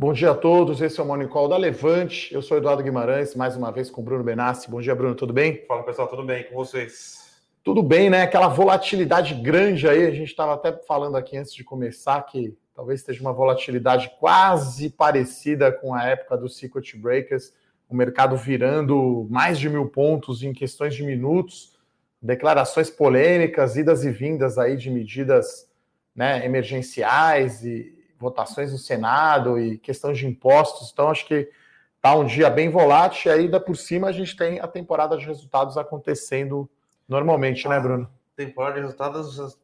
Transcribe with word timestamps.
Bom 0.00 0.14
dia 0.14 0.30
a 0.30 0.34
todos, 0.34 0.80
esse 0.80 0.98
é 0.98 1.02
o 1.02 1.06
Morning 1.06 1.28
Call 1.28 1.46
da 1.46 1.58
Levante. 1.58 2.32
Eu 2.32 2.40
sou 2.40 2.56
Eduardo 2.56 2.82
Guimarães, 2.82 3.34
mais 3.34 3.54
uma 3.54 3.70
vez 3.70 3.90
com 3.90 4.00
o 4.00 4.04
Bruno 4.04 4.24
Benassi. 4.24 4.70
Bom 4.70 4.80
dia, 4.80 4.94
Bruno, 4.94 5.14
tudo 5.14 5.30
bem? 5.30 5.62
Fala 5.68 5.82
pessoal, 5.82 6.08
tudo 6.08 6.24
bem 6.24 6.44
com 6.44 6.54
vocês? 6.54 7.38
Tudo 7.62 7.82
bem, 7.82 8.08
né? 8.08 8.22
Aquela 8.22 8.48
volatilidade 8.48 9.34
grande 9.34 9.86
aí, 9.86 10.06
a 10.06 10.10
gente 10.10 10.30
estava 10.30 10.54
até 10.54 10.72
falando 10.88 11.18
aqui 11.18 11.36
antes 11.36 11.52
de 11.52 11.62
começar 11.62 12.22
que 12.22 12.56
talvez 12.74 13.00
esteja 13.00 13.20
uma 13.20 13.34
volatilidade 13.34 14.10
quase 14.18 14.88
parecida 14.88 15.70
com 15.70 15.92
a 15.92 16.04
época 16.04 16.38
do 16.38 16.48
Circuit 16.48 16.96
Breakers, 16.96 17.52
o 17.86 17.94
mercado 17.94 18.38
virando 18.38 19.28
mais 19.28 19.58
de 19.58 19.68
mil 19.68 19.86
pontos 19.86 20.42
em 20.42 20.54
questões 20.54 20.94
de 20.94 21.02
minutos, 21.02 21.78
declarações 22.22 22.88
polêmicas, 22.88 23.76
idas 23.76 24.02
e 24.02 24.10
vindas 24.10 24.56
aí 24.56 24.78
de 24.78 24.88
medidas 24.88 25.68
né, 26.16 26.42
emergenciais 26.46 27.62
e 27.66 27.99
votações 28.20 28.70
no 28.70 28.78
Senado 28.78 29.58
e 29.58 29.78
questão 29.78 30.12
de 30.12 30.26
impostos. 30.26 30.90
Então, 30.92 31.08
acho 31.08 31.26
que 31.26 31.50
está 31.96 32.14
um 32.14 32.24
dia 32.24 32.50
bem 32.50 32.68
volátil 32.68 33.32
e 33.32 33.34
ainda 33.34 33.58
por 33.58 33.76
cima 33.76 34.08
a 34.08 34.12
gente 34.12 34.36
tem 34.36 34.60
a 34.60 34.68
temporada 34.68 35.16
de 35.16 35.26
resultados 35.26 35.78
acontecendo 35.78 36.68
normalmente, 37.08 37.66
né, 37.66 37.80
Bruno? 37.80 38.08
Temporada 38.36 38.74
de 38.74 38.82
resultados 38.82 39.58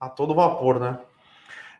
a 0.00 0.08
todo 0.08 0.34
vapor, 0.34 0.78
né? 0.78 0.98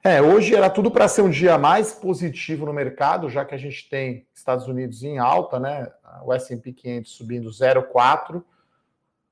É, 0.03 0.23
hoje 0.23 0.55
era 0.55 0.71
tudo 0.71 0.91
para 0.91 1.09
ser 1.09 1.23
um 1.23 1.31
dia 1.31 1.59
mais 1.59 1.93
positivo 1.93 2.67
no 2.67 2.73
mercado, 2.73 3.29
já 3.29 3.45
que 3.45 3.55
a 3.55 3.59
gente 3.59 3.89
tem 3.89 4.27
Estados 4.33 4.67
Unidos 4.67 5.03
em 5.03 5.19
alta, 5.19 5.59
né? 5.59 5.91
O 6.25 6.33
S&P 6.33 6.73
500 6.73 7.11
subindo 7.11 7.51
0,4, 7.51 8.43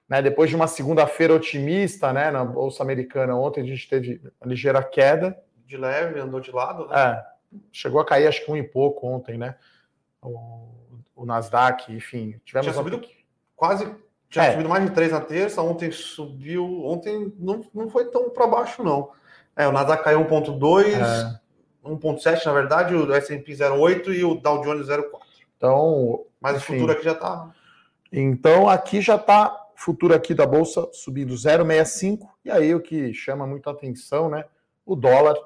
né? 0.08 0.20
Depois 0.20 0.50
de 0.50 0.56
uma 0.56 0.66
segunda-feira 0.66 1.34
otimista, 1.34 2.12
né, 2.12 2.30
na 2.30 2.44
bolsa 2.44 2.82
americana, 2.82 3.36
ontem 3.36 3.60
a 3.60 3.66
gente 3.66 3.88
teve 3.88 4.20
uma 4.40 4.50
ligeira 4.50 4.82
queda, 4.82 5.40
de 5.66 5.76
leve, 5.76 6.20
andou 6.20 6.40
de 6.40 6.50
lado, 6.50 6.86
né? 6.86 6.96
É, 6.96 7.58
chegou 7.72 8.00
a 8.00 8.04
cair 8.04 8.26
acho 8.26 8.44
que 8.44 8.50
um 8.50 8.56
e 8.56 8.62
pouco 8.62 9.06
ontem, 9.06 9.36
né? 9.36 9.56
O, 10.22 10.68
o 11.14 11.26
Nasdaq, 11.26 11.92
enfim, 11.92 12.40
tivemos 12.44 12.66
tinha 12.66 12.74
subido 12.74 13.00
quase, 13.54 13.94
tinha 14.28 14.44
é. 14.44 14.50
subido 14.52 14.68
mais 14.68 14.84
de 14.84 14.90
3 14.90 15.12
na 15.12 15.20
terça, 15.20 15.62
ontem 15.62 15.90
subiu, 15.90 16.84
ontem 16.84 17.32
não, 17.38 17.62
não 17.74 17.88
foi 17.88 18.06
tão 18.06 18.30
para 18.30 18.46
baixo 18.46 18.82
não. 18.82 19.10
É, 19.54 19.66
o 19.66 19.72
Nasdaq 19.72 20.04
caiu 20.04 20.24
1.2, 20.24 20.84
é. 20.86 21.40
1.7 21.84 22.44
na 22.44 22.52
verdade, 22.52 22.94
o 22.94 23.12
S&P 23.12 23.52
0.8 23.52 24.14
e 24.14 24.24
o 24.24 24.34
Dow 24.34 24.62
Jones 24.62 24.88
0.4. 24.88 25.04
Então, 25.56 26.24
mas 26.40 26.56
enfim, 26.56 26.74
o 26.74 26.76
futuro 26.76 26.92
aqui 26.92 27.04
já 27.04 27.14
tá 27.14 27.54
Então, 28.12 28.68
aqui 28.68 29.00
já 29.00 29.18
tá 29.18 29.66
futuro 29.74 30.14
aqui 30.14 30.34
da 30.34 30.46
bolsa 30.46 30.88
subindo 30.92 31.34
0,65 31.34 32.28
e 32.44 32.50
aí 32.50 32.74
o 32.74 32.80
que 32.80 33.12
chama 33.14 33.46
muita 33.46 33.70
atenção, 33.70 34.28
né? 34.28 34.44
O 34.84 34.96
dólar 34.96 35.36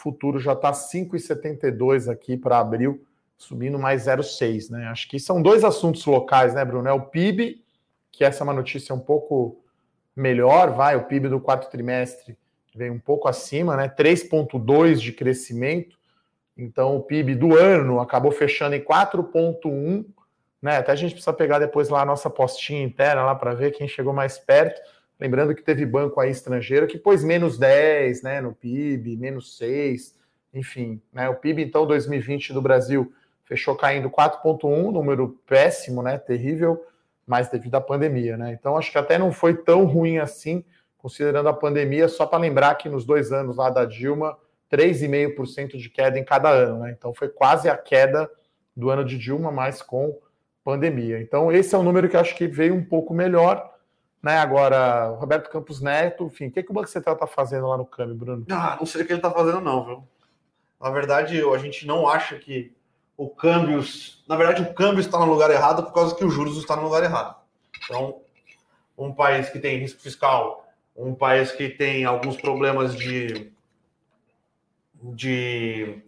futuro 0.00 0.40
já 0.40 0.52
está 0.52 0.72
5,72 0.72 2.10
aqui 2.10 2.36
para 2.36 2.58
abril, 2.58 3.04
subindo 3.36 3.78
mais 3.78 4.06
0,6, 4.06 4.70
né? 4.70 4.86
Acho 4.88 5.08
que 5.08 5.18
são 5.18 5.40
dois 5.42 5.64
assuntos 5.64 6.04
locais, 6.06 6.54
né, 6.54 6.64
Bruno? 6.64 6.88
É 6.88 6.92
o 6.92 7.02
PIB, 7.02 7.62
que 8.10 8.24
essa 8.24 8.42
é 8.42 8.44
uma 8.44 8.52
notícia 8.52 8.94
um 8.94 9.00
pouco 9.00 9.62
melhor, 10.14 10.72
vai, 10.72 10.96
o 10.96 11.04
PIB 11.04 11.28
do 11.28 11.40
quarto 11.40 11.70
trimestre 11.70 12.36
veio 12.74 12.92
um 12.92 12.98
pouco 12.98 13.28
acima, 13.28 13.76
né? 13.76 13.88
3,2 13.88 14.96
de 14.96 15.12
crescimento. 15.12 15.98
Então, 16.56 16.96
o 16.96 17.02
PIB 17.02 17.34
do 17.34 17.56
ano 17.56 18.00
acabou 18.00 18.30
fechando 18.30 18.74
em 18.74 18.80
4,1, 18.80 20.04
né? 20.60 20.76
Até 20.76 20.92
a 20.92 20.96
gente 20.96 21.12
precisa 21.12 21.32
pegar 21.32 21.58
depois 21.58 21.88
lá 21.88 22.02
a 22.02 22.06
nossa 22.06 22.28
postinha 22.28 22.82
interna 22.82 23.24
lá 23.24 23.34
para 23.34 23.54
ver 23.54 23.72
quem 23.72 23.88
chegou 23.88 24.12
mais 24.12 24.38
perto. 24.38 24.80
Lembrando 25.20 25.54
que 25.54 25.62
teve 25.62 25.84
banco 25.84 26.18
aí 26.18 26.30
estrangeiro 26.30 26.86
que 26.86 26.96
pôs 26.96 27.22
menos 27.22 27.58
10 27.58 28.22
né, 28.22 28.40
no 28.40 28.54
PIB, 28.54 29.18
menos 29.18 29.58
6, 29.58 30.18
enfim. 30.54 31.00
Né, 31.12 31.28
o 31.28 31.34
PIB, 31.34 31.62
então, 31.62 31.86
2020 31.86 32.54
do 32.54 32.62
Brasil 32.62 33.12
fechou 33.44 33.76
caindo 33.76 34.08
4,1, 34.08 34.90
número 34.90 35.38
péssimo, 35.46 36.02
né, 36.02 36.16
terrível, 36.16 36.82
mas 37.26 37.50
devido 37.50 37.74
à 37.74 37.80
pandemia. 37.82 38.38
Né? 38.38 38.56
Então, 38.58 38.78
acho 38.78 38.90
que 38.90 38.96
até 38.96 39.18
não 39.18 39.30
foi 39.30 39.54
tão 39.54 39.84
ruim 39.84 40.16
assim, 40.16 40.64
considerando 40.96 41.50
a 41.50 41.52
pandemia, 41.52 42.08
só 42.08 42.24
para 42.24 42.38
lembrar 42.38 42.76
que 42.76 42.88
nos 42.88 43.04
dois 43.04 43.30
anos 43.30 43.56
lá 43.56 43.68
da 43.68 43.84
Dilma, 43.84 44.38
3,5% 44.72 45.76
de 45.76 45.90
queda 45.90 46.18
em 46.18 46.24
cada 46.24 46.48
ano. 46.48 46.78
Né? 46.78 46.94
Então, 46.96 47.12
foi 47.12 47.28
quase 47.28 47.68
a 47.68 47.76
queda 47.76 48.30
do 48.74 48.88
ano 48.88 49.04
de 49.04 49.18
Dilma, 49.18 49.52
mas 49.52 49.82
com 49.82 50.18
pandemia. 50.64 51.20
Então, 51.20 51.52
esse 51.52 51.74
é 51.74 51.78
o 51.78 51.82
número 51.82 52.08
que 52.08 52.16
acho 52.16 52.34
que 52.34 52.46
veio 52.46 52.74
um 52.74 52.84
pouco 52.84 53.12
melhor 53.12 53.70
né, 54.22 54.38
agora, 54.38 55.08
Roberto 55.18 55.48
Campos 55.48 55.80
Neto, 55.80 56.24
enfim, 56.24 56.48
o 56.48 56.50
que, 56.50 56.62
que 56.62 56.70
o 56.70 56.74
Banco 56.74 56.88
Central 56.88 57.14
está 57.14 57.26
fazendo 57.26 57.66
lá 57.66 57.76
no 57.76 57.86
câmbio, 57.86 58.14
Bruno? 58.14 58.46
Ah, 58.50 58.76
não 58.78 58.86
sei 58.86 59.02
o 59.02 59.06
que 59.06 59.12
ele 59.12 59.18
está 59.18 59.30
fazendo, 59.30 59.60
não, 59.60 59.84
viu? 59.84 60.04
Na 60.80 60.90
verdade, 60.90 61.40
a 61.42 61.58
gente 61.58 61.86
não 61.86 62.08
acha 62.08 62.38
que 62.38 62.72
o 63.16 63.28
câmbio. 63.28 63.84
Na 64.26 64.34
verdade, 64.34 64.62
o 64.62 64.72
câmbio 64.72 65.00
está 65.00 65.18
no 65.18 65.26
lugar 65.26 65.50
errado 65.50 65.82
por 65.82 65.92
causa 65.92 66.14
que 66.14 66.24
os 66.24 66.32
juros 66.32 66.56
estão 66.56 66.76
no 66.76 66.84
lugar 66.84 67.02
errado. 67.02 67.36
Então, 67.84 68.22
um 68.96 69.12
país 69.12 69.50
que 69.50 69.58
tem 69.58 69.78
risco 69.78 70.00
fiscal, 70.00 70.66
um 70.96 71.14
país 71.14 71.52
que 71.52 71.68
tem 71.68 72.06
alguns 72.06 72.36
problemas 72.38 72.94
de. 72.96 73.52
de 74.94 76.02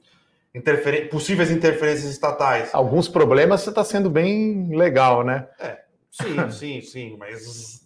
interferen 0.55 1.09
possíveis 1.09 1.51
interferências 1.51 2.11
estatais. 2.11 2.75
Alguns 2.75 3.09
problemas 3.09 3.61
você 3.61 3.71
está 3.71 3.85
sendo 3.85 4.09
bem 4.09 4.75
legal, 4.75 5.23
né? 5.23 5.49
É, 5.59 5.83
sim, 6.11 6.51
sim, 6.51 6.81
sim, 6.81 7.17
mas 7.19 7.82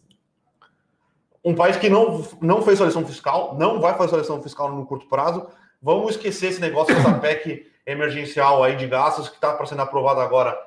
um 1.47 1.55
país 1.55 1.77
que 1.77 1.89
não, 1.89 2.27
não 2.41 2.61
fez 2.61 2.77
solução 2.77 3.07
fiscal, 3.07 3.55
não 3.57 3.81
vai 3.81 3.97
fazer 3.97 4.11
solução 4.11 4.43
fiscal 4.43 4.69
no 4.69 4.85
curto 4.85 5.07
prazo. 5.09 5.47
Vamos 5.81 6.17
esquecer 6.17 6.49
esse 6.49 6.61
negócio 6.61 6.93
dessa 6.93 7.15
PEC 7.21 7.71
emergencial 7.87 8.65
aí 8.65 8.75
de 8.75 8.89
gastos 8.89 9.29
que 9.29 9.37
está 9.37 9.53
para 9.53 9.65
sendo 9.65 9.83
aprovada 9.83 10.21
agora 10.21 10.59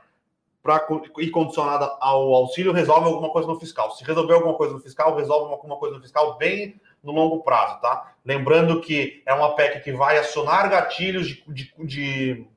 para 0.63 0.88
ir 1.18 1.31
condicionada 1.31 1.85
ao 2.00 2.34
auxílio, 2.34 2.72
resolve 2.72 3.07
alguma 3.07 3.29
coisa 3.29 3.47
no 3.47 3.59
fiscal. 3.59 3.91
Se 3.91 4.06
resolver 4.06 4.34
alguma 4.34 4.53
coisa 4.53 4.73
no 4.73 4.79
fiscal, 4.79 5.16
resolve 5.18 5.51
alguma 5.51 5.75
coisa 5.75 5.97
no 5.97 6.01
fiscal 6.01 6.38
bem 6.38 6.79
no 7.03 7.12
longo 7.12 7.44
prazo, 7.44 7.81
tá? 7.81 8.13
Lembrando 8.23 8.79
que 8.79 9.22
é 9.25 9.34
uma 9.34 9.56
PEC 9.56 9.81
que 9.84 9.91
vai 9.91 10.18
acionar 10.18 10.69
gatilhos 10.69 11.28
de, 11.28 11.44
de, 11.45 11.73
de, 11.79 12.47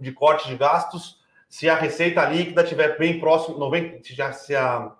de 0.00 0.12
corte 0.12 0.48
de 0.48 0.56
gastos 0.56 1.22
se 1.52 1.68
a 1.68 1.74
receita 1.74 2.24
líquida 2.24 2.62
estiver 2.62 2.96
bem 2.96 3.20
próximo, 3.20 3.58
90, 3.58 4.02
se, 4.02 4.14
já, 4.14 4.32
se 4.32 4.56
a 4.56 4.90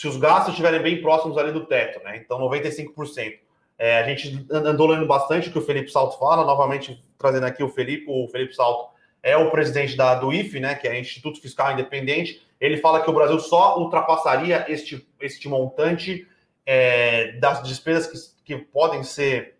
se 0.00 0.08
os 0.08 0.16
gastos 0.16 0.52
estiverem 0.54 0.80
bem 0.80 1.02
próximos 1.02 1.36
ali 1.36 1.52
do 1.52 1.66
teto, 1.66 2.02
né? 2.02 2.16
Então, 2.16 2.38
95%. 2.40 3.38
É, 3.78 3.98
a 3.98 4.02
gente 4.08 4.46
andou 4.50 4.86
lendo 4.86 5.06
bastante 5.06 5.50
o 5.50 5.52
que 5.52 5.58
o 5.58 5.62
Felipe 5.62 5.90
Salto 5.90 6.18
fala, 6.18 6.42
novamente 6.42 7.04
trazendo 7.18 7.44
aqui 7.44 7.62
o 7.62 7.68
Felipe, 7.68 8.06
o 8.08 8.26
Felipe 8.28 8.54
Salto 8.54 8.94
é 9.22 9.36
o 9.36 9.50
presidente 9.50 9.98
da, 9.98 10.14
do 10.14 10.32
IFE, 10.32 10.58
né, 10.58 10.74
que 10.74 10.88
é 10.88 10.98
Instituto 10.98 11.38
Fiscal 11.38 11.72
Independente. 11.72 12.40
Ele 12.58 12.78
fala 12.78 13.02
que 13.02 13.10
o 13.10 13.12
Brasil 13.12 13.38
só 13.40 13.78
ultrapassaria 13.78 14.64
este, 14.72 15.06
este 15.20 15.50
montante 15.50 16.26
é, 16.64 17.32
das 17.32 17.62
despesas 17.62 18.38
que, 18.42 18.56
que 18.56 18.64
podem 18.64 19.02
ser, 19.02 19.58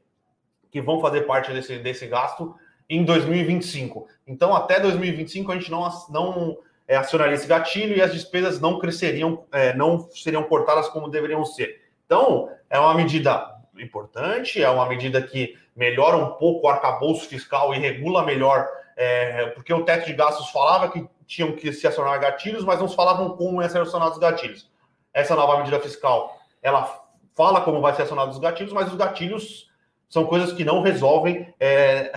que 0.71 0.81
vão 0.81 1.03
fazer 1.03 1.27
parte 1.27 1.53
desse, 1.53 1.79
desse 1.81 2.07
gasto 2.07 2.55
em 2.89 3.05
2025. 3.05 4.09
Então, 4.27 4.57
até 4.57 4.81
2025, 4.81 5.53
a 5.53 5.57
gente 5.57 5.71
não, 5.71 5.87
não 6.09 6.59
é, 6.91 6.97
acionaria 6.97 7.35
esse 7.35 7.47
gatilho 7.47 7.97
e 7.97 8.03
as 8.03 8.13
despesas 8.13 8.61
não 8.61 8.81
cresceriam, 8.81 9.45
é, 9.53 9.73
não 9.75 10.11
seriam 10.11 10.43
cortadas 10.43 10.89
como 10.89 11.09
deveriam 11.09 11.45
ser. 11.45 11.83
Então, 12.05 12.51
é 12.69 12.81
uma 12.81 12.93
medida 12.95 13.49
importante, 13.79 14.61
é 14.61 14.69
uma 14.69 14.87
medida 14.87 15.23
que 15.23 15.57
melhora 15.77 16.17
um 16.17 16.33
pouco 16.33 16.67
o 16.67 16.69
arcabouço 16.69 17.29
fiscal 17.29 17.73
e 17.73 17.79
regula 17.79 18.25
melhor, 18.25 18.67
é, 18.97 19.47
porque 19.51 19.73
o 19.73 19.85
teto 19.85 20.07
de 20.07 20.15
gastos 20.15 20.51
falava 20.51 20.89
que 20.89 21.09
tinham 21.29 21.53
que 21.53 21.73
se 21.73 21.87
acionar 21.87 22.19
gatilhos, 22.19 22.65
mas 22.65 22.81
não 22.81 22.89
falavam 22.89 23.37
como 23.37 23.63
iam 23.63 23.71
ser 23.71 23.83
acionados 23.83 24.15
os 24.15 24.21
gatilhos. 24.21 24.69
Essa 25.15 25.37
nova 25.37 25.59
medida 25.59 25.79
fiscal, 25.79 26.37
ela 26.61 27.05
fala 27.37 27.61
como 27.61 27.81
vai 27.81 27.95
ser 27.95 28.03
acionados 28.03 28.35
os 28.35 28.43
gatilhos, 28.43 28.73
mas 28.73 28.89
os 28.89 28.97
gatilhos 28.97 29.71
são 30.09 30.27
coisas 30.27 30.53
que 30.53 30.65
não 30.65 30.83
resolvem 30.83 31.55
é, 31.61 32.11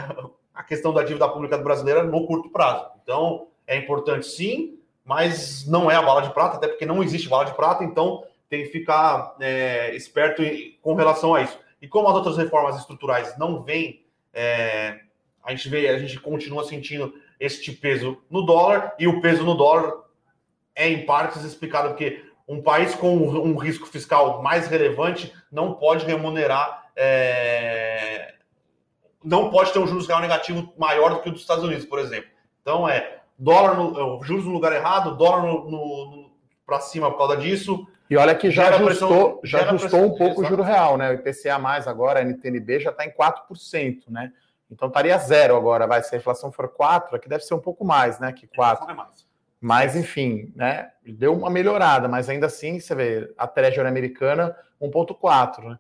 a 0.52 0.64
questão 0.64 0.92
da 0.92 1.04
dívida 1.04 1.30
pública 1.30 1.60
brasileira 1.60 2.02
no 2.02 2.26
curto 2.26 2.50
prazo. 2.50 2.88
Então, 3.04 3.53
é 3.68 3.78
importante 3.78 4.26
sim, 4.26 4.80
mas 5.04 5.68
não 5.68 5.90
é 5.90 5.96
a 5.96 6.02
bala 6.02 6.22
de 6.22 6.34
prata, 6.34 6.58
até 6.58 6.68
porque 6.68 6.86
não 6.86 7.04
existe 7.04 7.28
bala 7.28 7.46
de 7.46 7.54
prata, 7.54 7.84
então 7.84 8.24
tem 8.50 8.64
que 8.64 8.70
ficar 8.70 9.36
é, 9.40 9.96
esperto 9.96 10.44
com 10.82 10.94
relação 10.94 11.34
a 11.34 11.42
isso. 11.42 11.58
E 11.82 11.88
como 11.88 12.08
as 12.08 12.16
outras 12.16 12.38
reformas 12.38 12.78
estruturais 12.78 13.38
não 13.38 13.64
vêm, 13.64 14.06
é, 14.34 15.00
a 15.44 15.52
gente 15.52 15.68
vê, 15.68 15.90
a 15.90 15.98
gente 15.98 16.20
continua 16.20 16.64
sentindo 16.64 17.14
este 17.40 17.72
peso 17.72 18.18
no 18.30 18.44
dólar, 18.44 18.96
e 18.98 19.08
o 19.08 19.20
peso 19.22 19.44
no 19.44 19.56
dólar 19.56 20.04
é 20.76 20.88
em 20.90 21.06
partes 21.06 21.44
explicado 21.44 21.90
porque 21.90 22.24
um 22.48 22.62
país 22.62 22.94
com 22.96 23.16
um 23.16 23.56
risco 23.56 23.88
fiscal 23.88 24.42
mais 24.42 24.68
relevante 24.68 25.34
não 25.52 25.74
pode 25.74 26.06
remunerar, 26.06 26.90
é, 26.96 28.36
não 29.24 29.50
pode 29.50 29.72
ter 29.72 29.80
um 29.80 29.88
juros 29.88 30.08
real 30.08 30.20
negativo 30.20 30.74
maior 30.78 31.10
do 31.10 31.22
que 31.22 31.30
o 31.30 31.32
dos 31.32 31.42
Estados 31.42 31.64
Unidos, 31.64 31.86
por 31.86 32.00
exemplo. 32.00 32.30
Então 32.62 32.88
é 32.88 33.23
dólar 33.38 33.76
no, 33.76 34.24
juros 34.24 34.46
no 34.46 34.52
lugar 34.52 34.72
errado, 34.74 35.16
dólar 35.16 35.44
no, 35.44 35.70
no 35.70 36.32
para 36.66 36.80
cima 36.80 37.12
por 37.12 37.18
causa 37.18 37.38
disso. 37.38 37.88
E 38.10 38.18
olha 38.18 38.36
que 38.36 38.52
já 38.52 38.70
ajustou, 38.70 39.38
pressão, 39.38 39.40
já 39.44 39.70
ajustou 39.70 40.02
um 40.02 40.16
pouco 40.16 40.42
o 40.42 40.46
juro 40.46 40.62
real, 40.62 40.98
né? 40.98 41.10
O 41.10 41.14
IPCA 41.14 41.58
mais 41.58 41.88
agora, 41.88 42.20
a 42.20 42.24
NTNB 42.24 42.80
já 42.80 42.92
está 42.92 43.06
em 43.06 43.12
4%, 43.12 44.04
né? 44.10 44.32
Então 44.70 44.88
estaria 44.88 45.18
zero 45.18 45.56
agora, 45.56 45.88
vai. 45.88 46.02
Se 46.04 46.16
a 46.16 46.18
inflação 46.18 46.52
for 46.52 46.70
4, 46.70 47.16
aqui 47.16 47.30
deve 47.30 47.44
ser 47.44 47.54
um 47.54 47.60
pouco 47.60 47.86
mais, 47.86 48.20
né? 48.20 48.32
Que 48.32 48.48
4. 48.48 48.90
É 48.90 48.94
mais. 48.94 49.28
Mas, 49.60 49.96
enfim, 49.96 50.52
né? 50.56 50.92
Deu 51.06 51.34
uma 51.34 51.50
melhorada, 51.50 52.08
mas 52.08 52.28
ainda 52.28 52.48
assim, 52.48 52.80
você 52.80 52.94
vê, 52.94 53.34
a 53.38 53.48
Treasury 53.48 53.88
americana 53.88 54.56
1,4, 54.82 55.70
né? 55.70 55.80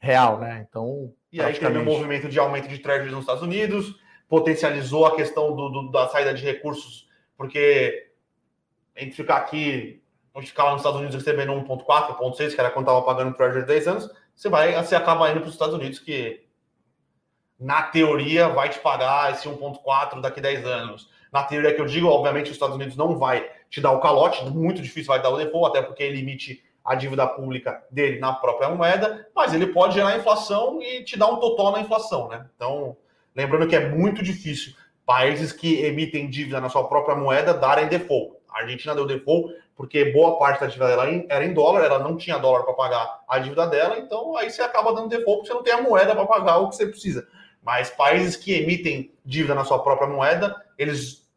Real, 0.00 0.38
né? 0.38 0.66
Então. 0.68 1.12
E 1.32 1.40
aí 1.40 1.54
teve 1.54 1.78
um 1.78 1.84
movimento 1.84 2.28
de 2.28 2.38
aumento 2.38 2.66
de 2.68 2.78
Treasury 2.78 3.12
nos 3.12 3.20
Estados 3.20 3.42
Unidos, 3.42 3.94
potencializou 4.30 5.04
a 5.04 5.14
questão 5.14 5.54
do, 5.54 5.68
do, 5.68 5.90
da 5.90 6.08
saída 6.08 6.32
de 6.32 6.42
recursos, 6.42 7.06
porque 7.36 8.10
a 8.96 9.00
gente 9.00 9.14
ficar 9.14 9.36
aqui, 9.36 10.02
a 10.34 10.40
gente 10.40 10.48
ficar 10.48 10.64
lá 10.64 10.70
nos 10.70 10.80
Estados 10.80 11.00
Unidos 11.00 11.16
recebendo 11.16 11.52
1,4, 11.52 12.16
1,6, 12.16 12.54
que 12.54 12.60
era 12.60 12.70
quando 12.70 12.86
estava 12.86 13.02
pagando 13.02 13.32
o 13.32 13.34
Treasury 13.34 13.60
de 13.60 13.66
10 13.66 13.88
anos, 13.88 14.10
você 14.34 14.48
vai, 14.48 14.72
você 14.82 14.96
acaba 14.96 15.30
indo 15.30 15.40
para 15.40 15.48
os 15.48 15.54
Estados 15.54 15.74
Unidos, 15.74 15.98
que 15.98 16.46
na 17.58 17.82
teoria 17.82 18.48
vai 18.48 18.70
te 18.70 18.78
pagar 18.78 19.32
esse 19.32 19.46
1,4 19.46 20.22
daqui 20.22 20.40
a 20.40 20.42
10 20.44 20.64
anos 20.64 21.10
na 21.32 21.44
teoria 21.44 21.74
que 21.74 21.80
eu 21.80 21.86
digo, 21.86 22.08
obviamente, 22.08 22.46
os 22.46 22.52
Estados 22.52 22.74
Unidos 22.74 22.96
não 22.96 23.16
vai 23.16 23.48
te 23.68 23.80
dar 23.80 23.92
o 23.92 24.00
calote, 24.00 24.44
muito 24.46 24.82
difícil 24.82 25.08
vai 25.08 25.22
dar 25.22 25.30
o 25.30 25.36
default, 25.36 25.68
até 25.68 25.86
porque 25.86 26.02
ele 26.02 26.20
emite 26.20 26.62
a 26.84 26.94
dívida 26.94 27.26
pública 27.26 27.84
dele 27.90 28.18
na 28.18 28.32
própria 28.32 28.68
moeda, 28.68 29.28
mas 29.34 29.54
ele 29.54 29.66
pode 29.66 29.94
gerar 29.94 30.16
inflação 30.16 30.82
e 30.82 31.04
te 31.04 31.16
dar 31.16 31.28
um 31.28 31.38
total 31.38 31.72
na 31.72 31.80
inflação, 31.80 32.28
né? 32.28 32.48
Então, 32.56 32.96
lembrando 33.34 33.68
que 33.68 33.76
é 33.76 33.88
muito 33.88 34.22
difícil 34.22 34.74
países 35.06 35.52
que 35.52 35.82
emitem 35.82 36.30
dívida 36.30 36.60
na 36.60 36.68
sua 36.68 36.86
própria 36.86 37.16
moeda 37.16 37.52
darem 37.52 37.88
default. 37.88 38.36
A 38.48 38.60
Argentina 38.60 38.94
deu 38.94 39.06
default 39.06 39.52
porque 39.76 40.12
boa 40.12 40.38
parte 40.38 40.60
da 40.60 40.66
dívida 40.66 40.88
dela 40.88 41.24
era 41.28 41.44
em 41.44 41.52
dólar, 41.52 41.84
ela 41.84 41.98
não 41.98 42.16
tinha 42.16 42.38
dólar 42.38 42.64
para 42.64 42.74
pagar 42.74 43.20
a 43.28 43.38
dívida 43.38 43.66
dela, 43.66 43.98
então 43.98 44.36
aí 44.36 44.50
você 44.50 44.62
acaba 44.62 44.94
dando 44.94 45.08
default 45.08 45.38
porque 45.38 45.48
você 45.48 45.54
não 45.54 45.62
tem 45.62 45.72
a 45.72 45.82
moeda 45.82 46.14
para 46.14 46.26
pagar 46.26 46.58
o 46.58 46.68
que 46.68 46.76
você 46.76 46.86
precisa. 46.86 47.26
Mas 47.62 47.90
países 47.90 48.36
que 48.36 48.52
emitem 48.52 49.12
dívida 49.24 49.54
na 49.54 49.64
sua 49.64 49.82
própria 49.82 50.08
moeda, 50.08 50.54
eles 50.78 51.28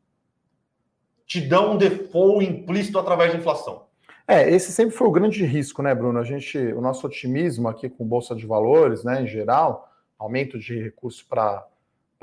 te 1.25 1.42
dão 1.42 1.74
um 1.74 1.78
default 1.78 2.45
implícito 2.45 3.00
através 3.00 3.31
da 3.31 3.40
inflação. 3.40 3.88
É, 4.28 4.50
esse 4.50 4.72
sempre 4.72 4.95
foi 4.95 5.07
o 5.07 5.12
grande 5.12 5.44
risco, 5.45 5.81
né, 5.81 5.95
Bruno? 5.95 6.19
A 6.19 6.24
gente, 6.24 6.57
o 6.57 6.80
nosso 6.80 7.07
otimismo 7.07 7.68
aqui 7.68 7.90
com 7.90 8.06
bolsa 8.06 8.36
de 8.36 8.45
valores, 8.45 9.04
né, 9.04 9.24
em 9.24 9.28
geral, 9.28 9.90
aumento 10.18 10.60
de 10.60 10.80
recursos 10.80 11.24
para 11.24 11.66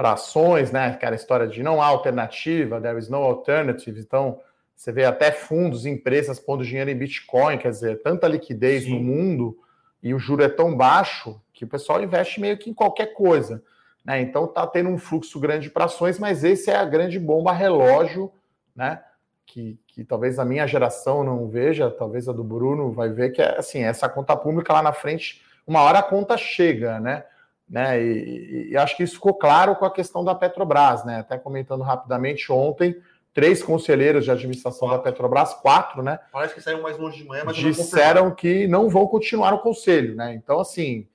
para 0.01 0.15
ações, 0.15 0.73
né? 0.73 0.87
Aquela 0.87 1.15
história 1.15 1.47
de 1.47 1.63
não 1.63 1.83
há 1.83 1.85
alternativa, 1.85 2.81
there 2.81 2.99
is 2.99 3.11
no 3.11 3.19
alternative. 3.19 4.01
Então, 4.01 4.41
você 4.75 4.91
vê 4.91 5.05
até 5.05 5.31
fundos, 5.31 5.85
empresas 5.85 6.41
pondo 6.41 6.65
dinheiro 6.65 6.89
em 6.89 6.97
Bitcoin, 6.97 7.59
quer 7.59 7.69
dizer, 7.69 8.01
tanta 8.01 8.27
liquidez 8.27 8.85
Sim. 8.85 8.95
no 8.95 9.01
mundo 9.01 9.59
e 10.03 10.15
o 10.15 10.19
juro 10.19 10.43
é 10.43 10.49
tão 10.49 10.75
baixo 10.75 11.39
que 11.53 11.67
o 11.67 11.69
pessoal 11.69 12.03
investe 12.03 12.41
meio 12.41 12.57
que 12.57 12.71
em 12.71 12.73
qualquer 12.73 13.13
coisa. 13.13 13.63
Né? 14.03 14.23
Então 14.23 14.47
está 14.47 14.67
tendo 14.67 14.89
um 14.89 14.97
fluxo 14.97 15.39
grande 15.39 15.69
para 15.69 15.85
ações, 15.85 16.19
mas 16.19 16.45
esse 16.45 16.71
é 16.71 16.77
a 16.77 16.85
grande 16.87 17.19
bomba 17.19 17.53
relógio, 17.53 18.33
né? 18.75 19.03
Que, 19.45 19.79
que 19.87 20.03
talvez 20.03 20.39
a 20.39 20.47
minha 20.47 20.67
geração 20.67 21.23
não 21.23 21.47
veja, 21.47 21.91
talvez 21.91 22.27
a 22.27 22.33
do 22.33 22.43
Bruno 22.43 22.91
vai 22.91 23.11
ver 23.11 23.33
que 23.33 23.43
é 23.43 23.59
assim, 23.59 23.83
essa 23.83 24.09
conta 24.09 24.35
pública 24.35 24.73
lá 24.73 24.83
na 24.83 24.95
frente, 24.95 25.43
uma 25.67 25.83
hora 25.83 25.99
a 25.99 26.03
conta 26.03 26.39
chega, 26.39 26.99
né? 26.99 27.27
Né? 27.71 28.03
E, 28.03 28.09
e, 28.09 28.71
e 28.73 28.77
acho 28.77 28.97
que 28.97 29.05
isso 29.05 29.15
ficou 29.15 29.33
claro 29.33 29.77
com 29.77 29.85
a 29.85 29.93
questão 29.93 30.25
da 30.25 30.35
Petrobras, 30.35 31.05
né? 31.05 31.21
Até 31.21 31.39
comentando 31.39 31.83
rapidamente 31.83 32.51
ontem, 32.51 33.01
três 33.33 33.63
conselheiros 33.63 34.25
de 34.25 34.31
administração 34.31 34.89
quatro. 34.89 35.05
da 35.05 35.11
Petrobras, 35.11 35.55
quatro, 35.55 36.03
né? 36.03 36.19
Parece 36.33 36.55
que 36.55 36.61
saíram 36.61 36.83
mais 36.83 36.99
longe 36.99 37.19
de 37.19 37.25
manhã, 37.25 37.45
mas 37.47 37.57
disseram 37.57 38.33
que 38.33 38.67
não 38.67 38.89
vão 38.89 39.07
continuar 39.07 39.55
o 39.55 39.61
conselho, 39.61 40.17
né? 40.17 40.35
Então, 40.35 40.59
assim, 40.59 41.07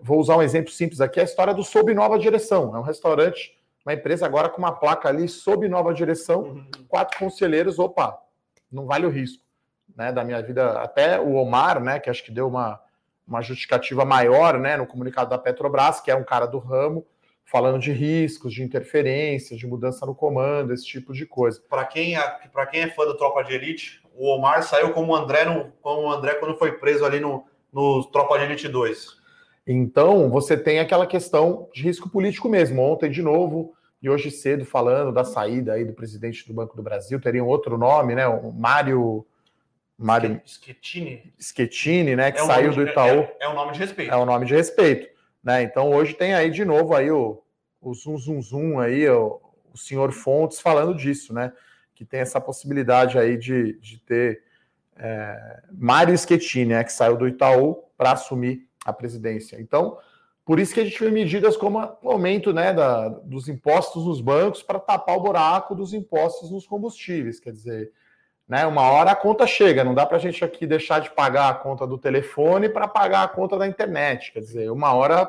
vou 0.00 0.18
usar 0.18 0.36
um 0.36 0.42
exemplo 0.42 0.72
simples 0.72 1.00
aqui, 1.00 1.20
a 1.20 1.24
história 1.24 1.54
do 1.54 1.62
Sob 1.62 1.94
Nova 1.94 2.18
Direção. 2.18 2.74
É 2.74 2.78
um 2.80 2.82
restaurante, 2.82 3.56
uma 3.86 3.94
empresa 3.94 4.26
agora 4.26 4.48
com 4.48 4.58
uma 4.58 4.72
placa 4.72 5.08
ali, 5.08 5.28
sob 5.28 5.68
nova 5.68 5.94
direção, 5.94 6.42
uhum. 6.42 6.66
quatro 6.88 7.18
conselheiros, 7.18 7.78
opa, 7.78 8.18
não 8.70 8.86
vale 8.86 9.06
o 9.06 9.10
risco. 9.10 9.42
Né, 9.94 10.10
da 10.10 10.24
minha 10.24 10.40
vida, 10.40 10.80
até 10.80 11.20
o 11.20 11.34
Omar, 11.34 11.78
né, 11.78 12.00
que 12.00 12.08
acho 12.08 12.24
que 12.24 12.30
deu 12.30 12.48
uma, 12.48 12.80
uma 13.32 13.42
justificativa 13.42 14.04
maior 14.04 14.58
né, 14.58 14.76
no 14.76 14.86
comunicado 14.86 15.30
da 15.30 15.38
Petrobras, 15.38 16.00
que 16.00 16.10
é 16.10 16.14
um 16.14 16.24
cara 16.24 16.46
do 16.46 16.58
ramo, 16.58 17.06
falando 17.44 17.78
de 17.78 17.90
riscos, 17.90 18.52
de 18.52 18.62
interferência, 18.62 19.56
de 19.56 19.66
mudança 19.66 20.04
no 20.04 20.14
comando, 20.14 20.72
esse 20.72 20.86
tipo 20.86 21.12
de 21.12 21.24
coisa. 21.24 21.60
Para 21.68 21.84
quem, 21.84 22.16
é, 22.16 22.40
quem 22.70 22.82
é 22.82 22.88
fã 22.88 23.04
do 23.04 23.16
Tropa 23.16 23.42
de 23.42 23.54
Elite, 23.54 24.02
o 24.14 24.28
Omar 24.28 24.62
saiu 24.62 24.92
como 24.92 25.12
o 25.12 25.16
André, 25.16 25.44
no, 25.44 25.72
como 25.80 26.02
o 26.02 26.12
André 26.12 26.34
quando 26.34 26.56
foi 26.58 26.72
preso 26.72 27.04
ali 27.04 27.20
no, 27.20 27.44
no 27.72 28.04
Tropa 28.04 28.38
de 28.38 28.44
Elite 28.44 28.68
2. 28.68 29.22
Então, 29.66 30.28
você 30.28 30.56
tem 30.56 30.78
aquela 30.78 31.06
questão 31.06 31.68
de 31.72 31.82
risco 31.82 32.08
político 32.10 32.48
mesmo. 32.48 32.82
Ontem, 32.82 33.10
de 33.10 33.22
novo, 33.22 33.72
e 34.02 34.10
hoje 34.10 34.30
cedo, 34.30 34.64
falando 34.64 35.12
da 35.12 35.24
saída 35.24 35.74
aí 35.74 35.84
do 35.84 35.92
presidente 35.92 36.46
do 36.46 36.52
Banco 36.52 36.76
do 36.76 36.82
Brasil, 36.82 37.20
teria 37.20 37.42
um 37.42 37.48
outro 37.48 37.78
nome, 37.78 38.14
né? 38.14 38.26
O 38.26 38.52
Mário. 38.52 39.24
Mário 39.98 40.40
Schettini. 40.44 41.32
Schettini, 41.38 42.16
né? 42.16 42.32
Que 42.32 42.40
é 42.40 42.44
saiu 42.44 42.72
do 42.72 42.82
Itaú. 42.82 43.20
É, 43.20 43.36
é, 43.40 43.48
um 43.48 43.54
nome 43.54 43.72
de 43.72 43.78
respeito. 43.78 44.12
É 44.12 44.16
um 44.16 44.24
nome 44.24 44.46
de 44.46 44.54
respeito. 44.54 45.08
Né? 45.42 45.62
Então, 45.62 45.90
hoje 45.90 46.14
tem 46.14 46.34
aí 46.34 46.50
de 46.50 46.64
novo 46.64 46.94
aí 46.94 47.10
o, 47.10 47.42
o 47.80 47.94
zum, 47.94 48.16
zum, 48.16 48.40
zum 48.40 48.78
aí, 48.78 49.08
o, 49.08 49.40
o 49.72 49.78
senhor 49.78 50.12
Fontes 50.12 50.60
falando 50.60 50.94
disso, 50.94 51.32
né? 51.32 51.52
Que 51.94 52.04
tem 52.04 52.20
essa 52.20 52.40
possibilidade 52.40 53.18
aí 53.18 53.36
de, 53.36 53.78
de 53.80 53.98
ter 53.98 54.42
é, 54.96 55.62
Mário 55.72 56.16
Schettini, 56.16 56.74
né? 56.74 56.84
Que 56.84 56.92
saiu 56.92 57.16
do 57.16 57.28
Itaú 57.28 57.84
para 57.96 58.12
assumir 58.12 58.66
a 58.84 58.92
presidência. 58.92 59.60
Então, 59.60 59.98
por 60.44 60.58
isso 60.58 60.74
que 60.74 60.80
a 60.80 60.84
gente 60.84 60.98
vê 60.98 61.10
medidas 61.10 61.56
como 61.56 61.78
o 62.02 62.10
aumento 62.10 62.52
né, 62.52 62.72
da, 62.72 63.08
dos 63.08 63.48
impostos 63.48 64.04
nos 64.04 64.20
bancos 64.20 64.62
para 64.62 64.80
tapar 64.80 65.16
o 65.16 65.22
buraco 65.22 65.74
dos 65.74 65.94
impostos 65.94 66.50
nos 66.50 66.66
combustíveis. 66.66 67.38
Quer 67.38 67.52
dizer, 67.52 67.92
né, 68.52 68.66
uma 68.66 68.82
hora 68.82 69.12
a 69.12 69.16
conta 69.16 69.46
chega, 69.46 69.82
não 69.82 69.94
dá 69.94 70.04
para 70.04 70.18
a 70.18 70.20
gente 70.20 70.44
aqui 70.44 70.66
deixar 70.66 71.00
de 71.00 71.10
pagar 71.10 71.48
a 71.48 71.54
conta 71.54 71.86
do 71.86 71.96
telefone 71.96 72.68
para 72.68 72.86
pagar 72.86 73.22
a 73.22 73.28
conta 73.28 73.56
da 73.56 73.66
internet. 73.66 74.30
Quer 74.30 74.40
dizer, 74.40 74.70
uma 74.70 74.92
hora 74.92 75.26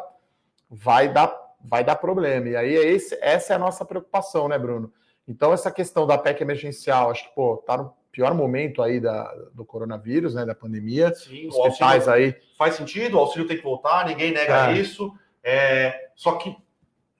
vai 0.69 1.07
dar, 1.07 1.33
vai 1.63 1.85
dar 1.85 1.95
problema. 1.95 2.49
E 2.49 2.55
aí 2.57 2.75
é 2.75 2.85
esse, 2.85 3.17
essa 3.21 3.53
é 3.53 3.55
a 3.55 3.59
nossa 3.59 3.85
preocupação, 3.85 4.49
né, 4.49 4.59
Bruno? 4.59 4.91
Então, 5.25 5.53
essa 5.53 5.71
questão 5.71 6.05
da 6.05 6.17
PEC 6.17 6.41
emergencial, 6.41 7.11
acho 7.11 7.29
que, 7.29 7.33
pô, 7.33 7.63
tá 7.65 7.77
no 7.77 7.93
pior 8.11 8.33
momento 8.33 8.81
aí 8.81 8.99
da, 8.99 9.33
do 9.53 9.63
coronavírus, 9.63 10.35
né, 10.35 10.45
da 10.45 10.53
pandemia. 10.53 11.15
Sim, 11.15 11.47
hospitais 11.47 12.09
aí. 12.09 12.35
Faz 12.57 12.75
sentido, 12.75 13.15
o 13.15 13.19
auxílio 13.21 13.47
tem 13.47 13.55
que 13.55 13.63
voltar, 13.63 14.05
ninguém 14.05 14.33
nega 14.33 14.69
é. 14.69 14.73
isso. 14.73 15.17
É, 15.41 16.09
só 16.13 16.33
que 16.33 16.53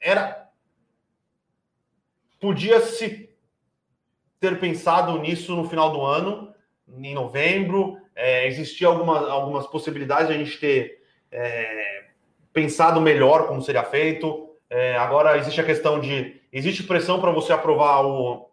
era. 0.01 0.49
Podia 2.41 2.81
se 2.81 3.32
ter 4.43 4.59
pensado 4.59 5.17
nisso 5.19 5.55
no 5.55 5.69
final 5.69 5.89
do 5.91 6.01
ano, 6.01 6.53
em 6.97 7.13
novembro. 7.13 7.97
É, 8.13 8.45
existia 8.45 8.87
alguma, 8.87 9.29
algumas 9.29 9.65
possibilidades 9.67 10.27
de 10.27 10.33
a 10.33 10.37
gente 10.37 10.59
ter 10.59 11.01
é, 11.31 12.03
pensado 12.51 12.99
melhor 12.99 13.47
como 13.47 13.61
seria 13.61 13.83
feito. 13.83 14.49
É, 14.69 14.97
agora 14.97 15.37
existe 15.37 15.61
a 15.61 15.63
questão 15.63 15.99
de 16.01 16.41
existe 16.51 16.83
pressão 16.83 17.21
para 17.21 17.31
você 17.31 17.53
aprovar 17.53 18.05
o, 18.05 18.49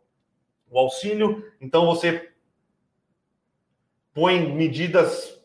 o 0.71 0.79
auxílio, 0.79 1.45
então 1.61 1.87
você 1.87 2.31
põe 4.15 4.41
medidas 4.53 5.39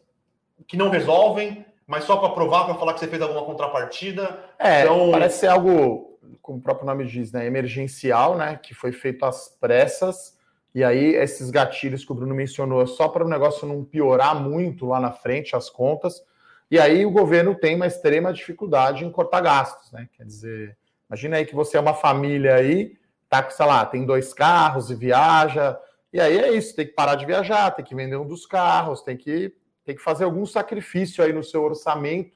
que 0.68 0.78
não 0.78 0.90
resolvem, 0.90 1.66
mas 1.88 2.04
só 2.04 2.18
para 2.18 2.30
provar, 2.30 2.66
para 2.66 2.76
falar 2.76 2.94
que 2.94 3.00
você 3.00 3.08
fez 3.08 3.22
alguma 3.22 3.44
contrapartida. 3.44 4.44
É, 4.60 4.84
então... 4.84 5.12
parece 5.12 5.40
ser 5.40 5.48
algo, 5.48 6.20
como 6.42 6.60
o 6.60 6.62
próprio 6.62 6.86
nome 6.86 7.06
diz, 7.06 7.32
né, 7.32 7.46
emergencial, 7.46 8.38
né, 8.38 8.60
que 8.62 8.74
foi 8.74 8.92
feito 8.92 9.26
às 9.26 9.50
pressas. 9.50 10.35
E 10.76 10.84
aí, 10.84 11.16
esses 11.16 11.50
gatilhos 11.50 12.04
que 12.04 12.12
o 12.12 12.16
Bruno 12.16 12.36
mencionou, 12.36 12.82
é 12.82 12.86
só 12.86 13.08
para 13.08 13.24
o 13.24 13.30
negócio 13.30 13.66
não 13.66 13.82
piorar 13.82 14.36
muito 14.36 14.86
lá 14.86 15.00
na 15.00 15.14
frente, 15.14 15.56
as 15.56 15.70
contas. 15.70 16.22
E 16.70 16.78
aí, 16.78 17.06
o 17.06 17.12
governo 17.12 17.56
tem 17.56 17.78
uma 17.78 17.88
extrema 17.88 18.34
dificuldade 18.34 19.06
em 19.06 19.10
cortar 19.10 19.40
gastos, 19.40 19.90
né? 19.94 20.10
Quer 20.12 20.26
dizer, 20.26 20.78
imagina 21.10 21.38
aí 21.38 21.46
que 21.46 21.56
você 21.56 21.78
é 21.78 21.80
uma 21.80 21.94
família 21.94 22.56
aí, 22.56 22.98
tá, 23.30 23.50
sei 23.50 23.66
lá, 23.66 23.86
tem 23.86 24.06
dois 24.06 24.34
carros 24.34 24.92
e 24.92 24.96
viaja, 24.96 25.80
e 26.12 26.20
aí 26.20 26.38
é 26.38 26.52
isso, 26.52 26.76
tem 26.76 26.86
que 26.86 26.94
parar 26.94 27.16
de 27.16 27.26
viajar, 27.26 27.72
tem 27.72 27.86
que 27.86 27.96
vender 27.96 28.18
um 28.18 28.28
dos 28.28 28.46
carros, 28.46 29.02
tem 29.02 29.16
que, 29.16 29.56
tem 29.86 29.96
que 29.96 30.02
fazer 30.02 30.26
algum 30.26 30.46
sacrifício 30.46 31.24
aí 31.24 31.32
no 31.32 31.44
seu 31.44 31.64
orçamento 31.64 32.36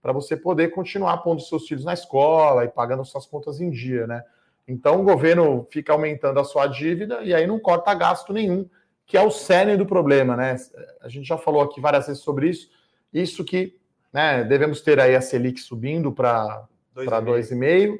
para 0.00 0.12
você 0.12 0.36
poder 0.36 0.68
continuar 0.68 1.18
pondo 1.18 1.42
seus 1.42 1.66
filhos 1.66 1.84
na 1.84 1.92
escola 1.92 2.64
e 2.64 2.68
pagando 2.68 3.04
suas 3.04 3.26
contas 3.26 3.60
em 3.60 3.68
dia, 3.68 4.06
né? 4.06 4.22
Então 4.70 5.00
o 5.00 5.04
governo 5.04 5.66
fica 5.70 5.92
aumentando 5.92 6.38
a 6.38 6.44
sua 6.44 6.66
dívida 6.68 7.22
e 7.22 7.34
aí 7.34 7.46
não 7.46 7.58
corta 7.58 7.92
gasto 7.92 8.32
nenhum, 8.32 8.68
que 9.04 9.16
é 9.16 9.22
o 9.22 9.30
cerne 9.30 9.76
do 9.76 9.84
problema, 9.84 10.36
né? 10.36 10.54
A 11.02 11.08
gente 11.08 11.26
já 11.26 11.36
falou 11.36 11.60
aqui 11.60 11.80
várias 11.80 12.06
vezes 12.06 12.22
sobre 12.22 12.48
isso. 12.48 12.70
Isso 13.12 13.44
que 13.44 13.76
né, 14.12 14.44
devemos 14.44 14.80
ter 14.80 15.00
aí 15.00 15.16
a 15.16 15.20
Selic 15.20 15.60
subindo 15.60 16.12
para 16.12 16.64
2,5, 16.96 17.98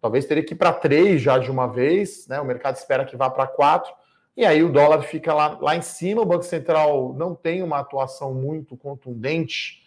talvez 0.00 0.26
teria 0.26 0.42
que 0.42 0.54
ir 0.54 0.56
para 0.56 0.72
3 0.72 1.22
já 1.22 1.38
de 1.38 1.50
uma 1.50 1.68
vez, 1.68 2.26
né? 2.26 2.40
O 2.40 2.44
mercado 2.44 2.74
espera 2.74 3.04
que 3.04 3.16
vá 3.16 3.30
para 3.30 3.46
4 3.46 3.92
e 4.36 4.44
aí 4.44 4.62
o 4.62 4.70
dólar 4.70 5.02
fica 5.02 5.34
lá, 5.34 5.58
lá 5.60 5.74
em 5.74 5.82
cima, 5.82 6.22
o 6.22 6.26
Banco 6.26 6.44
Central 6.44 7.12
não 7.14 7.34
tem 7.34 7.62
uma 7.62 7.78
atuação 7.78 8.32
muito 8.32 8.76
contundente 8.76 9.82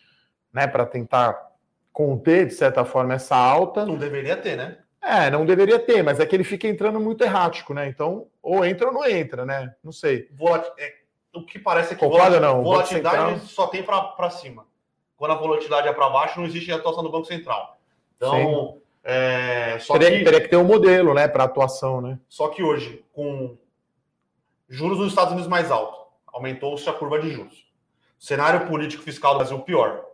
né, 0.53 0.67
para 0.67 0.85
tentar 0.85 1.51
conter, 1.93 2.47
de 2.47 2.53
certa 2.53 2.83
forma, 2.83 3.13
essa 3.13 3.35
alta. 3.35 3.85
Não 3.85 3.97
deveria 3.97 4.35
ter, 4.35 4.57
né? 4.57 4.77
É, 5.01 5.31
não 5.31 5.45
deveria 5.45 5.79
ter, 5.79 6.03
mas 6.03 6.19
é 6.19 6.25
que 6.25 6.35
ele 6.35 6.43
fica 6.43 6.67
entrando 6.67 6.99
muito 6.99 7.23
errático, 7.23 7.73
né? 7.73 7.87
Então, 7.87 8.27
ou 8.41 8.63
entra 8.63 8.87
ou 8.87 8.93
não 8.93 9.05
entra, 9.05 9.45
né? 9.45 9.75
Não 9.83 9.91
sei. 9.91 10.29
Volat... 10.31 10.67
É, 10.77 10.93
o 11.33 11.43
que 11.43 11.57
parece 11.57 11.93
é 11.93 11.95
que 11.95 12.05
Concorda, 12.05 12.39
não? 12.39 12.63
volatilidade 12.63 13.39
só 13.47 13.67
tem 13.67 13.83
para 13.83 14.29
cima. 14.29 14.65
Quando 15.17 15.31
a 15.31 15.35
volatilidade 15.35 15.87
é 15.87 15.93
para 15.93 16.09
baixo, 16.09 16.39
não 16.39 16.45
existe 16.45 16.71
atuação 16.71 17.03
do 17.03 17.11
Banco 17.11 17.25
Central. 17.25 17.77
Então, 18.15 18.79
é, 19.03 19.79
só 19.79 19.97
teria, 19.97 20.19
que, 20.19 20.25
teria 20.25 20.41
que 20.41 20.47
ter 20.47 20.57
um 20.57 20.63
modelo, 20.63 21.13
né, 21.13 21.27
para 21.27 21.45
atuação, 21.45 22.01
né? 22.01 22.19
Só 22.27 22.49
que 22.49 22.61
hoje, 22.61 23.03
com 23.13 23.57
juros 24.69 24.99
nos 24.99 25.09
Estados 25.09 25.31
Unidos 25.31 25.49
mais 25.49 25.71
alto, 25.71 26.07
aumentou-se 26.27 26.87
a 26.87 26.93
curva 26.93 27.19
de 27.19 27.31
juros. 27.31 27.65
Cenário 28.19 28.67
político 28.67 29.03
fiscal 29.03 29.33
do 29.33 29.37
Brasil 29.39 29.59
pior. 29.59 30.05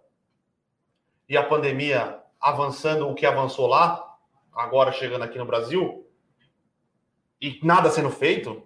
E 1.28 1.36
a 1.36 1.44
pandemia 1.44 2.20
avançando 2.40 3.10
o 3.10 3.16
que 3.16 3.26
avançou 3.26 3.68
lá, 3.68 4.07
agora 4.58 4.92
chegando 4.92 5.24
aqui 5.24 5.38
no 5.38 5.46
Brasil, 5.46 6.06
e 7.42 7.60
nada 7.64 7.90
sendo 7.90 8.10
feito, 8.10 8.64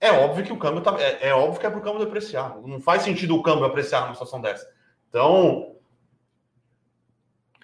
é 0.00 0.12
óbvio 0.12 0.44
que 0.44 0.52
o 0.52 0.58
câmbio 0.58 0.82
tá, 0.82 0.96
é, 0.98 1.28
é 1.28 1.34
óbvio 1.34 1.60
que 1.60 1.66
é 1.66 1.70
para 1.70 1.78
o 1.78 1.82
câmbio 1.82 2.04
depreciar. 2.04 2.56
Não 2.64 2.80
faz 2.80 3.02
sentido 3.02 3.36
o 3.36 3.42
câmbio 3.42 3.64
apreciar 3.64 4.02
numa 4.02 4.14
situação 4.14 4.40
dessa. 4.40 4.66
Então, 5.08 5.76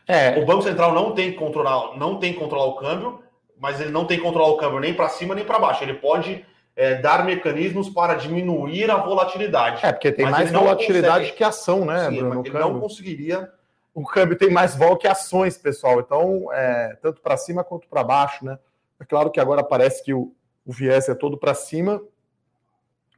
é. 0.07 0.38
o 0.38 0.45
Banco 0.45 0.62
Central 0.62 0.93
não 0.93 1.12
tem 1.12 1.33
que 1.33 1.38
controlar, 1.38 1.97
não 1.97 2.19
tem 2.19 2.35
controlar 2.35 2.66
o 2.66 2.76
câmbio, 2.76 3.23
mas 3.59 3.81
ele 3.81 3.90
não 3.90 4.05
tem 4.05 4.19
que 4.19 4.25
controlar 4.25 4.49
o 4.49 4.57
câmbio 4.57 4.81
nem 4.81 4.95
para 4.95 5.09
cima 5.09 5.35
nem 5.35 5.45
para 5.45 5.59
baixo. 5.59 5.83
Ele 5.83 5.95
pode 5.95 6.45
é, 6.75 6.97
dar 6.97 7.25
mecanismos 7.25 7.88
para 7.88 8.14
diminuir 8.14 8.90
a 8.90 8.97
volatilidade. 8.97 9.85
É, 9.85 9.93
porque 9.93 10.12
tem 10.12 10.28
mais 10.28 10.52
volatilidade 10.52 11.19
consegue... 11.21 11.37
que 11.37 11.45
ação, 11.45 11.85
né, 11.85 12.11
Sim, 12.11 12.19
Bruno? 12.19 12.43
Ele 12.45 12.59
não 12.59 12.78
conseguiria. 12.78 13.50
O 13.97 14.05
câmbio 14.05 14.37
tem 14.37 14.50
mais 14.50 14.76
vol 14.76 14.95
que 14.99 15.09
ações, 15.09 15.57
pessoal. 15.57 16.00
Então, 16.00 16.53
é, 16.53 16.99
tanto 17.00 17.23
para 17.23 17.35
cima 17.35 17.65
quanto 17.65 17.88
para 17.88 18.05
baixo, 18.05 18.45
né? 18.45 18.59
É 19.00 19.07
claro 19.07 19.31
que 19.31 19.41
agora 19.41 19.65
parece 19.65 20.05
que 20.05 20.12
o, 20.12 20.35
o 20.67 20.71
viés 20.71 21.09
é 21.09 21.15
todo 21.15 21.38
para 21.38 21.55
cima, 21.55 22.03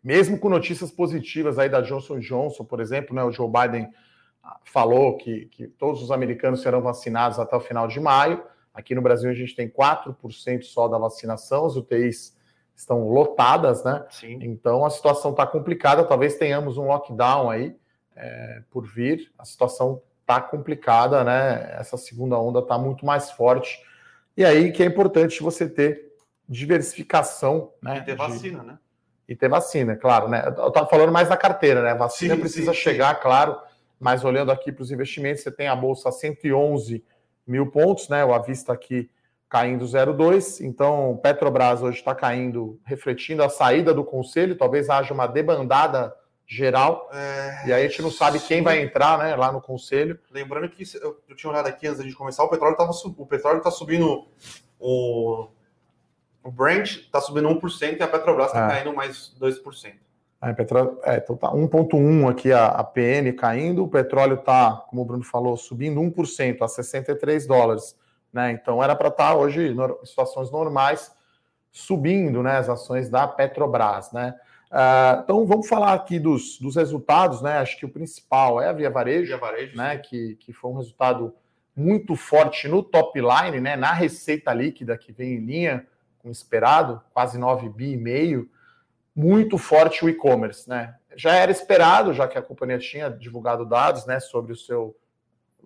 mesmo 0.04 0.38
com 0.38 0.48
notícias 0.48 0.92
positivas 0.92 1.58
aí 1.58 1.68
da 1.68 1.80
Johnson 1.80 2.20
Johnson, 2.20 2.64
por 2.64 2.78
exemplo, 2.78 3.12
né? 3.12 3.24
O 3.24 3.32
Joe 3.32 3.50
Biden 3.50 3.92
falou 4.62 5.16
que, 5.16 5.46
que 5.46 5.66
todos 5.66 6.00
os 6.00 6.12
americanos 6.12 6.62
serão 6.62 6.80
vacinados 6.80 7.40
até 7.40 7.56
o 7.56 7.60
final 7.60 7.88
de 7.88 7.98
maio. 7.98 8.40
Aqui 8.72 8.94
no 8.94 9.02
Brasil 9.02 9.28
a 9.28 9.34
gente 9.34 9.56
tem 9.56 9.68
4% 9.68 10.62
só 10.62 10.86
da 10.86 10.96
vacinação, 10.96 11.66
os 11.66 11.76
UTIs 11.76 12.38
estão 12.76 13.08
lotadas, 13.08 13.82
né? 13.82 14.06
Sim. 14.10 14.38
Então 14.42 14.84
a 14.84 14.90
situação 14.90 15.32
está 15.32 15.44
complicada. 15.44 16.04
Talvez 16.04 16.36
tenhamos 16.36 16.78
um 16.78 16.86
lockdown 16.86 17.50
aí 17.50 17.76
é, 18.14 18.62
por 18.70 18.86
vir. 18.86 19.32
A 19.36 19.44
situação 19.44 20.00
está 20.28 20.42
complicada, 20.42 21.24
né? 21.24 21.74
Essa 21.78 21.96
segunda 21.96 22.38
onda 22.38 22.58
está 22.58 22.76
muito 22.76 23.06
mais 23.06 23.30
forte. 23.30 23.82
E 24.36 24.44
aí 24.44 24.70
que 24.70 24.82
é 24.82 24.86
importante 24.86 25.42
você 25.42 25.66
ter 25.66 26.12
diversificação, 26.46 27.72
né? 27.82 27.98
E 27.98 28.02
ter 28.02 28.14
vacina, 28.14 28.62
né? 28.62 28.78
E 29.26 29.34
ter 29.34 29.48
vacina, 29.48 29.96
claro, 29.96 30.28
né? 30.28 30.42
Eu 30.56 30.68
estava 30.68 30.86
falando 30.86 31.10
mais 31.10 31.30
da 31.30 31.36
carteira, 31.36 31.82
né? 31.82 31.92
A 31.92 31.94
vacina 31.94 32.34
sim, 32.34 32.40
precisa 32.40 32.72
sim, 32.72 32.78
chegar, 32.78 33.16
sim. 33.16 33.22
claro. 33.22 33.58
Mas 33.98 34.22
olhando 34.22 34.52
aqui 34.52 34.70
para 34.70 34.82
os 34.82 34.90
investimentos, 34.90 35.42
você 35.42 35.50
tem 35.50 35.66
a 35.66 35.74
bolsa 35.74 36.12
111 36.12 37.02
mil 37.46 37.70
pontos, 37.70 38.08
né? 38.10 38.22
O 38.22 38.34
avista 38.34 38.72
aqui 38.72 39.10
caindo 39.48 39.84
0,2. 39.86 40.60
Então, 40.60 41.18
Petrobras 41.22 41.82
hoje 41.82 41.98
está 41.98 42.14
caindo, 42.14 42.78
refletindo 42.84 43.42
a 43.42 43.48
saída 43.48 43.94
do 43.94 44.04
conselho. 44.04 44.56
Talvez 44.56 44.90
haja 44.90 45.14
uma 45.14 45.26
debandada 45.26 46.14
geral. 46.48 47.08
É... 47.12 47.68
E 47.68 47.72
aí 47.72 47.84
a 47.84 47.88
gente 47.88 48.00
não 48.00 48.10
sabe 48.10 48.40
quem 48.40 48.62
vai 48.62 48.80
entrar 48.80 49.18
né, 49.18 49.36
lá 49.36 49.52
no 49.52 49.60
conselho. 49.60 50.18
Lembrando 50.30 50.68
que 50.70 50.82
eu, 50.96 51.20
eu 51.28 51.36
tinha 51.36 51.52
olhado 51.52 51.66
aqui 51.66 51.86
antes 51.86 52.02
de 52.02 52.14
começar, 52.14 52.42
o 52.42 52.48
petróleo 52.48 52.72
estava 52.72 52.90
o 52.90 53.26
petróleo 53.26 53.58
está 53.58 53.70
subindo 53.70 54.26
o, 54.80 55.48
o 56.42 56.50
Brent 56.50 57.00
está 57.00 57.20
subindo 57.20 57.48
1% 57.48 57.98
e 57.98 58.02
a 58.02 58.08
Petrobras 58.08 58.48
está 58.48 58.64
é. 58.64 58.68
caindo 58.68 58.94
mais 58.94 59.34
2%. 59.38 59.92
É, 60.40 60.52
petróleo, 60.52 60.98
é, 61.02 61.16
então 61.16 61.36
tá 61.36 61.48
1,1 61.48 62.30
aqui 62.30 62.52
a, 62.52 62.66
a 62.66 62.84
PN 62.84 63.32
caindo, 63.36 63.82
o 63.82 63.88
petróleo 63.88 64.34
está, 64.34 64.84
como 64.88 65.02
o 65.02 65.04
Bruno 65.04 65.24
falou, 65.24 65.56
subindo 65.56 66.00
1% 66.00 66.62
a 66.62 66.68
63 66.68 67.44
dólares. 67.46 67.96
Né? 68.32 68.52
Então 68.52 68.82
era 68.82 68.94
para 68.94 69.08
estar 69.08 69.30
tá 69.30 69.36
hoje, 69.36 69.68
em 69.68 70.06
situações 70.06 70.50
normais, 70.50 71.12
subindo 71.72 72.40
né, 72.42 72.56
as 72.56 72.68
ações 72.68 73.10
da 73.10 73.26
Petrobras. 73.26 74.12
Né? 74.12 74.32
Uh, 74.70 75.22
então 75.24 75.46
vamos 75.46 75.66
falar 75.66 75.94
aqui 75.94 76.18
dos, 76.18 76.58
dos 76.58 76.76
resultados, 76.76 77.40
né? 77.40 77.58
Acho 77.58 77.78
que 77.78 77.86
o 77.86 77.88
principal 77.88 78.60
é 78.60 78.68
a 78.68 78.72
Via 78.72 78.90
Varejo, 78.90 79.28
Via 79.28 79.38
Varejo 79.38 79.76
né? 79.76 79.96
Que, 79.98 80.36
que 80.36 80.52
foi 80.52 80.70
um 80.70 80.76
resultado 80.76 81.34
muito 81.74 82.14
forte 82.16 82.68
no 82.68 82.82
top 82.82 83.18
line, 83.20 83.60
né? 83.60 83.76
Na 83.76 83.92
receita 83.92 84.52
líquida 84.52 84.98
que 84.98 85.12
vem 85.12 85.34
em 85.34 85.44
linha 85.44 85.86
com 86.18 86.30
esperado, 86.30 87.00
quase 87.14 87.38
9 87.38 87.68
bi 87.70 87.92
e 87.92 87.96
meio, 87.96 88.50
muito 89.14 89.56
forte 89.56 90.04
o 90.04 90.08
e-commerce, 90.08 90.68
né? 90.68 90.94
Já 91.16 91.34
era 91.34 91.50
esperado, 91.50 92.12
já 92.12 92.28
que 92.28 92.36
a 92.36 92.42
companhia 92.42 92.78
tinha 92.78 93.08
divulgado 93.08 93.64
dados, 93.64 94.06
né, 94.06 94.20
sobre 94.20 94.52
o 94.52 94.56
seu 94.56 94.94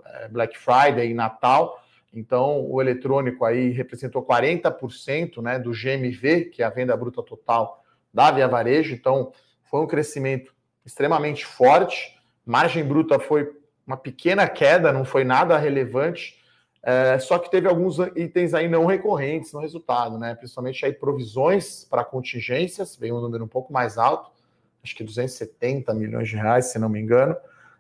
é, 0.05 0.29
Black 0.29 0.57
Friday 0.57 1.11
e 1.11 1.15
Natal. 1.15 1.83
Então, 2.15 2.65
o 2.71 2.81
eletrônico 2.81 3.45
aí 3.45 3.71
representou 3.71 4.25
40% 4.25 5.43
né, 5.43 5.59
do 5.59 5.73
GMV, 5.73 6.47
que 6.47 6.63
é 6.63 6.67
a 6.67 6.71
venda 6.71 6.97
bruta 6.97 7.23
total 7.23 7.82
da 8.13 8.31
Via 8.31 8.49
Varejo. 8.49 8.95
Então, 8.95 9.33
foi 9.65 9.81
um 9.81 9.87
crescimento 9.87 10.55
extremamente 10.85 11.47
forte. 11.47 12.19
Margem 12.45 12.85
bruta 12.85 13.19
foi 13.19 13.51
uma 13.87 13.97
pequena 13.97 14.49
queda, 14.49 14.93
não 14.93 15.05
foi 15.05 15.25
nada 15.25 15.57
relevante. 15.57 16.41
É, 16.83 17.19
só 17.21 17.39
que 17.39 17.51
teve 17.51 17.69
alguns 17.69 17.99
itens 18.17 18.55
aí 18.55 18.69
não 18.69 18.87
recorrentes 18.87 19.53
no 19.53 19.61
resultado, 19.61 20.19
né? 20.19 20.35
Principalmente 20.35 20.85
aí 20.85 20.93
provisões 20.93 21.85
para 21.85 22.05
contingências, 22.05 22.97
veio 22.97 23.17
um 23.17 23.21
número 23.21 23.45
um 23.45 23.49
pouco 23.49 23.73
mais 23.73 23.97
alto, 23.97 24.33
acho 24.83 24.97
que 24.97 25.05
270 25.05 25.95
milhões 25.95 26.29
de 26.29 26.37
reais, 26.37 26.67
se 26.67 26.79
não 26.79 26.89
me 26.89 27.01
engano. 27.01 27.37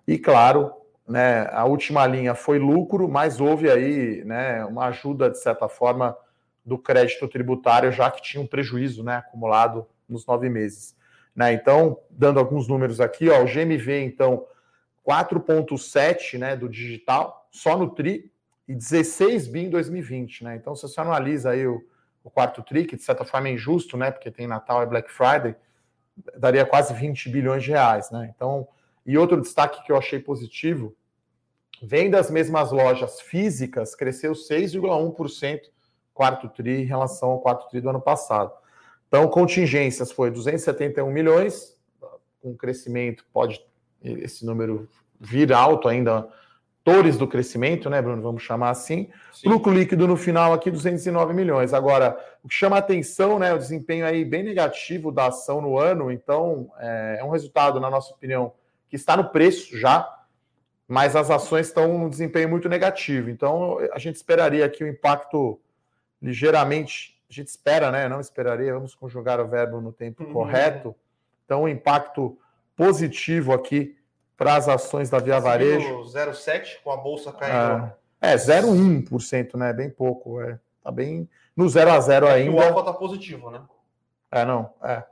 E 0.06 0.18
claro, 0.18 0.72
né, 1.06 1.48
a 1.50 1.64
última 1.64 2.06
linha 2.06 2.34
foi 2.34 2.60
lucro, 2.60 3.08
mas 3.08 3.40
houve 3.40 3.68
aí 3.68 4.24
né, 4.24 4.64
uma 4.64 4.86
ajuda, 4.86 5.28
de 5.28 5.38
certa 5.38 5.68
forma, 5.68 6.16
do 6.64 6.78
crédito 6.78 7.26
tributário, 7.26 7.90
já 7.90 8.08
que 8.08 8.22
tinha 8.22 8.42
um 8.42 8.46
prejuízo 8.46 9.02
né, 9.02 9.16
acumulado 9.16 9.86
nos 10.12 10.26
nove 10.26 10.48
meses. 10.48 10.96
Né, 11.34 11.54
então, 11.54 11.98
dando 12.10 12.38
alguns 12.38 12.68
números 12.68 13.00
aqui, 13.00 13.30
ó, 13.30 13.42
o 13.42 13.46
GMV, 13.46 14.04
então, 14.04 14.46
4,7 15.06 16.38
né, 16.38 16.54
do 16.54 16.68
digital, 16.68 17.48
só 17.50 17.76
no 17.76 17.90
TRI, 17.90 18.30
e 18.68 18.74
16 18.74 19.48
bi 19.48 19.64
em 19.64 19.70
2020. 19.70 20.44
Né? 20.44 20.56
Então, 20.56 20.76
se 20.76 20.82
você 20.82 21.00
analisa 21.00 21.50
aí 21.50 21.66
o, 21.66 21.82
o 22.22 22.30
quarto 22.30 22.62
TRI, 22.62 22.84
que 22.84 22.96
de 22.96 23.02
certa 23.02 23.24
forma 23.24 23.48
é 23.48 23.52
injusto, 23.52 23.96
né, 23.96 24.10
porque 24.10 24.30
tem 24.30 24.46
Natal 24.46 24.82
e 24.82 24.86
Black 24.86 25.10
Friday, 25.10 25.56
daria 26.36 26.66
quase 26.66 26.92
20 26.92 27.30
bilhões 27.30 27.64
de 27.64 27.70
reais. 27.70 28.10
Né? 28.10 28.32
Então, 28.34 28.68
e 29.04 29.16
outro 29.18 29.40
destaque 29.40 29.82
que 29.84 29.90
eu 29.90 29.96
achei 29.96 30.20
positivo, 30.20 30.94
vem 31.82 32.10
das 32.10 32.30
mesmas 32.30 32.70
lojas 32.70 33.20
físicas, 33.20 33.94
cresceu 33.94 34.32
6,1% 34.32 35.60
quarto 36.14 36.48
tri 36.48 36.82
em 36.82 36.84
relação 36.84 37.30
ao 37.30 37.40
quarto 37.40 37.68
tri 37.68 37.80
do 37.80 37.88
ano 37.88 38.00
passado. 38.00 38.52
Então, 39.12 39.28
contingências 39.28 40.10
foi 40.10 40.30
271 40.30 41.10
milhões, 41.10 41.76
com 42.40 42.56
crescimento, 42.56 43.26
pode 43.30 43.62
esse 44.02 44.42
número 44.42 44.88
vir 45.20 45.52
alto 45.52 45.86
ainda, 45.86 46.26
tores 46.82 47.18
do 47.18 47.28
crescimento, 47.28 47.90
né, 47.90 48.00
Bruno? 48.00 48.22
Vamos 48.22 48.42
chamar 48.42 48.70
assim. 48.70 49.10
Sim. 49.34 49.50
Lucro 49.50 49.70
líquido 49.70 50.08
no 50.08 50.16
final 50.16 50.54
aqui, 50.54 50.70
209 50.70 51.34
milhões. 51.34 51.74
Agora, 51.74 52.18
o 52.42 52.48
que 52.48 52.54
chama 52.54 52.78
atenção, 52.78 53.38
né, 53.38 53.52
o 53.52 53.58
desempenho 53.58 54.06
aí 54.06 54.24
bem 54.24 54.42
negativo 54.42 55.12
da 55.12 55.26
ação 55.26 55.60
no 55.60 55.78
ano, 55.78 56.10
então 56.10 56.72
é, 56.78 57.18
é 57.20 57.24
um 57.24 57.28
resultado, 57.28 57.78
na 57.78 57.90
nossa 57.90 58.14
opinião, 58.14 58.54
que 58.88 58.96
está 58.96 59.14
no 59.14 59.28
preço 59.28 59.76
já, 59.76 60.08
mas 60.88 61.14
as 61.14 61.30
ações 61.30 61.66
estão 61.66 61.98
num 61.98 62.08
desempenho 62.08 62.48
muito 62.48 62.66
negativo. 62.66 63.28
Então, 63.28 63.76
a 63.92 63.98
gente 63.98 64.16
esperaria 64.16 64.64
aqui 64.64 64.82
o 64.82 64.86
um 64.86 64.90
impacto 64.90 65.60
ligeiramente, 66.22 67.20
a 67.32 67.42
gente 67.42 67.48
espera, 67.48 67.90
né? 67.90 68.08
Não 68.08 68.20
esperaria, 68.20 68.74
vamos 68.74 68.94
conjugar 68.94 69.40
o 69.40 69.48
verbo 69.48 69.80
no 69.80 69.92
tempo 69.92 70.22
uhum. 70.22 70.32
correto. 70.32 70.94
Então, 71.44 71.62
um 71.62 71.68
impacto 71.68 72.38
positivo 72.76 73.52
aqui 73.52 73.96
para 74.36 74.56
as 74.56 74.68
ações 74.68 75.08
da 75.08 75.18
Via 75.18 75.40
Varejo. 75.40 76.02
0,7 76.02 76.82
com 76.82 76.90
a 76.90 76.96
bolsa 76.96 77.32
caindo. 77.32 77.92
É, 78.20 78.32
é 78.32 78.36
0,1%, 78.36 79.56
né? 79.56 79.72
Bem 79.72 79.88
pouco. 79.88 80.40
É, 80.40 80.58
tá 80.82 80.90
bem 80.90 81.28
no 81.56 81.68
0 81.68 81.90
a 81.90 82.00
0 82.00 82.26
é 82.26 82.32
ainda. 82.34 82.56
o 82.56 82.60
alfa 82.60 82.82
tá 82.82 82.92
positivo, 82.92 83.50
né? 83.50 83.62
É, 84.30 84.44
não. 84.44 84.70
É. 84.82 85.02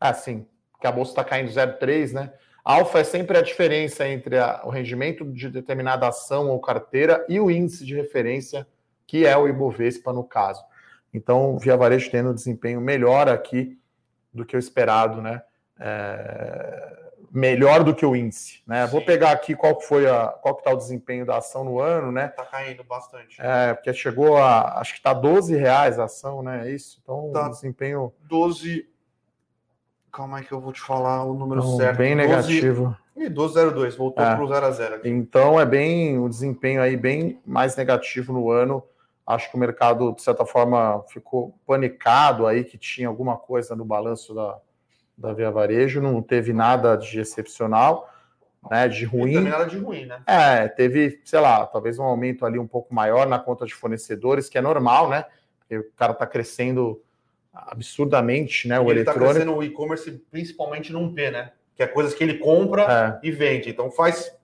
Ah, 0.00 0.14
sim. 0.14 0.46
Que 0.80 0.86
a 0.86 0.92
bolsa 0.92 1.12
está 1.12 1.24
caindo 1.24 1.50
0,3, 1.50 2.12
né? 2.12 2.32
Alfa 2.64 3.00
é 3.00 3.04
sempre 3.04 3.38
a 3.38 3.42
diferença 3.42 4.06
entre 4.06 4.38
a, 4.38 4.62
o 4.64 4.70
rendimento 4.70 5.24
de 5.24 5.48
determinada 5.48 6.06
ação 6.06 6.50
ou 6.50 6.60
carteira 6.60 7.24
e 7.28 7.40
o 7.40 7.50
índice 7.50 7.84
de 7.84 7.94
referência, 7.94 8.66
que 9.06 9.26
é 9.26 9.36
o 9.36 9.48
Ibovespa 9.48 10.12
no 10.12 10.22
caso. 10.22 10.62
Então, 11.12 11.58
Via 11.58 11.76
Varejo 11.76 12.10
tendo 12.10 12.30
um 12.30 12.34
desempenho 12.34 12.80
melhor 12.80 13.28
aqui 13.28 13.78
do 14.32 14.44
que 14.46 14.56
o 14.56 14.58
esperado, 14.58 15.20
né? 15.20 15.42
É, 15.78 16.98
melhor 17.30 17.82
do 17.82 17.94
que 17.94 18.04
o 18.04 18.14
índice, 18.14 18.62
né? 18.66 18.86
Vou 18.86 19.04
pegar 19.04 19.30
aqui 19.32 19.54
qual 19.54 19.80
foi 19.80 20.08
a 20.08 20.28
qual 20.28 20.54
que 20.54 20.62
tá 20.64 20.70
o 20.70 20.76
desempenho 20.76 21.24
da 21.26 21.38
ação 21.38 21.64
no 21.64 21.80
ano, 21.80 22.12
né? 22.12 22.28
Tá 22.28 22.44
caindo 22.44 22.84
bastante. 22.84 23.36
É, 23.40 23.74
porque 23.74 23.92
chegou 23.92 24.36
a 24.36 24.78
acho 24.80 24.94
que 24.94 25.02
tá 25.02 25.12
12 25.12 25.56
reais 25.56 25.98
a 25.98 26.04
ação, 26.04 26.42
né? 26.42 26.68
É 26.68 26.70
isso. 26.70 26.98
Então, 27.02 27.30
Tá. 27.32 27.48
desempenho 27.48 28.12
12. 28.28 28.86
Calma 30.12 30.38
aí 30.38 30.44
que 30.44 30.52
eu 30.52 30.60
vou 30.60 30.72
te 30.72 30.80
falar 30.80 31.24
o 31.24 31.32
número 31.34 31.62
então, 31.62 31.76
certo. 31.78 31.96
bem 31.98 32.14
12 32.14 32.28
negativo. 32.28 32.96
Ih, 33.16 33.28
12,02. 33.30 33.96
Voltou 33.96 34.24
É. 34.24 34.34
pro 34.36 34.46
0 34.46 34.66
a 34.66 34.70
0 34.70 34.94
aqui. 34.96 35.08
Então 35.08 35.58
é 35.60 35.64
bem 35.66 36.18
o 36.18 36.28
desempenho 36.28 36.82
aí 36.82 36.96
bem 36.96 37.40
mais 37.46 37.76
negativo 37.76 38.32
no 38.32 38.50
ano. 38.50 38.82
Acho 39.26 39.50
que 39.50 39.56
o 39.56 39.60
mercado, 39.60 40.12
de 40.14 40.22
certa 40.22 40.44
forma, 40.44 41.04
ficou 41.08 41.54
panicado 41.66 42.46
aí 42.46 42.64
que 42.64 42.76
tinha 42.76 43.06
alguma 43.06 43.36
coisa 43.36 43.76
no 43.76 43.84
balanço 43.84 44.34
da, 44.34 44.58
da 45.16 45.32
Via 45.32 45.50
Varejo, 45.50 46.00
não 46.00 46.20
teve 46.20 46.52
nada 46.52 46.96
de 46.96 47.20
excepcional, 47.20 48.10
né? 48.68 48.88
De 48.88 49.04
E 49.04 49.06
ruim. 49.06 49.34
também 49.34 49.52
nada 49.52 49.66
de 49.66 49.78
ruim, 49.78 50.06
né? 50.06 50.22
É, 50.26 50.68
teve, 50.68 51.20
sei 51.24 51.38
lá, 51.38 51.66
talvez 51.66 51.98
um 51.98 52.04
aumento 52.04 52.44
ali 52.44 52.58
um 52.58 52.66
pouco 52.66 52.92
maior 52.92 53.26
na 53.26 53.38
conta 53.38 53.64
de 53.64 53.74
fornecedores, 53.74 54.48
que 54.48 54.58
é 54.58 54.60
normal, 54.60 55.08
né? 55.08 55.24
Porque 55.58 55.78
o 55.78 55.92
cara 55.92 56.12
está 56.12 56.26
crescendo 56.26 57.00
absurdamente, 57.52 58.66
né? 58.66 58.80
O 58.80 58.90
ele 58.90 59.04
tá 59.04 59.12
eletrônico. 59.12 59.34
crescendo 59.34 59.56
o 59.56 59.62
e-commerce 59.62 60.10
principalmente 60.30 60.92
num 60.92 61.12
P, 61.12 61.30
né? 61.30 61.52
Que 61.76 61.82
é 61.82 61.86
coisas 61.86 62.12
que 62.12 62.24
ele 62.24 62.38
compra 62.38 63.20
É, 63.22 63.26
e 63.26 63.30
vende. 63.30 63.70
Então 63.70 63.90
faz, 63.90 64.36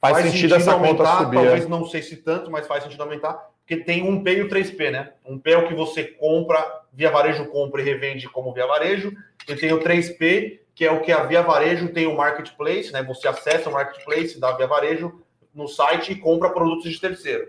faz, 0.00 0.26
sentido, 0.26 0.56
essa 0.56 0.74
conta 0.74 1.06
subir. 1.18 1.36
Talvez 1.36 1.64
é. 1.64 1.68
não 1.68 1.84
sei 1.86 2.02
se 2.02 2.16
tanto, 2.16 2.50
mas 2.50 2.66
faz 2.66 2.82
sentido 2.82 3.02
aumentar. 3.02 3.50
Porque 3.68 3.84
tem 3.84 4.02
um 4.02 4.22
P 4.22 4.38
e 4.38 4.40
o 4.40 4.48
3P, 4.48 4.90
né? 4.90 5.10
Um 5.26 5.38
P 5.38 5.50
é 5.52 5.58
o 5.58 5.68
que 5.68 5.74
você 5.74 6.02
compra, 6.02 6.64
via 6.90 7.10
varejo 7.10 7.44
compra 7.50 7.82
e 7.82 7.84
revende 7.84 8.26
como 8.26 8.50
via 8.54 8.66
varejo. 8.66 9.12
E 9.46 9.54
tem 9.54 9.74
o 9.74 9.78
3P, 9.78 10.60
que 10.74 10.86
é 10.86 10.90
o 10.90 11.02
que 11.02 11.12
a 11.12 11.22
via 11.24 11.42
varejo 11.42 11.90
tem 11.92 12.06
o 12.06 12.16
marketplace, 12.16 12.90
né? 12.90 13.02
Você 13.02 13.28
acessa 13.28 13.68
o 13.68 13.72
marketplace 13.74 14.40
da 14.40 14.52
via 14.52 14.66
varejo 14.66 15.20
no 15.54 15.68
site 15.68 16.12
e 16.12 16.16
compra 16.16 16.48
produtos 16.48 16.90
de 16.90 16.98
terceiro. 16.98 17.48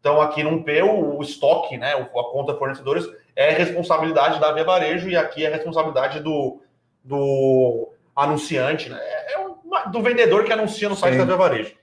Então, 0.00 0.22
aqui 0.22 0.42
no 0.42 0.64
P, 0.64 0.80
o, 0.80 1.20
estoque, 1.20 1.76
né? 1.76 1.94
o- 1.96 2.18
A 2.18 2.30
conta 2.32 2.54
fornecedores 2.54 3.06
é 3.36 3.50
responsabilidade 3.50 4.40
da 4.40 4.50
via 4.52 4.64
varejo 4.64 5.10
e 5.10 5.16
aqui 5.18 5.44
é 5.44 5.50
responsabilidade 5.50 6.20
do, 6.20 6.62
do 7.04 7.90
anunciante, 8.16 8.88
né? 8.88 8.98
É 9.02 9.34
é 9.34 9.38
uma- 9.38 9.84
do 9.84 10.00
vendedor 10.00 10.44
que 10.44 10.52
anuncia 10.52 10.88
no 10.88 10.96
site 10.96 11.12
Sim. 11.12 11.18
da 11.18 11.24
via 11.26 11.36
varejo. 11.36 11.74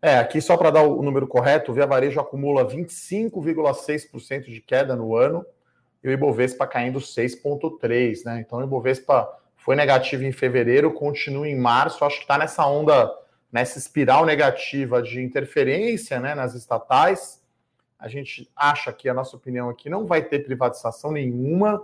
É, 0.00 0.18
aqui 0.18 0.40
só 0.40 0.56
para 0.56 0.70
dar 0.70 0.82
o 0.82 1.02
número 1.02 1.26
correto, 1.26 1.72
o 1.72 1.74
Via 1.74 1.86
Varejo 1.86 2.20
acumula 2.20 2.68
25,6% 2.68 4.44
de 4.44 4.60
queda 4.60 4.94
no 4.94 5.16
ano 5.16 5.44
e 6.04 6.08
o 6.08 6.12
Ibovespa 6.12 6.66
caindo 6.66 7.00
6,3%, 7.00 8.24
né? 8.24 8.40
Então 8.40 8.58
o 8.58 8.62
Ibovespa 8.62 9.28
foi 9.56 9.74
negativo 9.74 10.22
em 10.22 10.30
fevereiro, 10.30 10.92
continua 10.92 11.48
em 11.48 11.58
março, 11.58 12.04
acho 12.04 12.18
que 12.18 12.22
está 12.22 12.38
nessa 12.38 12.64
onda, 12.66 13.12
nessa 13.50 13.78
espiral 13.78 14.24
negativa 14.24 15.02
de 15.02 15.20
interferência 15.20 16.20
né, 16.20 16.36
nas 16.36 16.54
estatais. 16.54 17.42
A 17.98 18.06
gente 18.06 18.48
acha 18.54 18.92
que 18.92 19.08
a 19.08 19.14
nossa 19.14 19.36
opinião 19.36 19.68
aqui 19.68 19.90
não 19.90 20.06
vai 20.06 20.22
ter 20.22 20.44
privatização 20.44 21.10
nenhuma 21.10 21.82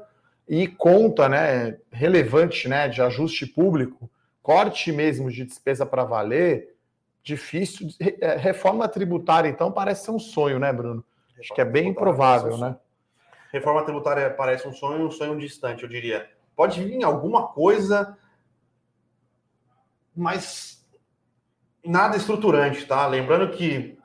e 0.49 0.69
conta 0.69 1.29
né, 1.29 1.79
relevante 1.91 2.69
né, 2.69 2.87
de 2.87 3.03
ajuste 3.03 3.47
público, 3.47 4.09
corte 4.41 4.93
mesmo 4.93 5.29
de 5.29 5.45
despesa 5.45 5.85
para 5.85 6.05
valer 6.05 6.77
difícil. 7.23 7.89
É, 8.21 8.37
Reforma 8.37 8.89
tributária, 8.89 9.49
então, 9.49 9.71
parece 9.71 10.05
ser 10.05 10.11
um 10.11 10.19
sonho, 10.19 10.59
né, 10.59 10.73
Bruno? 10.73 11.05
Acho 11.39 11.55
que 11.55 11.61
é 11.61 11.65
bem 11.65 11.89
improvável, 11.89 12.57
né? 12.57 12.77
Reforma 13.53 13.83
tributária 13.85 14.31
parece 14.31 14.67
um 14.67 14.73
sonho, 14.73 15.07
um 15.07 15.11
sonho 15.11 15.39
distante, 15.39 15.83
eu 15.83 15.89
diria. 15.89 16.29
Pode 16.57 16.83
vir 16.83 17.03
alguma 17.05 17.49
coisa, 17.49 18.17
mas 20.15 20.85
nada 21.85 22.17
estruturante, 22.17 22.87
tá? 22.87 23.07
Lembrando 23.07 23.51
que 23.53 23.99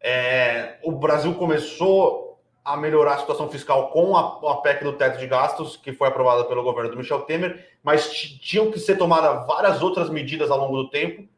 é, 0.00 0.78
o 0.82 0.92
Brasil 0.92 1.34
começou 1.34 2.42
a 2.64 2.76
melhorar 2.76 3.14
a 3.14 3.18
situação 3.18 3.48
fiscal 3.50 3.90
com 3.90 4.16
a, 4.16 4.52
a 4.52 4.56
PEC 4.56 4.84
do 4.84 4.94
teto 4.94 5.18
de 5.18 5.26
gastos, 5.26 5.76
que 5.76 5.92
foi 5.92 6.08
aprovada 6.08 6.44
pelo 6.44 6.62
governo 6.62 6.90
do 6.90 6.96
Michel 6.96 7.22
Temer, 7.22 7.76
mas 7.82 8.10
ti- 8.10 8.38
tinham 8.38 8.70
que 8.70 8.78
ser 8.78 8.96
tomadas 8.96 9.46
várias 9.46 9.82
outras 9.82 10.08
medidas 10.08 10.50
ao 10.50 10.58
longo 10.58 10.76
do 10.82 10.90
tempo 10.90 11.28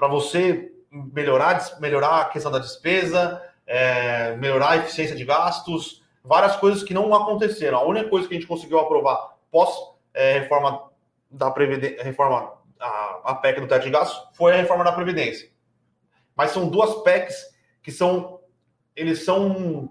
para 0.00 0.08
você 0.08 0.72
melhorar, 0.90 1.78
melhorar 1.78 2.22
a 2.22 2.24
questão 2.24 2.50
da 2.50 2.58
despesa, 2.58 3.40
é, 3.66 4.34
melhorar 4.36 4.70
a 4.70 4.76
eficiência 4.78 5.14
de 5.14 5.26
gastos, 5.26 6.02
várias 6.24 6.56
coisas 6.56 6.82
que 6.82 6.94
não 6.94 7.14
aconteceram. 7.14 7.76
A 7.76 7.84
única 7.84 8.08
coisa 8.08 8.26
que 8.26 8.34
a 8.34 8.38
gente 8.38 8.48
conseguiu 8.48 8.80
aprovar 8.80 9.36
pós 9.50 9.70
é, 10.14 10.38
reforma 10.38 10.88
da 11.30 11.50
Previdência, 11.50 12.02
reforma, 12.02 12.54
a, 12.80 13.20
a 13.26 13.34
PEC 13.34 13.60
do 13.60 13.68
teto 13.68 13.84
de 13.84 13.90
gastos, 13.90 14.26
foi 14.34 14.54
a 14.54 14.56
reforma 14.56 14.84
da 14.84 14.92
Previdência. 14.92 15.50
Mas 16.34 16.50
são 16.50 16.66
duas 16.66 17.02
PECs 17.02 17.54
que 17.82 17.92
são, 17.92 18.40
eles 18.96 19.22
são, 19.22 19.90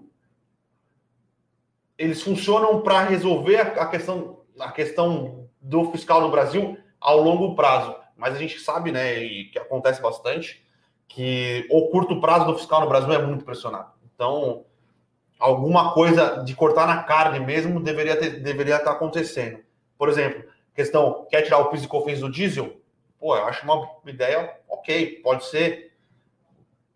eles 1.96 2.20
funcionam 2.20 2.82
para 2.82 3.04
resolver 3.04 3.60
a 3.60 3.86
questão, 3.86 4.40
a 4.58 4.72
questão 4.72 5.48
do 5.60 5.92
fiscal 5.92 6.20
no 6.20 6.32
Brasil 6.32 6.76
ao 7.00 7.20
longo 7.20 7.54
prazo. 7.54 7.99
Mas 8.20 8.34
a 8.36 8.38
gente 8.38 8.60
sabe, 8.60 8.92
né, 8.92 9.18
e 9.18 9.46
que 9.46 9.58
acontece 9.58 10.02
bastante, 10.02 10.62
que 11.08 11.66
o 11.70 11.88
curto 11.88 12.20
prazo 12.20 12.44
do 12.44 12.58
fiscal 12.58 12.82
no 12.82 12.88
Brasil 12.88 13.10
é 13.14 13.18
muito 13.18 13.46
pressionado. 13.46 13.88
Então, 14.14 14.64
alguma 15.38 15.94
coisa 15.94 16.44
de 16.44 16.54
cortar 16.54 16.86
na 16.86 17.02
carne 17.02 17.40
mesmo 17.40 17.80
deveria, 17.80 18.14
ter, 18.14 18.40
deveria 18.40 18.76
estar 18.76 18.92
acontecendo. 18.92 19.60
Por 19.96 20.10
exemplo, 20.10 20.44
questão, 20.74 21.26
quer 21.30 21.40
tirar 21.40 21.58
o 21.58 21.70
PIS 21.70 21.84
e 21.84 21.88
COFINS 21.88 22.20
do 22.20 22.30
diesel? 22.30 22.76
Pô, 23.18 23.34
eu 23.34 23.46
acho 23.46 23.64
uma 23.64 23.88
ideia 24.06 24.54
ok, 24.68 25.20
pode 25.22 25.46
ser. 25.46 25.92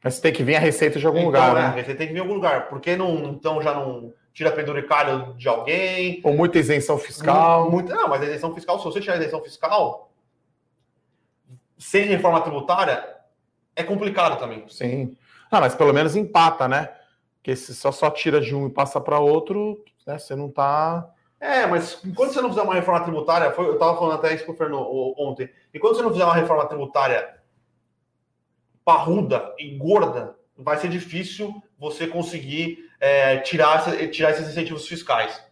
Mas 0.03 0.21
tem 0.21 0.33
que 0.33 0.45
vir 0.45 0.57
a 0.57 0.61
receita 0.61 0.99
de 0.99 1.07
algum 1.07 1.21
Então, 1.21 1.31
lugar, 1.31 1.55
né, 1.55 1.77
né? 1.77 1.83
Você 1.83 1.95
tem 1.95 2.07
que 2.07 2.13
vir 2.13 2.19
em 2.19 2.23
algum 2.23 2.35
lugar. 2.35 2.69
Por 2.69 2.81
que 2.81 2.97
não, 2.97 3.31
então, 3.31 3.63
já 3.63 3.73
não 3.73 4.13
tira 4.35 4.53
penduricalho 4.53 5.33
de 5.39 5.49
alguém? 5.49 6.21
Ou 6.23 6.35
muita 6.35 6.59
isenção 6.59 6.99
fiscal. 6.99 7.71
Muito, 7.71 7.95
não, 7.95 8.09
mas 8.09 8.21
a 8.21 8.27
isenção 8.27 8.55
fiscal, 8.55 8.79
se 8.79 8.85
você 8.85 9.01
tirar 9.01 9.15
a 9.15 9.19
isenção 9.19 9.43
fiscal, 9.43 10.11
sem 11.79 12.05
reforma 12.05 12.41
tributária, 12.41 13.05
é 13.77 13.83
complicado 13.83 14.39
também. 14.39 14.65
Sim. 14.69 15.17
Ah, 15.51 15.61
mas 15.61 15.75
pelo 15.75 15.93
menos 15.93 16.17
empata, 16.17 16.67
né? 16.69 16.91
Porque 17.37 17.55
se 17.55 17.75
só, 17.75 17.93
só 17.93 18.11
tira 18.11 18.41
de 18.41 18.55
um 18.55 18.67
e 18.67 18.71
passa 18.71 19.01
para 19.01 19.19
outro, 19.19 19.85
né, 20.07 20.19
você 20.19 20.35
não 20.35 20.51
tá. 20.51 21.09
É, 21.39 21.67
mas 21.67 22.01
enquanto 22.05 22.33
você 22.33 22.41
não 22.41 22.49
fizer 22.49 22.63
uma 22.63 22.75
reforma 22.75 23.03
tributária, 23.03 23.53
foi, 23.53 23.67
eu 23.67 23.75
estava 23.75 23.99
falando 23.99 24.15
até 24.15 24.35
isso 24.35 24.47
com 24.47 24.53
o 24.53 24.57
Fernando 24.57 25.15
ontem, 25.19 25.51
enquanto 25.75 25.97
você 25.97 26.03
não 26.03 26.11
fizer 26.11 26.25
uma 26.25 26.35
reforma 26.35 26.67
tributária 26.67 27.35
parruda 28.85 29.55
e 29.59 29.77
gorda, 29.77 30.37
vai 30.57 30.77
ser 30.79 30.89
difícil 30.89 31.63
você 31.79 32.07
conseguir 32.07 32.91
é, 33.01 33.39
tirar, 33.39 33.85
tirar 34.11 34.31
esses 34.31 34.49
incentivos 34.49 34.87
fiscais. 34.87 35.43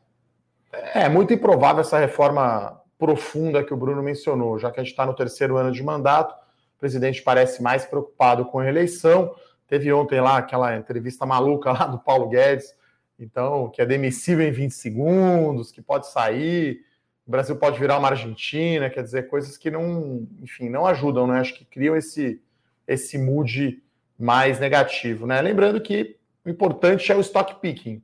É 0.73 1.09
muito 1.09 1.35
improvável 1.35 1.83
essa 1.83 1.99
reforma 1.99 2.82
profunda 3.03 3.65
que 3.65 3.75
o 3.75 3.77
Bruno 3.77 4.01
mencionou, 4.01 4.61
já 4.61 4.71
que 4.71 4.79
a 4.79 4.83
gente 4.85 4.93
está 4.93 5.05
no 5.05 5.13
terceiro 5.13 5.57
ano 5.57 5.73
de 5.73 5.83
mandato, 5.83 6.37
o 6.77 6.79
presidente 6.79 7.21
parece 7.21 7.61
mais 7.61 7.85
preocupado 7.85 8.45
com 8.45 8.61
a 8.61 8.69
eleição. 8.69 9.35
Teve 9.67 9.93
ontem 9.93 10.21
lá 10.21 10.39
aquela 10.39 10.77
entrevista 10.77 11.27
maluca 11.27 11.73
lá 11.73 11.87
do 11.89 11.99
Paulo 11.99 12.29
Guedes, 12.29 12.73
então, 13.19 13.69
que 13.71 13.83
é 13.83 13.87
demissível 13.87 14.47
em 14.47 14.53
20 14.53 14.71
segundos, 14.71 15.73
que 15.73 15.83
pode 15.83 16.07
sair, 16.07 16.85
o 17.27 17.31
Brasil 17.33 17.57
pode 17.57 17.77
virar 17.77 17.99
uma 17.99 18.09
Argentina, 18.09 18.89
quer 18.89 19.03
dizer, 19.03 19.27
coisas 19.27 19.57
que 19.57 19.69
não, 19.69 20.25
enfim, 20.41 20.69
não 20.69 20.87
ajudam, 20.87 21.27
né? 21.27 21.41
Acho 21.41 21.55
que 21.55 21.65
criam 21.65 21.97
esse, 21.97 22.41
esse 22.87 23.19
mood 23.19 23.83
mais 24.17 24.61
negativo, 24.61 25.27
né? 25.27 25.43
Lembrando 25.43 25.81
que 25.81 26.17
o 26.45 26.51
importante 26.51 27.11
é 27.11 27.17
o 27.17 27.21
stock 27.21 27.61
picking, 27.61 28.01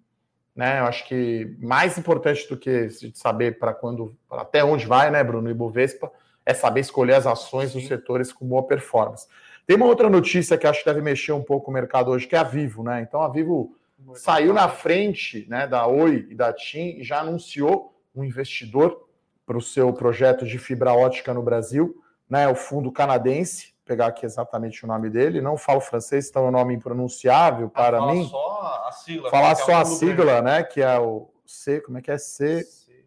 né? 0.59 0.81
Eu 0.81 0.87
acho 0.87 1.07
que 1.07 1.57
mais 1.61 1.97
importante 1.97 2.49
do 2.49 2.57
que 2.57 2.89
saber 3.15 3.61
para 3.61 3.73
quando, 3.73 4.19
pra 4.29 4.43
até 4.43 4.65
onde 4.65 4.87
vai, 4.87 5.09
né, 5.09 5.23
Bruno 5.23 5.49
Ibovespa, 5.49 6.11
é 6.45 6.53
saber 6.53 6.81
escolher 6.81 7.15
as 7.15 7.29
ações 7.29 7.75
dos 7.75 7.87
setores 7.87 8.33
com 8.33 8.45
boa 8.45 8.67
performance. 8.67 9.29
Tem 9.65 9.77
uma 9.77 9.87
outra 9.87 10.11
notícia 10.11 10.59
que 10.59 10.67
acho 10.67 10.81
que 10.81 10.91
deve 10.91 11.01
mexer 11.01 11.31
um 11.31 11.45
pouco 11.45 11.71
o 11.71 11.73
mercado 11.73 12.11
hoje, 12.11 12.27
que 12.27 12.35
é 12.35 12.41
a 12.41 12.43
Vivo, 12.43 12.83
né? 12.83 13.01
Então 13.03 13.23
a 13.23 13.29
Vivo 13.29 13.77
saiu 14.15 14.53
na 14.53 14.69
frente, 14.69 15.47
né, 15.49 15.65
da 15.69 15.87
Oi 15.87 16.27
e 16.29 16.35
da 16.35 16.53
TIM 16.53 16.99
e 16.99 17.05
já 17.05 17.21
anunciou 17.21 17.95
um 18.13 18.25
investidor 18.25 19.09
para 19.47 19.57
o 19.57 19.63
seu 19.63 19.93
projeto 19.93 20.45
de 20.45 20.59
fibra 20.59 20.93
ótica 20.93 21.33
no 21.33 21.41
Brasil, 21.41 22.03
né? 22.29 22.49
O 22.49 22.57
fundo 22.57 22.91
canadense, 22.91 23.75
pegar 23.89 24.07
aqui 24.09 24.27
exatamente 24.27 24.85
o 24.85 24.87
nome 24.87 25.09
dele, 25.09 25.41
não 25.41 25.57
falo 25.57 25.81
francês, 25.81 26.29
então 26.29 26.45
é 26.45 26.49
um 26.49 26.53
nome 26.53 26.75
impronunciável 26.75 27.69
para 27.71 27.99
Fala 27.99 28.13
mim. 28.13 28.29
só 28.29 28.85
a 28.87 28.93
sigla. 28.93 29.31
Falar 29.31 29.51
é 29.53 29.55
só 29.55 29.77
a 29.77 29.85
sigla, 29.87 30.43
né? 30.43 30.63
Que 30.63 30.83
é 30.83 30.99
o 30.99 31.29
C, 31.47 31.81
como 31.81 31.97
é 31.99 32.03
que 32.03 32.11
é? 32.11 32.19
C. 32.19 32.63
C- 32.63 33.05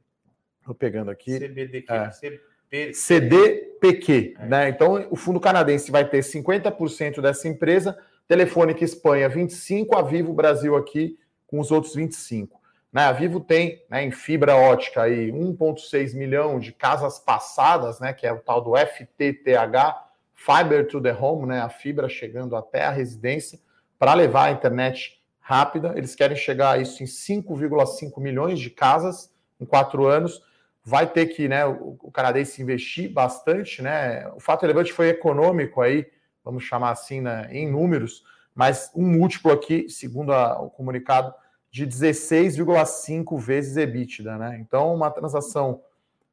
Tô 0.66 0.74
pegando 0.74 1.12
aqui. 1.12 1.38
CBDQ, 1.40 1.94
É. 1.94 2.92
CDPQ, 2.94 4.36
É. 4.40 4.46
né? 4.46 4.70
Então, 4.70 5.06
o 5.10 5.16
fundo 5.16 5.40
canadense 5.40 5.92
vai 5.92 6.08
ter 6.08 6.24
50% 6.24 7.22
dessa 7.22 7.48
empresa, 7.48 7.98
Telefônica 8.28 8.84
Espanha 8.84 9.28
25, 9.30 9.96
a 9.98 10.02
Vivo 10.02 10.34
Brasil 10.34 10.76
aqui 10.76 11.18
com 11.48 11.60
os 11.60 11.70
outros 11.72 11.94
25. 11.96 12.60
Né? 12.94 13.04
A 13.04 13.12
Vivo 13.12 13.40
tem 13.40 13.84
né, 13.90 14.04
em 14.04 14.12
fibra 14.12 14.56
ótica 14.56 15.04
aí 15.04 15.32
1,6 15.32 16.14
milhão 16.16 16.60
de 16.60 16.72
casas 16.72 17.20
passadas, 17.20 18.00
né, 18.00 18.14
que 18.14 18.26
é 18.26 18.32
o 18.34 18.40
tal 18.40 18.62
do 18.62 18.74
FTTH, 18.78 19.96
Fiber 20.44 20.88
to 20.88 21.00
the 21.00 21.14
Home, 21.14 21.46
né, 21.46 21.62
a 21.62 21.70
fibra 21.70 22.10
chegando 22.10 22.56
até 22.56 22.84
a 22.84 22.90
residência 22.90 23.60
para 24.00 24.14
levar 24.16 24.46
a 24.46 24.52
internet 24.52 25.22
rápida. 25.40 25.94
Eles 25.96 26.16
querem 26.16 26.36
chegar 26.36 26.72
a 26.72 26.78
isso 26.80 27.04
em 27.04 27.06
5,5 27.06 28.20
milhões 28.20 28.60
de 28.60 28.72
casas 28.72 29.32
em 29.60 29.66
quatro 29.66 30.08
anos. 30.08 30.42
Vai 30.84 31.06
ter 31.06 31.28
que 31.28 31.48
né, 31.48 31.64
o, 31.66 32.10
canadense 32.12 32.60
investir 32.60 33.14
bastante. 33.14 33.84
Né? 33.84 34.28
O 34.30 34.40
fato 34.40 34.64
relevante 34.64 34.92
foi 34.92 35.10
econômico 35.10 35.80
aí, 35.80 36.08
vamos 36.44 36.64
chamar 36.64 36.90
assim, 36.90 37.22
né, 37.22 37.48
em 37.52 37.72
números, 37.72 38.24
mas 38.56 38.92
um 38.96 39.06
múltiplo 39.06 39.52
aqui, 39.52 39.88
segundo 39.90 40.34
a, 40.34 40.60
o 40.60 40.72
comunicado, 40.72 41.34
de 41.70 41.86
16,5 41.86 43.40
vezes 43.40 43.78
EBITDA, 43.78 44.38
né? 44.38 44.58
Então, 44.60 44.94
uma 44.94 45.10
transação 45.10 45.82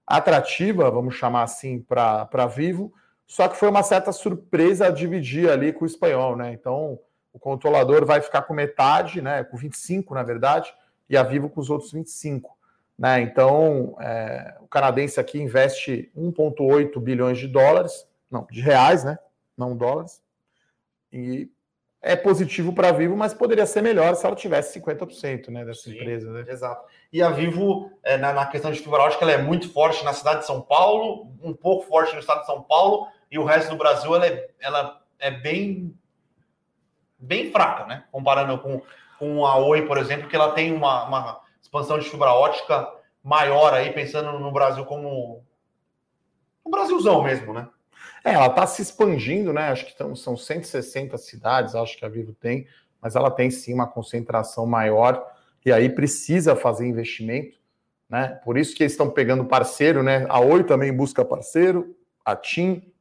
atrativa, 0.05 0.91
vamos 0.91 1.15
chamar 1.15 1.43
assim, 1.43 1.81
para 1.81 2.47
Vivo, 2.47 2.93
só 3.29 3.47
que 3.47 3.57
foi 3.57 3.69
uma 3.69 3.83
certa 3.83 4.11
surpresa 4.11 4.91
dividir 4.91 5.51
ali 5.51 5.71
com 5.71 5.85
o 5.85 5.87
espanhol, 5.87 6.35
né? 6.35 6.51
Então, 6.55 6.99
o 7.31 7.39
controlador 7.39 8.07
vai 8.07 8.23
ficar 8.23 8.43
com 8.43 8.55
metade, 8.55 9.21
né? 9.21 9.45
Com 9.45 9.57
25, 9.59 10.15
na 10.15 10.23
verdade, 10.23 10.75
e 11.11 11.17
a 11.17 11.23
Vivo 11.23 11.51
com 11.51 11.61
os 11.61 11.69
outros 11.69 11.93
25. 11.93 12.57
Né? 12.99 13.21
Então, 13.21 13.97
é, 14.01 14.57
o 14.61 14.67
canadense 14.67 15.21
aqui 15.21 15.39
investe 15.39 16.11
1,8 16.17 16.99
bilhões 16.99 17.39
de 17.39 17.47
dólares, 17.47 18.09
não, 18.31 18.47
de 18.51 18.61
reais, 18.61 19.05
né? 19.05 19.19
Não 19.57 19.77
dólares. 19.77 20.21
E 21.13 21.51
é 22.01 22.17
positivo 22.17 22.73
para 22.73 22.89
a 22.89 22.93
Vivo, 22.93 23.17
mas 23.17 23.35
poderia 23.35 23.67
ser 23.67 23.83
melhor 23.83 24.15
se 24.17 24.25
ela 24.25 24.35
tivesse 24.35 24.81
50% 24.81 25.49
né, 25.49 25.65
dessa 25.65 25.83
Sim, 25.83 25.97
empresa. 25.97 26.31
Né? 26.31 26.45
Exato. 26.49 26.87
E 27.13 27.23
a 27.23 27.31
Vivo, 27.31 27.91
é, 28.03 28.17
na, 28.17 28.33
na, 28.33 28.47
questão 28.47 28.71
de 28.71 28.81
fibra 28.81 29.03
ótica, 29.03 29.25
ela 29.25 29.33
é 29.33 29.43
muito 29.43 29.71
forte 29.73 30.05
na 30.05 30.13
cidade 30.13 30.41
de 30.41 30.47
São 30.47 30.61
Paulo, 30.61 31.31
um 31.43 31.53
pouco 31.53 31.87
forte 31.87 32.15
no 32.15 32.21
estado 32.21 32.41
de 32.41 32.47
São 32.47 32.63
Paulo, 32.63 33.09
e 33.31 33.39
o 33.39 33.45
resto 33.45 33.71
do 33.71 33.77
Brasil 33.77 34.15
ela 34.15 34.27
é, 34.27 34.51
ela 34.61 35.03
é 35.19 35.31
bem, 35.31 35.95
bem 37.19 37.51
fraca, 37.51 37.87
né? 37.87 38.05
Comparando 38.11 38.59
com, 38.59 38.83
com 39.19 39.47
a 39.47 39.57
Oi, 39.57 39.87
por 39.87 39.99
exemplo, 39.99 40.29
que 40.29 40.37
ela 40.37 40.53
tem 40.53 40.73
uma, 40.73 41.05
uma 41.05 41.41
expansão 41.61 41.99
de 41.99 42.09
fibra 42.09 42.33
ótica 42.33 42.89
maior 43.23 43.75
aí, 43.75 43.93
pensando 43.93 44.39
no 44.39 44.53
Brasil 44.53 44.85
como 44.85 45.45
o 46.65 46.71
Brasilzão 46.71 47.23
mesmo, 47.23 47.53
né? 47.53 47.69
É, 48.25 48.33
ela 48.33 48.47
está 48.47 48.67
se 48.67 48.83
expandindo, 48.83 49.53
né? 49.53 49.69
Acho 49.69 49.87
que 49.87 49.97
tão, 49.97 50.15
são 50.15 50.37
160 50.37 51.17
cidades, 51.19 51.75
acho 51.75 51.97
que 51.97 52.05
a 52.05 52.09
Vivo 52.09 52.33
tem, 52.33 52.67
mas 53.01 53.17
ela 53.17 53.31
tem 53.31 53.51
sim 53.51 53.75
uma 53.75 53.87
concentração 53.87 54.67
maior 54.67 55.25
e 55.65 55.73
aí 55.73 55.89
precisa 55.89 56.57
fazer 56.57 56.87
investimento, 56.87 57.59
né? 58.09 58.41
Por 58.45 58.57
isso 58.57 58.75
que 58.75 58.83
eles 58.83 58.93
estão 58.93 59.11
pegando 59.11 59.45
parceiro, 59.45 60.03
né? 60.03 60.27
A 60.29 60.41
Oi 60.41 60.65
também 60.65 60.95
busca 60.95 61.25
parceiro, 61.25 61.97
a 62.25 62.35
TIM, 62.35 62.93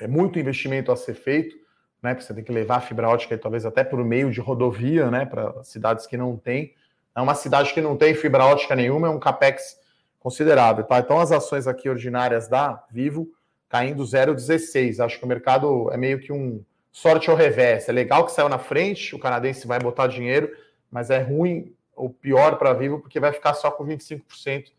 é 0.00 0.06
muito 0.06 0.38
investimento 0.38 0.92
a 0.92 0.96
ser 0.96 1.14
feito, 1.14 1.56
né? 2.02 2.14
Porque 2.14 2.26
você 2.26 2.34
tem 2.34 2.44
que 2.44 2.52
levar 2.52 2.76
a 2.76 2.80
fibra 2.80 3.08
ótica 3.08 3.36
talvez 3.38 3.64
até 3.64 3.82
por 3.82 4.02
meio 4.04 4.30
de 4.30 4.40
rodovia, 4.40 5.10
né? 5.10 5.24
Para 5.24 5.62
cidades 5.64 6.06
que 6.06 6.16
não 6.16 6.36
têm. 6.36 6.74
É 7.14 7.20
uma 7.20 7.34
cidade 7.34 7.72
que 7.72 7.80
não 7.80 7.96
tem 7.96 8.14
fibra 8.14 8.44
ótica 8.44 8.76
nenhuma, 8.76 9.08
é 9.08 9.10
um 9.10 9.18
capex 9.18 9.78
considerável, 10.18 10.84
tá? 10.84 10.98
Então 10.98 11.18
as 11.18 11.32
ações 11.32 11.66
aqui 11.66 11.88
ordinárias 11.88 12.48
da 12.48 12.84
Vivo 12.90 13.28
caindo 13.68 14.02
0,16. 14.02 15.04
Acho 15.04 15.18
que 15.18 15.24
o 15.24 15.28
mercado 15.28 15.90
é 15.92 15.96
meio 15.96 16.18
que 16.18 16.32
um 16.32 16.62
sorte 16.92 17.30
ao 17.30 17.36
revés. 17.36 17.88
É 17.88 17.92
legal 17.92 18.24
que 18.24 18.32
saiu 18.32 18.48
na 18.48 18.58
frente, 18.58 19.14
o 19.14 19.18
canadense 19.18 19.66
vai 19.66 19.78
botar 19.78 20.06
dinheiro, 20.06 20.50
mas 20.90 21.10
é 21.10 21.18
ruim 21.18 21.74
ou 21.94 22.10
pior 22.10 22.58
para 22.58 22.72
Vivo 22.72 23.00
porque 23.00 23.18
vai 23.20 23.32
ficar 23.32 23.54
só 23.54 23.70
com 23.70 23.84
25%. 23.84 24.72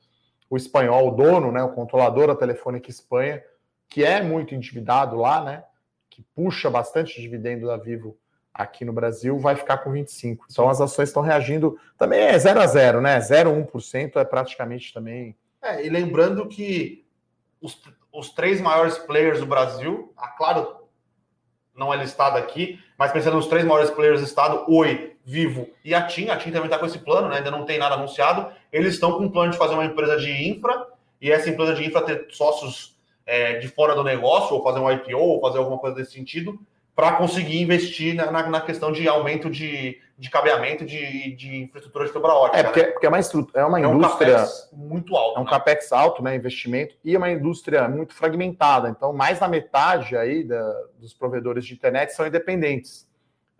O 0.49 0.55
espanhol, 0.55 1.09
o 1.09 1.11
dono, 1.11 1.51
né, 1.51 1.61
o 1.61 1.73
controlador 1.73 2.27
da 2.27 2.35
Telefônica 2.35 2.89
Espanha, 2.89 3.43
que 3.89 4.03
é 4.03 4.21
muito 4.21 4.53
endividado 4.53 5.15
lá, 5.15 5.43
né, 5.43 5.63
que 6.09 6.21
puxa 6.35 6.69
bastante 6.69 7.21
dividendo 7.21 7.67
da 7.67 7.77
Vivo 7.77 8.17
aqui 8.53 8.83
no 8.83 8.91
Brasil, 8.91 9.37
vai 9.37 9.55
ficar 9.55 9.77
com 9.77 9.91
25%. 9.91 10.39
Então 10.49 10.67
as 10.67 10.81
ações 10.81 11.09
estão 11.09 11.21
reagindo 11.21 11.79
também 11.97 12.21
é 12.21 12.37
0 12.37 12.59
a 12.59 12.65
0, 12.65 13.01
né? 13.01 13.19
0,1% 13.19 14.15
é 14.15 14.25
praticamente 14.25 14.91
também. 14.91 15.35
É, 15.61 15.85
e 15.85 15.89
lembrando 15.89 16.47
que 16.47 17.05
os, 17.61 17.79
os 18.11 18.29
três 18.29 18.59
maiores 18.59 18.97
players 18.97 19.39
do 19.39 19.45
Brasil, 19.45 20.11
a 20.17 20.29
Claro 20.29 20.87
não 21.75 21.93
é 21.93 21.97
listada 21.97 22.39
aqui, 22.39 22.79
mas 22.97 23.11
pensando 23.11 23.35
nos 23.35 23.45
três 23.45 23.63
maiores 23.63 23.91
players 23.91 24.21
do 24.21 24.25
estado, 24.25 24.65
Oi, 24.67 25.15
Vivo 25.23 25.69
e 25.85 25.93
a 25.93 26.01
TIM, 26.01 26.29
a 26.29 26.37
TIM 26.37 26.51
também 26.51 26.65
está 26.65 26.79
com 26.79 26.85
esse 26.87 26.97
plano, 26.99 27.29
né? 27.29 27.37
ainda 27.37 27.51
não 27.51 27.65
tem 27.65 27.77
nada 27.77 27.93
anunciado, 27.93 28.51
eles 28.71 28.95
estão 28.95 29.17
com 29.17 29.25
um 29.25 29.29
plano 29.29 29.51
de 29.51 29.57
fazer 29.57 29.75
uma 29.75 29.85
empresa 29.85 30.17
de 30.17 30.31
infra, 30.49 30.87
e 31.21 31.31
essa 31.31 31.49
empresa 31.49 31.75
de 31.75 31.85
infra 31.85 32.01
ter 32.01 32.27
sócios 32.29 32.96
é, 33.27 33.59
de 33.59 33.67
fora 33.67 33.93
do 33.93 34.03
negócio, 34.03 34.55
ou 34.55 34.63
fazer 34.63 34.79
um 34.79 34.89
IPO, 34.89 35.17
ou 35.17 35.41
fazer 35.41 35.59
alguma 35.59 35.77
coisa 35.77 35.97
desse 35.97 36.13
sentido, 36.13 36.57
para 36.95 37.11
conseguir 37.11 37.61
investir 37.61 38.15
na, 38.15 38.31
na, 38.31 38.49
na, 38.49 38.61
questão 38.61 38.91
de 38.91 39.07
aumento 39.07 39.51
de, 39.51 39.99
de 40.17 40.29
cabeamento 40.31 40.83
de, 40.83 41.35
de 41.35 41.57
infraestrutura 41.57 42.05
de 42.05 42.11
fibra 42.11 42.33
ótica. 42.33 42.59
É, 42.59 42.63
porque, 42.63 42.81
né? 42.81 42.87
porque 42.87 43.05
é 43.05 43.09
uma, 43.09 43.19
é 43.53 43.65
uma 43.65 43.79
é 43.79 43.83
indústria. 43.83 44.45
Um 44.73 44.77
muito 44.77 45.15
alto. 45.15 45.37
É 45.37 45.41
um 45.41 45.43
né? 45.43 45.49
capex 45.51 45.91
alto, 45.91 46.23
né? 46.23 46.35
Investimento, 46.35 46.95
e 47.03 47.13
é 47.13 47.17
uma 47.17 47.29
indústria 47.29 47.87
muito 47.87 48.15
fragmentada. 48.15 48.89
Então, 48.89 49.13
mais 49.13 49.37
da 49.37 49.47
metade 49.47 50.17
aí 50.17 50.43
da, 50.43 50.73
dos 50.97 51.13
provedores 51.13 51.65
de 51.67 51.73
internet 51.75 52.13
são 52.13 52.25
independentes. 52.25 53.07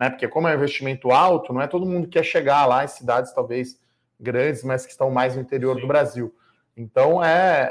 Né? 0.00 0.10
Porque, 0.10 0.26
como 0.26 0.48
é 0.48 0.52
um 0.52 0.56
investimento 0.56 1.12
alto, 1.12 1.52
não 1.52 1.62
é 1.62 1.68
todo 1.68 1.86
mundo 1.86 2.08
que 2.08 2.14
quer 2.14 2.24
chegar 2.24 2.66
lá 2.66 2.82
em 2.82 2.88
cidades 2.88 3.32
talvez 3.32 3.78
grandes, 4.18 4.64
mas 4.64 4.84
que 4.84 4.90
estão 4.90 5.12
mais 5.12 5.36
no 5.36 5.42
interior 5.42 5.76
Sim. 5.76 5.82
do 5.82 5.86
Brasil. 5.86 6.34
Então 6.78 7.22
é, 7.22 7.70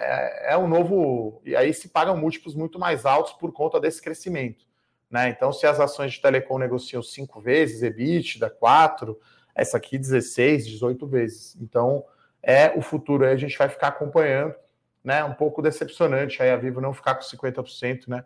é, 0.50 0.54
é 0.54 0.58
um 0.58 0.68
novo. 0.68 1.42
E 1.46 1.56
aí 1.56 1.74
se 1.74 1.90
pagam 1.90 2.18
múltiplos 2.18 2.54
muito 2.54 2.78
mais 2.78 3.06
altos 3.06 3.34
por 3.34 3.52
conta 3.54 3.80
desse 3.80 4.02
crescimento. 4.02 4.66
Né? 5.10 5.30
Então, 5.30 5.54
se 5.54 5.66
as 5.66 5.80
ações 5.80 6.14
de 6.14 6.22
telecom 6.22 6.58
negociam 6.58 7.02
cinco 7.02 7.40
vezes, 7.40 7.82
EBITDA, 7.82 8.50
quatro, 8.50 9.18
essa 9.56 9.78
aqui 9.78 9.98
16, 9.98 10.68
18 10.68 11.08
vezes. 11.08 11.58
Então, 11.62 12.04
é 12.44 12.78
o 12.78 12.82
futuro 12.82 13.26
aí, 13.26 13.32
a 13.32 13.38
gente 13.38 13.58
vai 13.58 13.70
ficar 13.70 13.88
acompanhando, 13.88 14.54
né? 15.04 15.24
Um 15.24 15.34
pouco 15.34 15.62
decepcionante 15.62 16.42
aí 16.44 16.50
a 16.52 16.58
Vivo 16.58 16.82
não 16.82 16.94
ficar 16.94 17.16
com 17.16 17.22
50%, 17.22 18.08
né? 18.08 18.24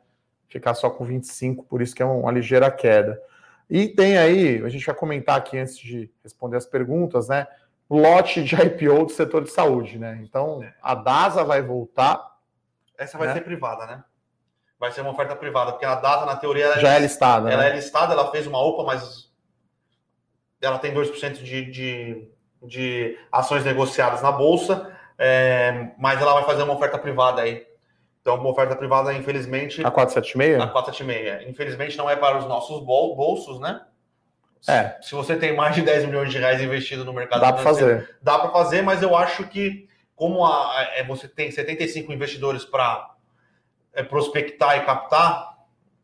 Ficar 0.50 0.74
só 0.74 0.90
com 0.90 1.06
25%, 1.06 1.64
por 1.68 1.82
isso 1.82 1.96
que 1.96 2.02
é 2.02 2.06
uma 2.06 2.32
ligeira 2.32 2.70
queda. 2.70 3.22
E 3.70 3.88
tem 3.88 4.18
aí, 4.18 4.62
a 4.64 4.70
gente 4.70 4.86
vai 4.86 4.96
comentar 4.96 5.38
aqui 5.38 5.58
antes 5.58 5.78
de 5.78 6.12
responder 6.24 6.58
as 6.58 6.66
perguntas, 6.66 7.30
né? 7.30 7.48
Lote 7.92 8.44
de 8.44 8.56
IPO 8.56 9.06
do 9.06 9.12
setor 9.12 9.44
de 9.44 9.52
saúde, 9.52 10.00
né? 10.00 10.20
Então, 10.24 10.62
a 10.82 10.96
DASA 10.96 11.44
vai 11.44 11.62
voltar. 11.62 12.26
Essa 12.98 13.18
vai 13.18 13.28
né? 13.28 13.34
ser 13.34 13.42
privada, 13.42 13.86
né? 13.86 14.04
vai 14.82 14.92
ser 14.92 15.02
uma 15.02 15.12
oferta 15.12 15.36
privada, 15.36 15.74
porque 15.74 15.86
a 15.86 15.94
data, 15.94 16.26
na 16.26 16.36
teoria, 16.36 16.66
ela 16.66 16.80
já 16.80 16.94
é, 16.96 17.00
listada. 17.00 17.52
Ela 17.52 17.62
né? 17.62 17.70
é 17.70 17.76
listada, 17.76 18.14
ela 18.14 18.32
fez 18.32 18.48
uma 18.48 18.58
OPA, 18.58 18.84
mas 18.84 19.32
ela 20.60 20.80
tem 20.80 20.92
2% 20.92 21.34
de, 21.34 21.66
de, 21.70 22.28
de 22.64 23.20
ações 23.32 23.64
negociadas 23.64 24.24
na 24.24 24.32
Bolsa, 24.32 24.92
é, 25.20 25.92
mas 26.00 26.20
ela 26.20 26.34
vai 26.34 26.46
fazer 26.46 26.64
uma 26.64 26.74
oferta 26.74 26.98
privada 26.98 27.44
aí. 27.44 27.64
Então, 28.22 28.36
uma 28.36 28.50
oferta 28.50 28.76
privada, 28.76 29.14
infelizmente. 29.14 29.86
A 29.86 29.92
476? 29.92 30.60
A 30.60 30.68
476. 30.68 31.48
Infelizmente, 31.48 31.96
não 31.96 32.10
é 32.10 32.16
para 32.16 32.40
os 32.40 32.48
nossos 32.48 32.84
bolsos, 32.84 33.60
né? 33.60 33.82
É. 34.68 34.98
Se 35.02 35.16
você 35.16 35.36
tem 35.36 35.56
mais 35.56 35.76
de 35.76 35.82
10 35.82 36.06
milhões 36.06 36.32
de 36.32 36.38
reais 36.38 36.62
investido 36.62 37.04
no 37.04 37.14
mercado 37.14 37.42
dá 37.42 37.54
para 37.54 37.64
fazer. 37.64 38.16
Dá 38.22 38.38
para 38.38 38.52
fazer, 38.52 38.82
mas 38.82 39.02
eu 39.02 39.16
acho 39.16 39.48
que, 39.48 39.88
como 40.16 40.46
a, 40.46 40.88
é, 40.96 41.04
você 41.04 41.28
tem 41.28 41.50
75 41.50 42.12
investidores 42.14 42.64
para 42.64 43.12
é, 43.94 44.04
prospectar 44.04 44.78
e 44.78 44.86
captar, 44.86 45.58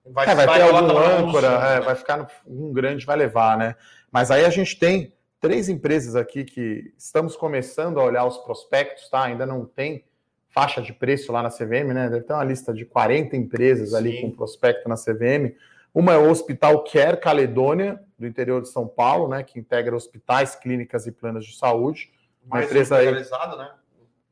vai, 0.06 0.28
é, 0.28 0.36
vai, 0.36 0.46
vai 0.46 0.60
ter 0.60 0.64
algum 0.64 0.98
âncora, 0.98 1.48
é, 1.48 1.80
vai 1.82 1.96
ficar 1.96 2.28
um 2.46 2.74
grande, 2.74 3.06
vai 3.06 3.16
levar, 3.16 3.58
né? 3.58 3.76
Mas 4.12 4.32
aí 4.32 4.44
a 4.44 4.50
gente 4.50 4.78
tem 4.78 5.14
três 5.40 5.70
empresas 5.70 6.16
aqui 6.16 6.44
que 6.44 6.92
estamos 6.98 7.36
começando 7.36 8.00
a 8.00 8.04
olhar 8.04 8.26
os 8.26 8.38
prospectos, 8.38 9.10
tá? 9.10 9.24
Ainda 9.24 9.46
não 9.46 9.66
tem 9.66 10.04
faixa 10.50 10.82
de 10.82 10.92
preço 10.92 11.32
lá 11.32 11.44
na 11.44 11.50
CVM, 11.50 11.94
né? 11.94 12.10
Deve 12.10 12.24
ter 12.24 12.34
uma 12.34 12.44
lista 12.44 12.74
de 12.74 12.86
40 12.86 13.36
empresas 13.36 13.94
ali 13.94 14.14
Sim. 14.14 14.22
com 14.22 14.32
prospecto 14.32 14.90
na 14.90 14.96
CVM. 14.96 15.54
Uma 15.94 16.14
é 16.14 16.18
o 16.18 16.30
Hospital 16.30 16.84
Care 16.84 17.18
Caledônia, 17.18 18.02
do 18.18 18.26
interior 18.26 18.62
de 18.62 18.70
São 18.70 18.88
Paulo, 18.88 19.28
né? 19.28 19.44
Que 19.44 19.60
integra 19.60 19.96
hospitais, 19.96 20.56
clínicas 20.56 21.06
e 21.08 21.12
planos 21.12 21.46
de 21.46 21.58
saúde. 21.58 22.12
Uma 22.46 22.58
Mais 22.58 22.66
empresa 22.66 22.98
aí. 22.98 23.12
Né? 23.12 23.72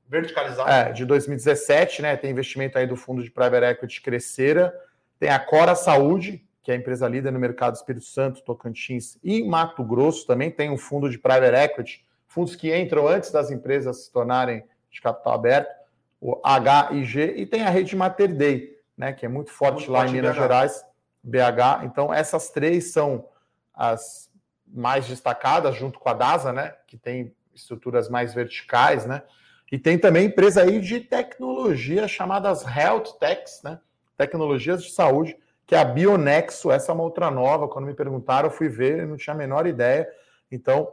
verticalizado. 0.07 0.69
É, 0.69 0.91
de 0.91 1.05
2017, 1.05 2.01
né? 2.01 2.15
Tem 2.15 2.31
investimento 2.31 2.77
aí 2.77 2.87
do 2.87 2.95
fundo 2.95 3.23
de 3.23 3.31
private 3.31 3.65
equity 3.65 4.01
Crescera. 4.01 4.73
Tem 5.19 5.29
a 5.29 5.39
Cora 5.39 5.75
Saúde, 5.75 6.45
que 6.61 6.71
é 6.71 6.75
a 6.75 6.77
empresa 6.77 7.07
líder 7.07 7.31
no 7.31 7.39
mercado 7.39 7.75
Espírito 7.75 8.05
Santo, 8.05 8.43
Tocantins 8.43 9.17
e 9.23 9.43
Mato 9.43 9.83
Grosso. 9.83 10.27
Também 10.27 10.51
tem 10.51 10.69
um 10.69 10.77
fundo 10.77 11.09
de 11.09 11.17
private 11.17 11.55
equity, 11.55 12.05
fundos 12.27 12.55
que 12.55 12.75
entram 12.75 13.07
antes 13.07 13.31
das 13.31 13.51
empresas 13.51 14.05
se 14.05 14.11
tornarem 14.11 14.63
de 14.89 15.01
capital 15.01 15.33
aberto, 15.33 15.69
o 16.21 16.41
HIG, 16.45 17.33
e 17.35 17.45
tem 17.45 17.63
a 17.63 17.69
rede 17.69 17.95
Mater 17.95 18.33
Dei, 18.33 18.79
né? 18.97 19.13
Que 19.13 19.25
é 19.25 19.29
muito 19.29 19.51
forte 19.51 19.79
muito 19.79 19.91
lá 19.91 19.99
forte 19.99 20.11
em 20.11 20.15
Minas 20.15 20.35
BH. 20.35 20.41
Gerais, 20.41 20.85
BH. 21.23 21.83
Então, 21.85 22.13
essas 22.13 22.49
três 22.49 22.91
são 22.91 23.27
as 23.75 24.29
mais 24.67 25.07
destacadas, 25.07 25.75
junto 25.75 25.99
com 25.99 26.09
a 26.09 26.13
DASA, 26.13 26.51
né? 26.51 26.75
Que 26.87 26.97
tem 26.97 27.35
estruturas 27.53 28.09
mais 28.09 28.33
verticais, 28.33 29.05
né? 29.05 29.23
E 29.71 29.79
tem 29.79 29.97
também 29.97 30.27
empresa 30.27 30.61
aí 30.61 30.79
de 30.79 30.99
tecnologia 30.99 32.07
chamadas 32.07 32.63
Health 32.65 33.17
Techs, 33.19 33.61
né? 33.63 33.79
Tecnologias 34.17 34.83
de 34.83 34.91
saúde, 34.91 35.37
que 35.65 35.75
é 35.75 35.79
a 35.79 35.85
Bionexo, 35.85 36.71
essa 36.71 36.91
é 36.91 36.95
uma 36.95 37.03
outra 37.03 37.31
nova. 37.31 37.67
Quando 37.67 37.85
me 37.85 37.93
perguntaram, 37.93 38.47
eu 38.47 38.53
fui 38.53 38.69
ver, 38.69 39.07
não 39.07 39.17
tinha 39.17 39.33
a 39.33 39.37
menor 39.37 39.65
ideia. 39.65 40.07
Então, 40.51 40.91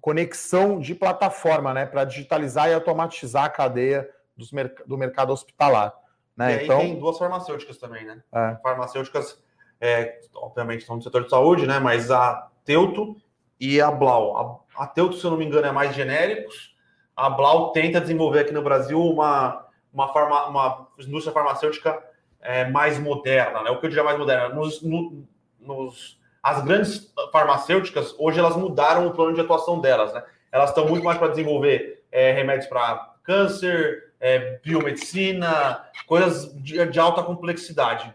conexão 0.00 0.78
de 0.78 0.94
plataforma, 0.94 1.72
né? 1.74 1.86
Para 1.86 2.04
digitalizar 2.04 2.68
e 2.68 2.74
automatizar 2.74 3.44
a 3.44 3.48
cadeia 3.48 4.08
dos, 4.36 4.50
do 4.86 4.96
mercado 4.96 5.32
hospitalar. 5.32 5.94
Né? 6.36 6.52
E 6.52 6.58
aí 6.58 6.64
então, 6.64 6.78
tem 6.78 6.98
duas 6.98 7.18
farmacêuticas 7.18 7.78
também, 7.78 8.04
né? 8.04 8.22
É. 8.32 8.56
Farmacêuticas, 8.62 9.42
é, 9.80 10.20
obviamente, 10.34 10.80
estão 10.80 10.96
no 10.96 11.02
setor 11.02 11.24
de 11.24 11.30
saúde, 11.30 11.66
né? 11.66 11.78
Mas 11.78 12.10
a 12.10 12.48
Teuto 12.64 13.16
e 13.60 13.80
a 13.80 13.90
Blau. 13.90 14.64
A, 14.76 14.84
a 14.84 14.86
Teuto, 14.86 15.16
se 15.16 15.24
eu 15.24 15.30
não 15.30 15.38
me 15.38 15.44
engano, 15.44 15.66
é 15.66 15.72
mais 15.72 15.94
genéricos. 15.94 16.74
A 17.14 17.30
Blau 17.30 17.72
tenta 17.72 18.00
desenvolver 18.00 18.40
aqui 18.40 18.52
no 18.52 18.62
Brasil 18.62 19.00
uma, 19.00 19.66
uma, 19.92 20.12
farma, 20.12 20.46
uma 20.48 20.88
indústria 20.98 21.32
farmacêutica 21.32 22.02
é, 22.40 22.68
mais 22.68 22.98
moderna, 22.98 23.62
né? 23.62 23.70
O 23.70 23.80
que 23.80 23.86
eu 23.86 23.90
diria 23.90 24.04
mais 24.04 24.18
moderna? 24.18 24.54
Nos, 24.54 24.82
no, 24.82 25.24
nos, 25.60 26.18
as 26.42 26.62
grandes 26.62 27.12
farmacêuticas, 27.32 28.14
hoje, 28.18 28.38
elas 28.38 28.56
mudaram 28.56 29.06
o 29.06 29.12
plano 29.12 29.34
de 29.34 29.40
atuação 29.40 29.80
delas, 29.80 30.12
né? 30.12 30.22
Elas 30.52 30.70
estão 30.70 30.88
muito 30.88 31.04
mais 31.04 31.18
para 31.18 31.28
desenvolver 31.28 32.04
é, 32.10 32.32
remédios 32.32 32.66
para 32.66 33.14
câncer, 33.22 34.12
é, 34.20 34.58
biomedicina, 34.62 35.84
coisas 36.06 36.54
de, 36.54 36.84
de, 36.86 37.00
alta 37.00 37.22
complexidade. 37.22 38.14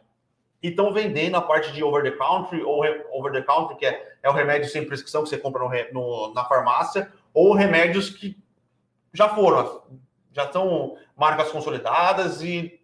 E 0.61 0.69
estão 0.69 0.93
vendendo 0.93 1.35
a 1.35 1.41
parte 1.41 1.71
de 1.71 1.83
over 1.83 2.03
the 2.03 2.11
country, 2.11 2.61
ou 2.63 2.83
over 3.11 3.31
the 3.31 3.41
country, 3.41 3.77
que 3.77 3.85
é, 3.85 4.15
é 4.21 4.29
o 4.29 4.33
remédio 4.33 4.69
sem 4.69 4.85
prescrição 4.85 5.23
que 5.23 5.29
você 5.29 5.37
compra 5.37 5.63
no, 5.63 5.71
no, 5.93 6.33
na 6.33 6.45
farmácia, 6.45 7.11
ou 7.33 7.53
remédios 7.53 8.09
que 8.09 8.37
já 9.13 9.29
foram, 9.29 9.81
já 10.31 10.45
estão 10.45 10.97
marcas 11.17 11.51
consolidadas 11.51 12.41
e 12.41 12.79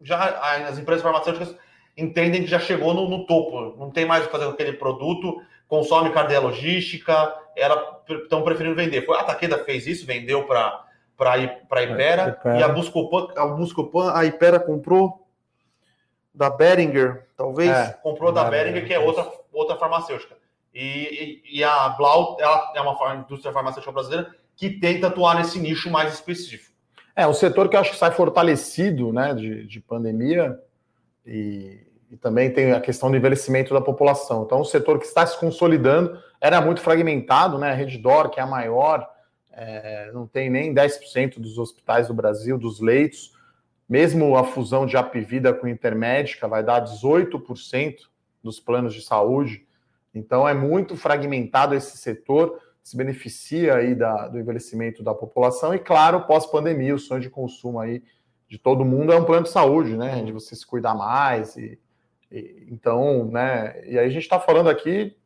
já 0.00 0.66
as 0.68 0.78
empresas 0.78 1.02
farmacêuticas 1.02 1.54
entendem 1.96 2.42
que 2.42 2.48
já 2.48 2.58
chegou 2.58 2.94
no, 2.94 3.08
no 3.08 3.26
topo, 3.26 3.76
não 3.76 3.90
tem 3.90 4.06
mais 4.06 4.22
o 4.22 4.26
que 4.26 4.32
fazer 4.32 4.46
com 4.46 4.52
aquele 4.52 4.72
produto, 4.74 5.42
consome 5.68 6.10
cadeia 6.10 6.40
logística, 6.40 7.34
estão 8.08 8.42
preferindo 8.42 8.76
vender. 8.76 9.04
Foi 9.04 9.18
a 9.18 9.24
Takeda 9.24 9.64
fez 9.64 9.86
isso, 9.86 10.06
vendeu 10.06 10.44
para 10.44 10.86
para 11.16 11.34
a 11.34 11.82
Ipera, 11.82 12.40
é, 12.46 12.60
e 12.60 12.62
a 12.62 12.68
Buscopan, 12.68 13.28
a 13.36 13.44
Buscopan, 13.44 14.10
a 14.14 14.24
Ipera 14.24 14.58
comprou 14.58 15.28
da 16.40 16.48
Beringer, 16.48 17.26
talvez, 17.36 17.68
é, 17.68 17.98
comprou 18.02 18.32
da 18.32 18.44
Beringer, 18.44 18.86
que 18.86 18.94
é 18.94 18.98
outra, 18.98 19.30
outra 19.52 19.76
farmacêutica. 19.76 20.34
E, 20.74 21.42
e, 21.52 21.58
e 21.58 21.62
a 21.64 21.90
Blau 21.90 22.38
ela 22.40 22.72
é 22.74 22.80
uma 22.80 23.16
indústria 23.16 23.52
farmacêutica 23.52 23.92
brasileira 23.92 24.34
que 24.56 24.70
tenta 24.70 25.08
atuar 25.08 25.36
nesse 25.36 25.58
nicho 25.58 25.90
mais 25.90 26.14
específico. 26.14 26.72
É, 27.14 27.26
um 27.26 27.34
setor 27.34 27.68
que 27.68 27.76
eu 27.76 27.80
acho 27.80 27.90
que 27.90 27.98
sai 27.98 28.12
fortalecido 28.12 29.12
né, 29.12 29.34
de, 29.34 29.66
de 29.66 29.80
pandemia 29.80 30.58
e, 31.26 31.86
e 32.10 32.16
também 32.16 32.50
tem 32.50 32.72
a 32.72 32.80
questão 32.80 33.10
do 33.10 33.18
envelhecimento 33.18 33.74
da 33.74 33.80
população. 33.82 34.44
Então, 34.44 34.62
um 34.62 34.64
setor 34.64 34.98
que 34.98 35.04
está 35.04 35.26
se 35.26 35.38
consolidando, 35.38 36.18
era 36.40 36.58
muito 36.62 36.80
fragmentado, 36.80 37.58
né? 37.58 37.72
A 37.72 37.74
Reddor, 37.74 38.30
que 38.30 38.40
é 38.40 38.42
a 38.42 38.46
maior, 38.46 39.06
é, 39.52 40.10
não 40.14 40.26
tem 40.26 40.48
nem 40.48 40.72
10% 40.72 41.38
dos 41.38 41.58
hospitais 41.58 42.08
do 42.08 42.14
Brasil, 42.14 42.56
dos 42.56 42.80
leitos. 42.80 43.38
Mesmo 43.90 44.36
a 44.36 44.44
fusão 44.44 44.86
de 44.86 44.96
Apivida 44.96 45.52
com 45.52 45.66
Intermédica 45.66 46.46
vai 46.46 46.62
dar 46.62 46.84
18% 46.84 47.96
dos 48.40 48.60
planos 48.60 48.94
de 48.94 49.02
saúde. 49.02 49.66
Então 50.14 50.48
é 50.48 50.54
muito 50.54 50.96
fragmentado 50.96 51.74
esse 51.74 51.98
setor, 51.98 52.56
se 52.80 52.96
beneficia 52.96 53.74
aí 53.74 53.96
da, 53.96 54.28
do 54.28 54.38
envelhecimento 54.38 55.02
da 55.02 55.12
população 55.12 55.74
e, 55.74 55.78
claro, 55.80 56.24
pós-pandemia, 56.24 56.94
o 56.94 57.00
sonho 57.00 57.20
de 57.20 57.28
consumo 57.28 57.80
aí 57.80 58.00
de 58.48 58.58
todo 58.58 58.84
mundo 58.84 59.12
é 59.12 59.16
um 59.16 59.24
plano 59.24 59.42
de 59.42 59.50
saúde, 59.50 59.96
né? 59.96 60.22
De 60.22 60.30
você 60.30 60.54
se 60.54 60.64
cuidar 60.64 60.94
mais 60.94 61.56
e, 61.56 61.76
e 62.30 62.68
então, 62.70 63.24
né? 63.24 63.84
E 63.88 63.98
aí 63.98 64.06
a 64.06 64.10
gente 64.10 64.22
está 64.22 64.38
falando 64.38 64.70
aqui 64.70 65.16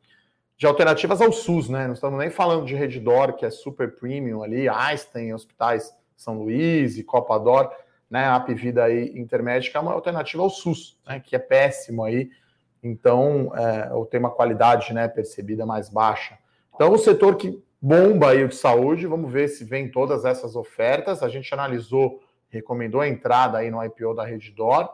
de 0.57 0.65
alternativas 0.65 1.21
ao 1.21 1.31
SUS, 1.31 1.69
né? 1.69 1.85
Não 1.85 1.93
estamos 1.93 2.17
nem 2.17 2.31
falando 2.31 2.65
de 2.65 2.73
Reddor, 2.73 3.33
que 3.33 3.45
é 3.45 3.51
super 3.51 3.95
premium 3.95 4.41
ali, 4.41 4.67
Einstein, 4.67 5.35
hospitais 5.35 5.95
São 6.15 6.39
Luís 6.39 6.97
e 6.97 7.03
Copador, 7.03 7.71
né? 8.15 8.27
A 8.27 8.35
Apivida 8.37 8.85
aí 8.85 9.11
Intermédica 9.19 9.77
é 9.77 9.81
uma 9.81 9.91
alternativa 9.91 10.41
ao 10.41 10.49
SUS, 10.49 10.97
né? 11.05 11.19
Que 11.19 11.35
é 11.35 11.39
péssimo 11.39 12.01
aí, 12.01 12.29
então, 12.81 13.51
é, 13.53 13.93
ou 13.93 14.05
tem 14.05 14.21
uma 14.21 14.31
qualidade, 14.31 14.93
né? 14.93 15.05
Percebida 15.09 15.65
mais 15.65 15.89
baixa. 15.89 16.37
Então, 16.73 16.93
o 16.93 16.97
setor 16.97 17.35
que 17.35 17.61
bomba 17.81 18.29
aí 18.29 18.41
o 18.45 18.47
de 18.47 18.55
saúde, 18.55 19.05
vamos 19.05 19.29
ver 19.29 19.49
se 19.49 19.65
vem 19.65 19.91
todas 19.91 20.23
essas 20.23 20.55
ofertas. 20.55 21.21
A 21.21 21.27
gente 21.27 21.53
analisou, 21.53 22.23
recomendou 22.47 23.01
a 23.01 23.07
entrada 23.09 23.57
aí 23.57 23.69
no 23.69 23.83
IPO 23.83 24.13
da 24.13 24.23
Reddor. 24.23 24.89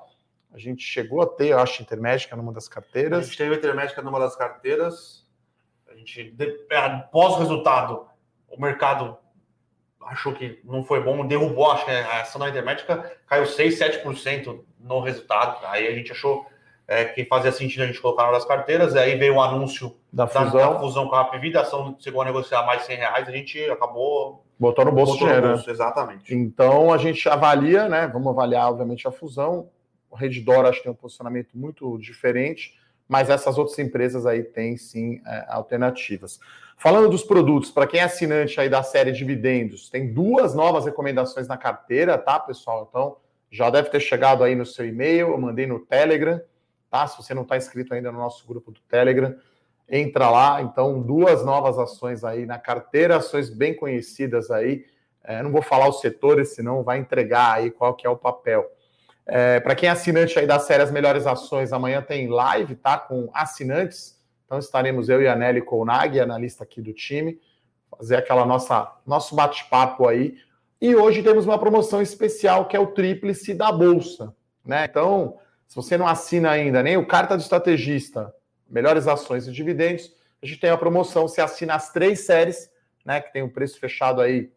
A 0.51 0.57
gente 0.57 0.83
chegou 0.83 1.21
a 1.21 1.27
ter, 1.27 1.49
eu 1.49 1.59
acho, 1.59 1.83
Intermédica 1.83 2.35
numa 2.35 2.51
das 2.51 2.67
carteiras. 2.67 3.19
A 3.19 3.21
gente 3.21 3.37
teve 3.37 3.55
Intermédica 3.55 4.01
numa 4.01 4.19
das 4.19 4.35
carteiras 4.35 5.21
a 5.87 5.95
gente, 5.95 6.35
após 6.71 7.33
o 7.35 7.39
resultado, 7.39 8.07
o 8.47 8.59
mercado 8.59 9.17
achou 10.07 10.33
que 10.33 10.59
não 10.63 10.83
foi 10.83 11.01
bom, 11.01 11.25
derrubou, 11.25 11.71
acho 11.71 11.85
que 11.85 11.91
a 11.91 12.21
ação 12.21 12.39
da 12.39 12.49
Intermédica 12.49 13.11
caiu 13.27 13.45
6, 13.45 13.79
7% 13.79 14.59
no 14.79 14.99
resultado. 14.99 15.65
Aí 15.65 15.87
a 15.87 15.91
gente 15.91 16.11
achou 16.11 16.45
é, 16.87 17.05
que 17.05 17.23
fazia 17.25 17.51
sentido 17.51 17.83
a 17.83 17.87
gente 17.87 18.01
colocar 18.01 18.31
nas 18.31 18.43
carteiras, 18.43 18.95
aí 18.95 19.15
veio 19.15 19.35
o 19.35 19.41
anúncio 19.41 19.95
da 20.11 20.27
fusão, 20.27 20.73
da, 20.73 20.79
fusão 20.79 21.07
com 21.07 21.15
a 21.15 21.21
Apivida, 21.21 21.59
a 21.59 21.61
ação 21.61 21.95
chegou 21.99 22.21
a 22.21 22.25
negociar 22.25 22.65
mais 22.65 22.83
100 22.83 22.97
reais, 22.97 23.27
a 23.27 23.31
gente 23.31 23.59
acabou... 23.69 24.43
Botou 24.59 24.83
no 24.85 24.91
bolso 24.91 25.17
dinheiro. 25.17 25.41
No 25.41 25.47
bolso, 25.53 25.67
né? 25.67 25.73
Exatamente. 25.73 26.35
Então 26.35 26.91
a 26.91 26.97
gente 26.97 27.27
avalia, 27.29 27.87
né, 27.87 28.09
vamos 28.11 28.27
avaliar 28.27 28.69
obviamente 28.69 29.07
a 29.07 29.11
fusão, 29.11 29.69
o 30.09 30.15
Reddor 30.15 30.65
acho 30.65 30.79
que 30.79 30.83
tem 30.83 30.91
um 30.91 30.95
posicionamento 30.95 31.49
muito 31.53 31.97
diferente, 31.97 32.73
mas 33.11 33.29
essas 33.29 33.57
outras 33.57 33.77
empresas 33.77 34.25
aí 34.25 34.41
têm 34.41 34.77
sim 34.77 35.21
é, 35.27 35.45
alternativas. 35.49 36.39
Falando 36.77 37.09
dos 37.09 37.23
produtos, 37.23 37.69
para 37.69 37.85
quem 37.85 37.99
é 37.99 38.03
assinante 38.03 38.57
aí 38.57 38.69
da 38.69 38.81
série 38.83 39.11
Dividendos, 39.11 39.89
tem 39.89 40.13
duas 40.13 40.55
novas 40.55 40.85
recomendações 40.85 41.45
na 41.45 41.57
carteira, 41.57 42.17
tá, 42.17 42.39
pessoal? 42.39 42.87
Então, 42.89 43.17
já 43.51 43.69
deve 43.69 43.89
ter 43.89 43.99
chegado 43.99 44.45
aí 44.45 44.55
no 44.55 44.65
seu 44.65 44.87
e-mail, 44.87 45.27
eu 45.27 45.37
mandei 45.37 45.67
no 45.67 45.77
Telegram, 45.81 46.39
tá? 46.89 47.05
Se 47.05 47.17
você 47.17 47.33
não 47.33 47.41
está 47.41 47.57
inscrito 47.57 47.93
ainda 47.93 48.13
no 48.13 48.17
nosso 48.17 48.47
grupo 48.47 48.71
do 48.71 48.79
Telegram, 48.87 49.35
entra 49.89 50.29
lá. 50.29 50.61
Então, 50.61 51.01
duas 51.01 51.43
novas 51.43 51.77
ações 51.77 52.23
aí 52.23 52.45
na 52.45 52.57
carteira, 52.57 53.17
ações 53.17 53.49
bem 53.49 53.75
conhecidas 53.75 54.49
aí. 54.49 54.85
É, 55.21 55.43
não 55.43 55.51
vou 55.51 55.61
falar 55.61 55.89
os 55.89 55.99
setores, 55.99 56.55
senão 56.55 56.81
vai 56.81 56.97
entregar 56.97 57.55
aí 57.55 57.71
qual 57.71 57.93
que 57.93 58.07
é 58.07 58.09
o 58.09 58.15
papel. 58.15 58.65
É, 59.25 59.59
para 59.59 59.75
quem 59.75 59.87
é 59.87 59.91
assinante 59.91 60.37
aí 60.37 60.47
da 60.47 60.59
série 60.59 60.83
As 60.83 60.91
Melhores 60.91 61.27
Ações, 61.27 61.71
amanhã 61.71 62.01
tem 62.01 62.27
live, 62.27 62.75
tá? 62.75 62.97
Com 62.97 63.29
assinantes. 63.33 64.19
Então 64.45 64.59
estaremos 64.59 65.09
eu 65.09 65.21
e 65.21 65.27
a 65.27 65.35
Nelly 65.35 65.61
Kounag, 65.61 66.19
analista 66.19 66.63
aqui 66.63 66.81
do 66.81 66.93
time, 66.93 67.39
fazer 67.97 68.17
aquela 68.17 68.45
nossa 68.45 68.93
nosso 69.05 69.35
bate-papo 69.35 70.07
aí. 70.07 70.37
E 70.81 70.95
hoje 70.95 71.21
temos 71.23 71.45
uma 71.45 71.59
promoção 71.59 72.01
especial 72.01 72.67
que 72.67 72.75
é 72.75 72.79
o 72.79 72.87
tríplice 72.87 73.53
da 73.53 73.71
Bolsa. 73.71 74.33
Né? 74.65 74.85
Então, 74.85 75.37
se 75.67 75.75
você 75.75 75.97
não 75.97 76.07
assina 76.07 76.49
ainda 76.51 76.83
nem 76.83 76.97
o 76.97 77.05
Carta 77.05 77.37
do 77.37 77.41
Estrategista, 77.41 78.33
Melhores 78.69 79.07
Ações 79.07 79.47
e 79.47 79.51
Dividendos, 79.51 80.11
a 80.41 80.45
gente 80.45 80.59
tem 80.59 80.69
a 80.69 80.77
promoção, 80.77 81.27
você 81.27 81.39
assina 81.39 81.75
as 81.75 81.91
três 81.91 82.25
séries, 82.25 82.69
né? 83.05 83.21
Que 83.21 83.31
tem 83.31 83.43
um 83.43 83.49
preço 83.49 83.79
fechado 83.79 84.21
aí 84.21 84.51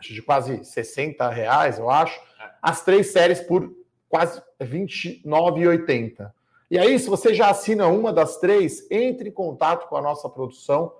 de 0.00 0.20
quase 0.20 0.64
60 0.64 1.28
reais, 1.30 1.78
eu 1.78 1.88
acho 1.88 2.20
as 2.60 2.84
três 2.84 3.12
séries 3.12 3.40
por 3.40 3.72
quase 4.08 4.40
R$29,80. 4.60 6.30
E 6.70 6.78
aí, 6.78 6.98
se 6.98 7.08
você 7.08 7.32
já 7.32 7.50
assina 7.50 7.86
uma 7.86 8.12
das 8.12 8.38
três, 8.38 8.90
entre 8.90 9.28
em 9.28 9.32
contato 9.32 9.88
com 9.88 9.96
a 9.96 10.02
nossa 10.02 10.28
produção, 10.28 10.92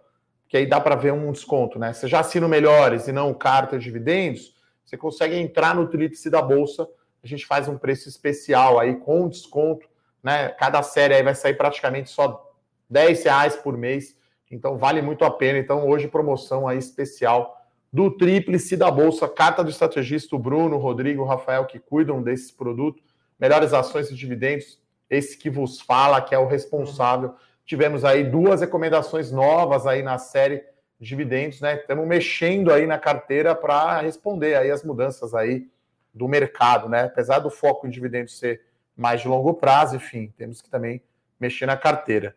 que 0.49 0.57
aí 0.57 0.66
dá 0.66 0.81
para 0.81 0.95
ver 0.95 1.12
um 1.12 1.33
desconto, 1.33 1.79
né? 1.79 1.92
Você 1.92 2.07
já 2.07 2.21
assina 2.21 2.47
o 2.47 2.49
Melhores 2.49 3.09
e 3.09 3.12
não 3.12 3.31
o 3.31 3.35
Carta 3.35 3.79
de 3.79 3.85
Dividendos, 3.85 4.55
você 4.85 4.97
consegue 4.97 5.37
entrar 5.37 5.75
no 5.75 5.88
Tríplice 5.88 6.31
da 6.31 6.40
Bolsa, 6.40 6.88
a 7.23 7.27
gente 7.27 7.45
faz 7.45 7.66
um 7.66 7.77
preço 7.77 8.09
especial 8.09 8.79
aí 8.79 8.95
com 8.95 9.29
desconto, 9.29 9.88
né? 10.23 10.51
Cada 10.51 10.83
série 10.83 11.14
aí 11.14 11.23
vai 11.23 11.35
sair 11.35 11.55
praticamente 11.55 12.11
só 12.11 12.53
10 12.88 13.25
reais 13.25 13.57
por 13.57 13.77
mês, 13.77 14.16
então 14.49 14.79
vale 14.79 15.03
muito 15.03 15.25
a 15.25 15.31
pena. 15.31 15.59
Então, 15.59 15.88
hoje, 15.88 16.07
promoção 16.07 16.69
aí 16.69 16.79
especial 16.79 17.56
do 17.96 18.11
Tríplice 18.11 18.76
da 18.76 18.90
Bolsa, 18.90 19.26
carta 19.26 19.64
do 19.64 19.70
estrategista, 19.70 20.37
Bruno, 20.37 20.76
Rodrigo, 20.76 21.24
Rafael, 21.24 21.64
que 21.64 21.78
cuidam 21.78 22.22
desse 22.22 22.52
produto, 22.52 23.02
melhores 23.40 23.72
ações 23.72 24.11
e 24.11 24.14
dividendos, 24.14 24.78
esse 25.09 25.35
que 25.35 25.48
vos 25.48 25.80
fala, 25.80 26.20
que 26.20 26.35
é 26.35 26.38
o 26.38 26.46
responsável. 26.46 27.35
Tivemos 27.64 28.04
aí 28.04 28.22
duas 28.22 28.61
recomendações 28.61 29.32
novas 29.32 29.87
aí 29.87 30.02
na 30.02 30.18
série 30.18 30.62
dividendos, 31.00 31.62
né? 31.62 31.76
Estamos 31.76 32.06
mexendo 32.06 32.70
aí 32.70 32.87
na 32.87 32.98
carteira 32.98 33.54
para 33.54 34.02
responder 34.02 34.56
aí 34.56 34.70
as 34.70 34.85
mudanças 34.85 35.35
aí 35.35 35.66
do 36.12 36.28
mercado, 36.28 36.90
né? 36.90 37.04
Apesar 37.04 37.38
do 37.38 37.48
foco 37.48 37.87
em 37.87 37.90
dividendos 37.90 38.38
ser 38.38 38.61
mais 38.94 39.22
de 39.22 39.28
longo 39.28 39.54
prazo, 39.54 39.96
enfim, 39.96 40.30
temos 40.37 40.61
que 40.61 40.68
também 40.68 41.00
mexer 41.40 41.64
na 41.64 41.78
carteira. 41.78 42.37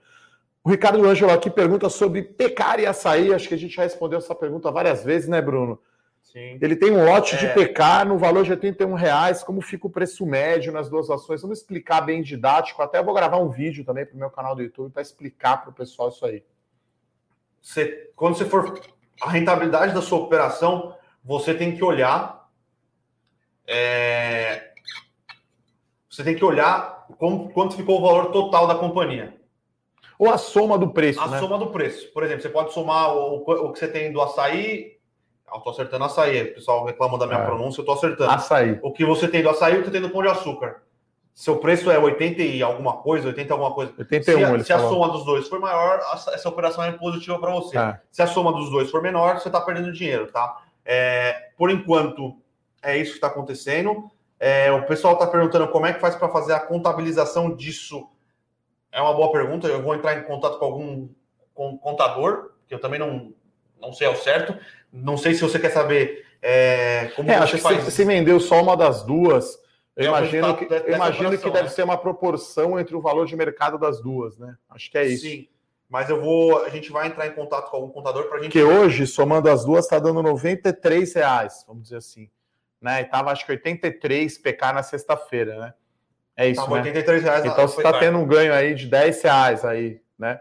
O 0.64 0.70
Ricardo 0.70 1.06
Ângelo 1.06 1.32
aqui 1.32 1.50
pergunta 1.50 1.90
sobre 1.90 2.22
pecar 2.22 2.80
e 2.80 2.86
açaí. 2.86 3.34
Acho 3.34 3.48
que 3.48 3.54
a 3.54 3.58
gente 3.58 3.76
já 3.76 3.84
respondeu 3.84 4.20
essa 4.20 4.36
pergunta 4.36 4.72
várias 4.72 5.04
vezes, 5.04 5.30
né, 5.30 5.42
Bruno? 5.42 5.80
Sim. 6.22 6.60
Ele 6.62 6.76
tem 6.76 6.92
um 6.92 7.06
lote 7.06 7.36
é. 7.36 7.38
de 7.40 7.54
pecar 7.54 8.06
no 8.06 8.18
valor 8.18 8.44
de 8.44 8.52
81 8.52 8.94
reais. 8.94 9.42
Como 9.42 9.62
fica 9.62 9.88
o 9.88 9.90
preço 9.90 10.26
médio 10.26 10.72
nas 10.72 10.90
duas 10.90 11.10
ações? 11.10 11.42
Vamos 11.42 11.60
explicar 11.60 12.02
bem 12.02 12.22
didático. 12.22 12.82
Até 12.82 13.02
vou 13.02 13.14
gravar 13.14 13.38
um 13.38 13.50
vídeo 13.50 13.84
também 13.84 14.06
para 14.06 14.16
o 14.16 14.20
meu 14.20 14.30
canal 14.30 14.56
do 14.56 14.62
YouTube 14.62 14.92
para 14.92 15.02
explicar 15.02 15.62
para 15.62 15.72
o 15.72 15.74
pessoal 15.74 16.10
isso 16.10 16.26
aí. 16.26 16.44
Você, 17.62 18.12
quando 18.16 18.38
você 18.38 18.46
for 18.46 18.80
a 19.22 19.30
rentabilidade 19.30 19.94
da 19.94 20.02
sua 20.02 20.20
operação, 20.20 20.96
você 21.24 21.54
tem 21.54 21.76
que 21.76 21.84
olhar. 21.84 22.48
É, 23.66 24.72
você 26.10 26.24
tem 26.24 26.36
que 26.36 26.44
olhar 26.44 27.08
como, 27.18 27.50
quanto 27.52 27.76
ficou 27.76 28.00
o 28.00 28.02
valor 28.02 28.32
total 28.32 28.68
da 28.68 28.76
companhia. 28.76 29.39
Ou 30.20 30.30
a 30.30 30.38
soma 30.38 30.78
do 30.78 30.90
preço. 30.90 31.22
A 31.22 31.28
né? 31.28 31.40
soma 31.40 31.58
do 31.58 31.68
preço. 31.68 32.12
Por 32.12 32.24
exemplo, 32.24 32.42
você 32.42 32.50
pode 32.50 32.74
somar 32.74 33.16
o, 33.16 33.38
o 33.38 33.72
que 33.72 33.80
você 33.80 33.88
tem 33.88 34.12
do 34.12 34.22
açaí. 34.22 34.98
Eu 35.52 35.62
tô 35.62 35.70
acertando 35.70 36.04
açaí. 36.04 36.44
O 36.44 36.56
pessoal 36.56 36.84
reclama 36.84 37.18
da 37.18 37.26
minha 37.26 37.40
é. 37.40 37.46
pronúncia, 37.46 37.80
eu 37.80 37.86
tô 37.86 37.94
acertando. 37.94 38.30
Açaí. 38.30 38.78
O 38.84 38.92
que 38.92 39.06
você 39.06 39.30
tem 39.30 39.42
do 39.42 39.50
açaí 39.50 39.76
e 39.76 39.78
o 39.78 39.80
que 39.80 39.86
você 39.86 39.92
tem 39.94 40.02
do 40.02 40.10
pão 40.10 40.22
de 40.22 40.28
açúcar. 40.28 40.84
Seu 41.34 41.56
preço 41.56 41.90
é 41.90 41.98
80 41.98 42.42
e 42.42 42.62
alguma 42.62 42.98
coisa, 42.98 43.30
80 43.30 43.54
alguma 43.54 43.74
coisa. 43.74 43.94
81, 43.98 44.60
se, 44.60 44.66
se 44.66 44.74
a 44.74 44.80
soma 44.80 45.08
dos 45.08 45.24
dois 45.24 45.48
for 45.48 45.58
maior, 45.58 46.02
essa 46.34 46.50
operação 46.50 46.84
é 46.84 46.92
positiva 46.92 47.40
para 47.40 47.52
você. 47.52 47.78
É. 47.78 47.98
Se 48.12 48.22
a 48.22 48.28
soma 48.28 48.52
dos 48.52 48.70
dois 48.70 48.92
for 48.92 49.02
menor, 49.02 49.40
você 49.40 49.48
está 49.48 49.62
perdendo 49.62 49.94
dinheiro, 49.94 50.30
tá? 50.30 50.58
É, 50.84 51.52
por 51.58 51.72
enquanto, 51.72 52.36
é 52.84 52.98
isso 52.98 53.12
que 53.12 53.18
está 53.20 53.28
acontecendo. 53.28 54.12
É, 54.38 54.70
o 54.74 54.86
pessoal 54.86 55.14
está 55.14 55.28
perguntando 55.28 55.70
como 55.70 55.86
é 55.86 55.94
que 55.94 56.02
faz 56.02 56.14
para 56.14 56.28
fazer 56.28 56.52
a 56.52 56.60
contabilização 56.60 57.56
disso 57.56 58.06
é 58.92 59.02
uma 59.02 59.14
boa 59.14 59.32
pergunta. 59.32 59.68
Eu 59.68 59.82
vou 59.82 59.96
entrar 59.96 60.18
em 60.18 60.24
contato 60.24 60.58
com 60.60 60.66
algum 60.66 61.10
contador, 61.78 62.52
que 62.68 62.74
eu 62.74 62.80
também 62.80 63.00
não, 63.00 63.34
não 63.80 63.94
sei 63.94 64.08
ao 64.08 64.16
certo. 64.16 64.58
Não 64.92 65.18
sei 65.18 65.34
se 65.34 65.42
você 65.42 65.60
quer 65.60 65.72
saber 65.72 66.26
é, 66.42 67.12
como 67.16 67.30
é, 67.30 67.36
acho 67.36 67.58
que 67.58 67.62
faz. 67.62 67.84
Se, 67.84 67.92
se 67.92 68.06
vendeu 68.06 68.40
só 68.40 68.62
uma 68.62 68.76
das 68.76 69.04
duas, 69.04 69.60
eu 69.96 70.06
imagino, 70.06 70.56
que, 70.56 70.66
imagino 70.88 71.38
que 71.38 71.50
deve 71.50 71.64
né? 71.64 71.70
ser 71.70 71.84
uma 71.84 71.98
proporção 71.98 72.80
entre 72.80 72.96
o 72.96 73.02
valor 73.02 73.26
de 73.26 73.36
mercado 73.36 73.78
das 73.78 74.02
duas, 74.02 74.38
né? 74.38 74.56
Acho 74.70 74.90
que 74.90 74.98
é 74.98 75.06
isso. 75.06 75.26
Sim. 75.26 75.48
Mas 75.90 76.10
eu 76.10 76.22
vou. 76.22 76.64
A 76.64 76.70
gente 76.70 76.92
vai 76.92 77.08
entrar 77.08 77.28
em 77.28 77.34
contato 77.34 77.70
com 77.70 77.78
algum 77.78 77.90
contador 77.90 78.26
para 78.30 78.38
a 78.38 78.42
gente. 78.44 78.52
Que 78.52 78.64
hoje, 78.64 79.06
somando 79.06 79.50
as 79.50 79.66
duas, 79.66 79.86
está 79.86 80.00
dando 80.00 80.22
93 80.22 81.14
reais, 81.16 81.66
vamos 81.68 81.84
dizer 81.84 81.98
assim. 81.98 82.30
Né? 82.80 83.02
E 83.02 83.06
tava 83.06 83.32
acho 83.32 83.46
que 83.46 83.52
83 83.52 84.38
PK 84.38 84.74
na 84.74 84.84
sexta-feira, 84.84 85.60
né? 85.60 85.74
É 86.40 86.48
isso, 86.48 86.64
tá, 86.64 86.72
né? 86.72 86.78
83 86.78 87.24
reais. 87.24 87.46
Então 87.46 87.68
você 87.68 87.78
está 87.78 88.00
tendo 88.00 88.18
um 88.18 88.26
ganho 88.26 88.54
aí 88.54 88.74
de 88.74 88.88
10 88.88 89.22
reais 89.24 89.66
aí, 89.66 90.02
né? 90.18 90.40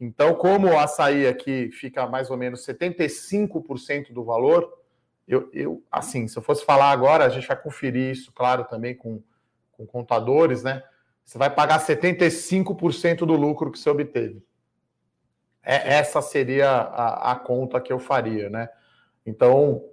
Então, 0.00 0.34
como 0.34 0.68
o 0.68 0.78
açaí 0.78 1.26
aqui 1.26 1.70
fica 1.70 2.06
mais 2.06 2.30
ou 2.30 2.36
menos 2.38 2.64
75% 2.64 4.10
do 4.10 4.24
valor, 4.24 4.72
eu, 5.26 5.50
eu, 5.52 5.84
assim, 5.92 6.26
se 6.26 6.38
eu 6.38 6.42
fosse 6.42 6.64
falar 6.64 6.90
agora, 6.90 7.26
a 7.26 7.28
gente 7.28 7.46
vai 7.46 7.60
conferir 7.60 8.10
isso, 8.10 8.32
claro, 8.32 8.64
também 8.64 8.94
com, 8.94 9.22
com 9.72 9.86
contadores, 9.86 10.62
né? 10.62 10.82
Você 11.22 11.36
vai 11.36 11.50
pagar 11.50 11.78
75% 11.78 13.18
do 13.18 13.34
lucro 13.34 13.70
que 13.70 13.78
você 13.78 13.90
obteve. 13.90 14.42
É, 15.62 15.96
essa 15.96 16.22
seria 16.22 16.70
a, 16.70 17.32
a 17.32 17.36
conta 17.36 17.78
que 17.82 17.92
eu 17.92 17.98
faria, 17.98 18.48
né? 18.48 18.70
Então, 19.26 19.84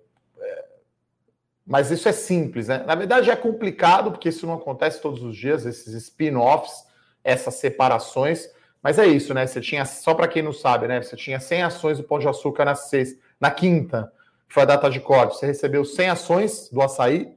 mas 1.65 1.89
isso 1.89 2.07
é 2.07 2.11
simples, 2.11 2.67
né? 2.67 2.83
Na 2.85 2.93
verdade 2.93 3.31
é 3.31 3.35
complicado, 3.35 4.11
porque 4.11 4.29
isso 4.29 4.45
não 4.45 4.53
acontece 4.53 5.01
todos 5.01 5.23
os 5.23 5.35
dias, 5.35 5.65
esses 5.65 5.93
spin-offs, 5.93 6.85
essas 7.23 7.55
separações. 7.55 8.47
Mas 8.83 8.99
é 8.99 9.07
isso, 9.07 9.33
né? 9.33 9.47
Você 9.47 9.59
tinha, 9.59 9.83
só 9.83 10.13
para 10.13 10.27
quem 10.27 10.43
não 10.43 10.53
sabe, 10.53 10.87
né? 10.87 11.01
Você 11.01 11.15
tinha 11.15 11.39
100 11.39 11.63
ações 11.63 11.97
do 11.97 12.03
Pão 12.03 12.19
de 12.19 12.27
Açúcar 12.27 12.65
na 12.65 12.75
sexta, 12.75 13.19
na 13.39 13.49
quinta, 13.49 14.13
que 14.47 14.53
foi 14.53 14.61
a 14.61 14.67
data 14.67 14.89
de 14.91 14.99
corte. 14.99 15.37
Você 15.37 15.47
recebeu 15.47 15.83
100 15.83 16.09
ações 16.09 16.69
do 16.69 16.81
açaí, 16.83 17.35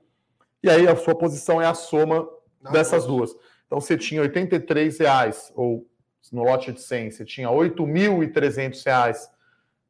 e 0.62 0.68
aí 0.68 0.86
a 0.86 0.94
sua 0.94 1.14
posição 1.14 1.62
é 1.62 1.66
a 1.66 1.72
soma 1.72 2.28
não, 2.60 2.70
dessas 2.70 3.06
não. 3.06 3.16
duas. 3.16 3.34
Então 3.66 3.80
você 3.80 3.96
tinha 3.96 4.20
83 4.20 4.98
reais, 4.98 5.50
ou 5.54 5.86
no 6.30 6.44
lote 6.44 6.70
de 6.70 6.82
100, 6.82 7.12
você 7.12 7.24
tinha 7.24 7.48
8.300 7.48 8.84
reais 8.84 9.30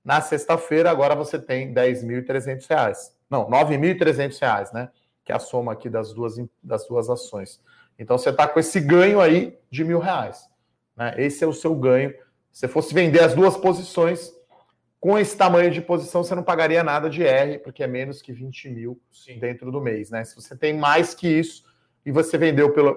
na 0.04 0.20
sexta-feira, 0.20 0.90
agora 0.90 1.16
você 1.16 1.40
tem 1.40 1.74
10.300 1.74 2.66
reais. 2.68 3.17
Não, 3.30 3.44
R$ 3.44 3.64
9.300, 3.64 4.72
né? 4.72 4.90
Que 5.24 5.32
é 5.32 5.34
a 5.34 5.38
soma 5.38 5.72
aqui 5.72 5.88
das 5.88 6.12
duas, 6.12 6.36
das 6.62 6.86
duas 6.86 7.10
ações. 7.10 7.60
Então 7.98 8.16
você 8.16 8.30
está 8.30 8.46
com 8.46 8.60
esse 8.60 8.80
ganho 8.80 9.20
aí 9.20 9.58
de 9.70 9.84
mil 9.84 9.98
reais. 9.98 10.48
Né? 10.96 11.14
Esse 11.18 11.44
é 11.44 11.46
o 11.46 11.52
seu 11.52 11.74
ganho. 11.74 12.14
Se 12.52 12.66
fosse 12.68 12.94
vender 12.94 13.22
as 13.22 13.34
duas 13.34 13.56
posições, 13.56 14.32
com 15.00 15.18
esse 15.18 15.36
tamanho 15.36 15.70
de 15.70 15.80
posição, 15.80 16.24
você 16.24 16.34
não 16.34 16.42
pagaria 16.42 16.82
nada 16.82 17.08
de 17.08 17.22
R, 17.22 17.58
porque 17.58 17.82
é 17.82 17.86
menos 17.86 18.20
que 18.20 18.32
20 18.32 18.70
mil 18.70 19.00
Sim. 19.12 19.38
dentro 19.38 19.70
do 19.70 19.80
mês. 19.80 20.10
Né? 20.10 20.24
Se 20.24 20.34
você 20.34 20.56
tem 20.56 20.76
mais 20.76 21.14
que 21.14 21.28
isso 21.28 21.64
e 22.04 22.10
você 22.10 22.36
vendeu 22.36 22.72
pela 22.72 22.96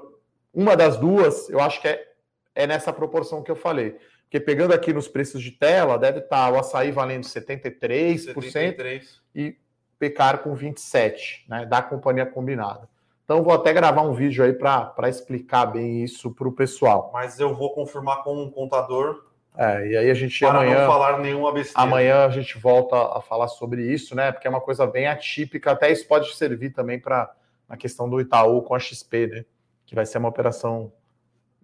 uma 0.54 0.76
das 0.76 0.98
duas, 0.98 1.50
eu 1.50 1.60
acho 1.60 1.82
que 1.82 1.88
é, 1.88 2.08
é 2.56 2.68
nessa 2.68 2.92
proporção 2.92 3.44
que 3.44 3.52
eu 3.52 3.56
falei. 3.56 3.98
Porque 4.24 4.40
pegando 4.40 4.74
aqui 4.74 4.94
nos 4.94 5.08
preços 5.08 5.42
de 5.42 5.52
tela, 5.52 5.98
deve 5.98 6.20
estar 6.20 6.52
o 6.52 6.58
açaí 6.58 6.92
valendo 6.92 7.24
73%, 7.24 8.34
73. 8.34 9.22
e 9.36 9.58
pecar 10.02 10.40
com 10.40 10.56
27, 10.56 11.46
né, 11.48 11.64
da 11.64 11.80
companhia 11.80 12.26
combinada. 12.26 12.90
Então 13.24 13.44
vou 13.44 13.54
até 13.54 13.72
gravar 13.72 14.02
um 14.02 14.14
vídeo 14.14 14.44
aí 14.44 14.52
para 14.52 15.08
explicar 15.08 15.68
bem 15.68 16.04
isso 16.04 16.32
para 16.32 16.48
o 16.48 16.52
pessoal. 16.52 17.12
Mas 17.14 17.40
eu 17.40 17.56
vou 17.56 17.72
confirmar 17.72 18.24
com 18.24 18.36
um 18.36 18.50
contador. 18.50 19.24
É, 19.56 19.88
e 19.88 19.98
aí 19.98 20.10
a 20.10 20.14
gente 20.16 20.40
para 20.40 20.58
amanhã. 20.58 20.80
não 20.80 20.88
falar 20.88 21.20
nenhuma 21.20 21.54
besteira. 21.54 21.88
Amanhã 21.88 22.26
a 22.26 22.30
gente 22.30 22.58
volta 22.58 22.96
a 23.16 23.22
falar 23.22 23.48
sobre 23.48 23.94
isso, 23.94 24.16
né? 24.16 24.32
Porque 24.32 24.48
é 24.48 24.50
uma 24.50 24.60
coisa 24.60 24.88
bem 24.88 25.06
atípica. 25.06 25.72
Até 25.72 25.92
isso 25.92 26.08
pode 26.08 26.34
servir 26.36 26.72
também 26.72 27.00
para 27.00 27.32
a 27.70 27.78
questão 27.78 28.10
do 28.10 28.20
Itaú 28.20 28.64
com 28.64 28.74
a 28.74 28.80
XP, 28.80 29.28
né? 29.28 29.46
Que 29.86 29.94
vai 29.94 30.08
ser 30.08 30.18
uma 30.18 30.30
operação 30.30 30.92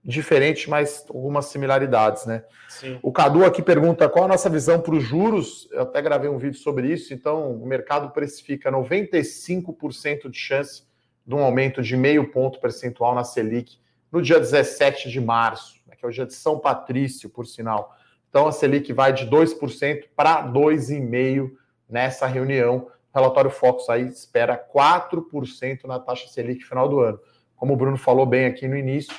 diferente, 0.08 0.70
mas 0.70 1.06
algumas 1.10 1.48
similaridades, 1.48 2.26
né? 2.26 2.46
Sim. 2.70 2.98
O 3.04 3.12
Cadu 3.12 3.43
aqui 3.43 3.62
pergunta 3.62 4.08
qual 4.08 4.24
a 4.24 4.30
nossa 4.30 4.50
visão 4.50 4.80
para 4.80 4.96
os 4.96 5.04
juros. 5.04 5.67
Eu 5.70 5.82
até 5.82 6.02
gravei 6.02 6.30
um 6.30 6.38
vídeo 6.38 6.58
sobre 6.58 6.91
isso. 6.91 7.13
Então, 7.13 7.52
o 7.52 7.67
mercado 7.67 8.10
precifica 8.12 8.72
95% 8.72 10.30
de 10.30 10.38
chance 10.38 10.84
de 11.26 11.36
um 11.36 11.39
aumento 11.39 11.82
de 11.82 11.98
meio 11.98 12.32
ponto 12.32 12.58
percentual 12.62 13.13
na 13.13 13.26
Selic 13.26 13.78
no 14.10 14.22
dia 14.22 14.39
17 14.39 15.10
de 15.10 15.20
março, 15.20 15.82
né, 15.86 15.93
que 15.98 16.06
é 16.06 16.08
o 16.08 16.12
dia 16.12 16.26
de 16.26 16.34
São 16.34 16.58
Patrício, 16.58 17.30
por 17.30 17.46
sinal. 17.46 17.93
Então, 18.30 18.48
a 18.48 18.54
Selic 18.54 18.93
vai 18.93 19.12
de 19.12 19.28
2% 19.28 20.06
para 20.15 20.41
2,5% 20.48 21.52
nessa 21.89 22.26
reunião. 22.28 22.88
O 23.13 23.17
relatório 23.20 23.52
Focus 23.52 23.89
aí 23.89 24.08
espera 24.08 24.58
4% 24.74 25.84
na 25.84 26.00
taxa 26.00 26.30
Selic 26.30 26.63
final 26.63 26.88
do 26.88 27.02
ano. 27.02 27.20
Como 27.58 27.74
o 27.74 27.76
Bruno 27.76 27.98
falou 27.98 28.26
bem 28.26 28.46
aqui 28.46 28.70
no 28.70 28.78
início, 28.78 29.13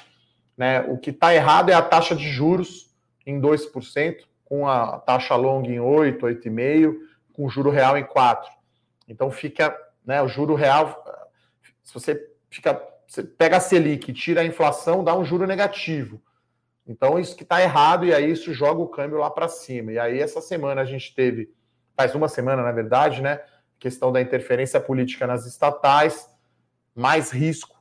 né? 0.58 0.80
O 0.80 0.98
que 0.98 1.10
está 1.10 1.32
errado 1.32 1.70
é 1.70 1.74
a 1.74 1.80
taxa 1.80 2.16
de 2.16 2.28
juros 2.28 2.92
em 3.24 3.40
2%, 3.40 4.16
com 4.44 4.66
a 4.66 4.98
taxa 4.98 5.36
longa 5.36 5.70
em 5.70 5.78
8, 5.78 6.26
8,5%, 6.26 6.96
com 7.32 7.46
o 7.46 7.48
juro 7.48 7.70
real 7.70 7.96
em 7.96 8.02
4%. 8.02 8.38
Então 9.06 9.30
fica, 9.30 9.74
né, 10.04 10.20
o 10.20 10.28
juro 10.28 10.54
real, 10.54 11.04
se 11.84 11.94
você 11.94 12.28
fica, 12.50 12.82
você 13.06 13.22
pega 13.22 13.58
a 13.58 13.60
Selic, 13.60 14.12
tira 14.12 14.40
a 14.40 14.44
inflação, 14.44 15.04
dá 15.04 15.16
um 15.16 15.24
juro 15.24 15.46
negativo. 15.46 16.20
Então 16.86 17.18
isso 17.18 17.36
que 17.36 17.44
está 17.44 17.62
errado 17.62 18.04
e 18.04 18.12
aí 18.12 18.30
isso 18.30 18.52
joga 18.52 18.80
o 18.80 18.88
câmbio 18.88 19.18
lá 19.18 19.30
para 19.30 19.46
cima. 19.46 19.92
E 19.92 19.98
aí 19.98 20.18
essa 20.18 20.40
semana 20.40 20.80
a 20.80 20.84
gente 20.84 21.14
teve, 21.14 21.54
faz 21.96 22.14
uma 22.14 22.28
semana 22.28 22.62
na 22.62 22.72
verdade, 22.72 23.22
né, 23.22 23.40
questão 23.78 24.10
da 24.10 24.20
interferência 24.20 24.80
política 24.80 25.26
nas 25.26 25.46
estatais, 25.46 26.28
mais 26.94 27.30
risco 27.30 27.77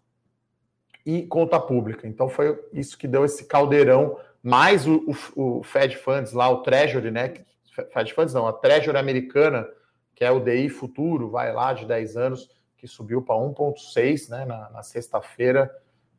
e 1.07 1.25
conta 1.25 1.57
pública. 1.57 2.05
Então 2.05 2.27
foi 2.27 2.59
isso 2.73 2.97
que 2.97 3.07
deu 3.07 3.23
esse 3.23 3.45
caldeirão, 3.45 4.19
mais 4.43 4.85
o, 4.85 5.05
o, 5.37 5.59
o 5.59 5.63
Fed 5.63 5.95
Funds 5.95 6.33
lá, 6.33 6.49
o 6.49 6.57
Treasury, 6.63 7.09
né? 7.09 7.33
Fed 7.93 8.13
Funds 8.13 8.33
não, 8.33 8.45
a 8.45 8.51
Treasury 8.51 8.97
americana, 8.97 9.65
que 10.13 10.25
é 10.25 10.29
o 10.29 10.41
DI 10.41 10.67
futuro, 10.67 11.29
vai 11.29 11.53
lá 11.53 11.71
de 11.71 11.85
10 11.85 12.17
anos, 12.17 12.49
que 12.75 12.85
subiu 12.89 13.21
para 13.21 13.35
1,6 13.35 14.29
né, 14.29 14.43
na, 14.43 14.69
na 14.69 14.83
sexta-feira, 14.83 15.73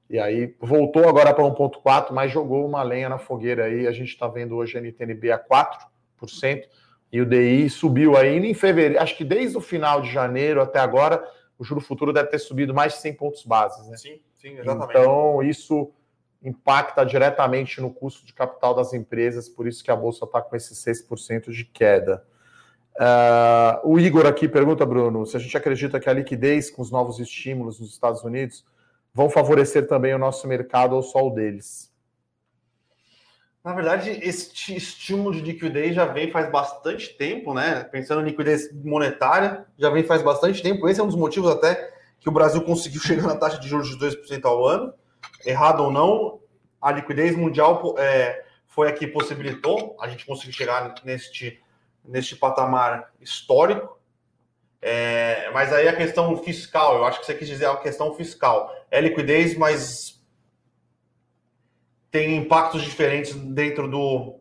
e 0.08 0.18
aí 0.18 0.56
voltou 0.58 1.06
agora 1.06 1.34
para 1.34 1.44
1,4, 1.44 2.10
mas 2.12 2.32
jogou 2.32 2.66
uma 2.66 2.82
lenha 2.82 3.10
na 3.10 3.18
fogueira 3.18 3.66
aí. 3.66 3.86
A 3.86 3.92
gente 3.92 4.08
está 4.08 4.26
vendo 4.26 4.56
hoje 4.56 4.78
a 4.78 4.80
NTNB 4.80 5.30
a 5.32 5.38
4%, 5.38 6.64
e 7.12 7.20
o 7.20 7.26
DI 7.26 7.68
subiu 7.68 8.16
aí 8.16 8.38
em 8.38 8.54
fevereiro, 8.54 9.02
acho 9.02 9.16
que 9.18 9.24
desde 9.24 9.58
o 9.58 9.60
final 9.60 10.00
de 10.00 10.10
janeiro 10.10 10.62
até 10.62 10.78
agora, 10.78 11.22
o 11.58 11.64
juro 11.64 11.80
futuro 11.80 12.10
deve 12.10 12.30
ter 12.30 12.38
subido 12.38 12.72
mais 12.72 12.94
de 12.94 13.00
100 13.00 13.14
pontos 13.14 13.44
bases, 13.44 13.86
né? 13.88 13.96
Sim. 13.98 14.20
Sim, 14.38 14.58
exatamente. 14.58 14.90
Então, 14.90 15.42
isso 15.42 15.92
impacta 16.42 17.04
diretamente 17.04 17.80
no 17.80 17.92
custo 17.92 18.24
de 18.24 18.32
capital 18.32 18.74
das 18.74 18.94
empresas, 18.94 19.48
por 19.48 19.66
isso 19.66 19.82
que 19.82 19.90
a 19.90 19.96
Bolsa 19.96 20.24
está 20.24 20.40
com 20.40 20.54
esses 20.54 20.78
6% 20.78 21.50
de 21.50 21.64
queda. 21.64 22.24
Uh, 22.94 23.92
o 23.92 24.00
Igor 24.00 24.26
aqui 24.26 24.48
pergunta, 24.48 24.84
Bruno, 24.84 25.24
se 25.26 25.36
a 25.36 25.40
gente 25.40 25.56
acredita 25.56 26.00
que 26.00 26.08
a 26.08 26.12
liquidez 26.12 26.70
com 26.70 26.82
os 26.82 26.90
novos 26.90 27.18
estímulos 27.18 27.78
nos 27.78 27.90
Estados 27.90 28.22
Unidos 28.22 28.64
vão 29.14 29.30
favorecer 29.30 29.86
também 29.86 30.14
o 30.14 30.18
nosso 30.18 30.46
mercado 30.46 30.94
ou 30.94 31.02
só 31.02 31.26
o 31.26 31.30
deles? 31.30 31.92
Na 33.64 33.74
verdade, 33.74 34.10
esse 34.22 34.74
estímulo 34.74 35.32
de 35.32 35.42
liquidez 35.42 35.94
já 35.94 36.06
vem 36.06 36.30
faz 36.30 36.50
bastante 36.50 37.16
tempo, 37.16 37.52
né? 37.52 37.84
Pensando 37.84 38.22
em 38.22 38.24
liquidez 38.24 38.72
monetária, 38.72 39.66
já 39.76 39.90
vem 39.90 40.04
faz 40.04 40.22
bastante 40.22 40.62
tempo. 40.62 40.88
Esse 40.88 41.00
é 41.00 41.02
um 41.02 41.08
dos 41.08 41.16
motivos 41.16 41.50
até 41.50 41.97
que 42.28 42.30
o 42.30 42.32
Brasil 42.32 42.60
conseguiu 42.60 43.00
chegar 43.00 43.22
na 43.22 43.36
taxa 43.36 43.58
de 43.58 43.66
juros 43.66 43.88
de 43.88 43.96
2% 43.96 44.44
ao 44.44 44.66
ano. 44.66 44.92
Errado 45.46 45.82
ou 45.82 45.90
não, 45.90 46.40
a 46.80 46.92
liquidez 46.92 47.34
mundial 47.34 47.94
é, 47.98 48.44
foi 48.66 48.88
a 48.88 48.92
que 48.92 49.06
possibilitou 49.06 49.96
a 49.98 50.08
gente 50.08 50.26
conseguir 50.26 50.52
chegar 50.52 50.94
neste, 51.04 51.58
neste 52.04 52.36
patamar 52.36 53.10
histórico. 53.18 53.98
É, 54.82 55.50
mas 55.52 55.72
aí 55.72 55.88
a 55.88 55.96
questão 55.96 56.36
fiscal, 56.36 56.96
eu 56.96 57.04
acho 57.06 57.20
que 57.20 57.26
você 57.26 57.34
quis 57.34 57.48
dizer 57.48 57.64
a 57.64 57.76
questão 57.78 58.14
fiscal. 58.14 58.70
É 58.90 59.00
liquidez, 59.00 59.56
mas 59.56 60.22
tem 62.10 62.36
impactos 62.36 62.82
diferentes 62.82 63.34
dentro 63.34 63.88
do 63.88 64.38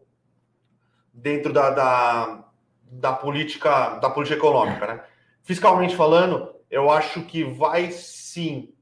dentro 1.14 1.52
da, 1.52 1.70
da, 1.72 2.46
da 2.84 3.14
política 3.14 3.98
da 3.98 4.10
política 4.10 4.38
econômica, 4.38 4.86
né? 4.86 5.04
Fiscalmente 5.42 5.96
falando, 5.96 6.57
eu 6.70 6.90
acho 6.90 7.22
que 7.24 7.44
vai 7.44 7.92
sim 7.92 8.74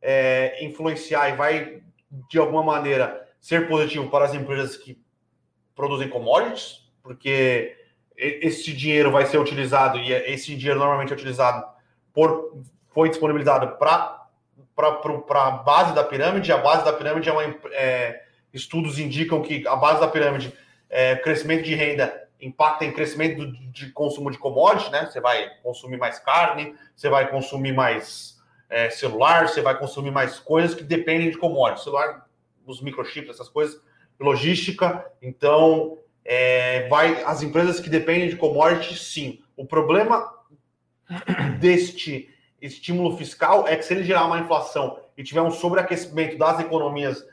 é, 0.00 0.64
influenciar 0.64 1.30
e 1.30 1.36
vai 1.36 1.82
de 2.28 2.38
alguma 2.38 2.62
maneira 2.62 3.28
ser 3.40 3.68
positivo 3.68 4.08
para 4.10 4.24
as 4.24 4.34
empresas 4.34 4.76
que 4.76 5.00
produzem 5.74 6.08
commodities, 6.08 6.90
porque 7.02 7.76
esse 8.16 8.72
dinheiro 8.72 9.10
vai 9.10 9.24
ser 9.24 9.38
utilizado 9.38 9.98
e 9.98 10.12
esse 10.12 10.54
dinheiro 10.54 10.78
normalmente 10.78 11.12
é 11.12 11.16
utilizado 11.16 11.64
por 12.12 12.62
foi 12.90 13.08
disponibilizado 13.08 13.78
para 13.78 14.26
a 14.76 15.50
base 15.50 15.94
da 15.94 16.04
pirâmide. 16.04 16.52
A 16.52 16.58
base 16.58 16.84
da 16.84 16.92
pirâmide 16.92 17.28
é 17.28 17.32
uma 17.32 17.42
é, 17.72 18.22
estudos 18.52 18.98
indicam 18.98 19.40
que 19.40 19.66
a 19.66 19.76
base 19.76 20.00
da 20.00 20.08
pirâmide 20.08 20.52
é 20.88 21.16
crescimento 21.16 21.62
de 21.62 21.74
renda 21.74 22.28
impacta 22.40 22.84
em 22.84 22.92
crescimento 22.92 23.46
de 23.70 23.90
consumo 23.90 24.30
de 24.30 24.38
commodities, 24.38 24.90
né? 24.90 25.06
Você 25.06 25.20
vai 25.20 25.50
consumir 25.62 25.96
mais 25.96 26.18
carne, 26.18 26.74
você 26.94 27.08
vai 27.08 27.30
consumir 27.30 27.72
mais 27.72 28.40
é, 28.68 28.88
celular, 28.90 29.48
você 29.48 29.60
vai 29.60 29.78
consumir 29.78 30.10
mais 30.10 30.38
coisas 30.38 30.74
que 30.74 30.84
dependem 30.84 31.30
de 31.30 31.38
commodities, 31.38 31.84
celular, 31.84 32.26
os 32.66 32.80
microchips, 32.80 33.30
essas 33.30 33.48
coisas, 33.48 33.80
logística. 34.18 35.04
Então, 35.20 35.98
é, 36.24 36.88
vai 36.88 37.22
as 37.24 37.42
empresas 37.42 37.80
que 37.80 37.90
dependem 37.90 38.28
de 38.28 38.36
commodities, 38.36 39.02
sim. 39.12 39.42
O 39.56 39.66
problema 39.66 40.32
deste 41.58 42.30
estímulo 42.60 43.16
fiscal 43.16 43.66
é 43.66 43.76
que 43.76 43.82
se 43.82 43.94
ele 43.94 44.04
gerar 44.04 44.26
uma 44.26 44.38
inflação 44.38 45.00
e 45.16 45.22
tiver 45.24 45.42
um 45.42 45.50
sobreaquecimento 45.50 46.36
das 46.38 46.60
economias 46.60 47.24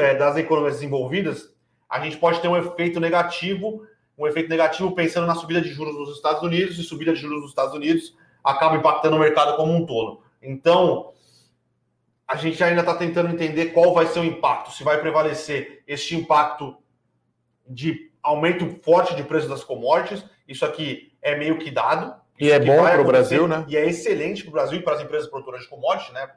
é, 0.00 0.14
das 0.14 0.36
economias 0.36 0.74
desenvolvidas, 0.74 1.54
a 1.88 2.00
gente 2.00 2.16
pode 2.16 2.40
ter 2.40 2.48
um 2.48 2.56
efeito 2.56 2.98
negativo, 2.98 3.86
um 4.18 4.26
efeito 4.26 4.48
negativo 4.48 4.94
pensando 4.94 5.26
na 5.26 5.34
subida 5.34 5.60
de 5.60 5.68
juros 5.68 5.94
nos 5.94 6.16
Estados 6.16 6.42
Unidos 6.42 6.78
e 6.78 6.82
subida 6.82 7.12
de 7.12 7.20
juros 7.20 7.40
nos 7.40 7.50
Estados 7.50 7.74
Unidos 7.74 8.16
acaba 8.42 8.76
impactando 8.76 9.16
o 9.16 9.18
mercado 9.18 9.56
como 9.56 9.74
um 9.74 9.84
todo. 9.84 10.22
Então, 10.40 11.12
a 12.26 12.36
gente 12.36 12.62
ainda 12.62 12.80
está 12.80 12.94
tentando 12.94 13.30
entender 13.30 13.66
qual 13.66 13.92
vai 13.92 14.06
ser 14.06 14.20
o 14.20 14.24
impacto, 14.24 14.72
se 14.72 14.82
vai 14.84 15.00
prevalecer 15.00 15.82
este 15.86 16.14
impacto 16.14 16.76
de 17.68 18.10
aumento 18.22 18.68
forte 18.82 19.14
de 19.14 19.22
preço 19.22 19.48
das 19.48 19.62
commodities. 19.62 20.24
Isso 20.46 20.64
aqui 20.64 21.12
é 21.20 21.36
meio 21.36 21.58
que 21.58 21.70
dado. 21.70 22.14
E 22.38 22.50
é 22.50 22.58
bom 22.58 22.82
para 22.82 23.00
o 23.00 23.04
Brasil, 23.04 23.48
né? 23.48 23.64
E 23.68 23.76
é 23.76 23.86
excelente 23.86 24.42
para 24.42 24.50
o 24.50 24.52
Brasil 24.52 24.78
e 24.78 24.82
para 24.82 24.94
as 24.94 25.00
empresas 25.00 25.28
produtoras 25.28 25.62
de 25.62 25.68
commodities, 25.68 26.12
né? 26.12 26.30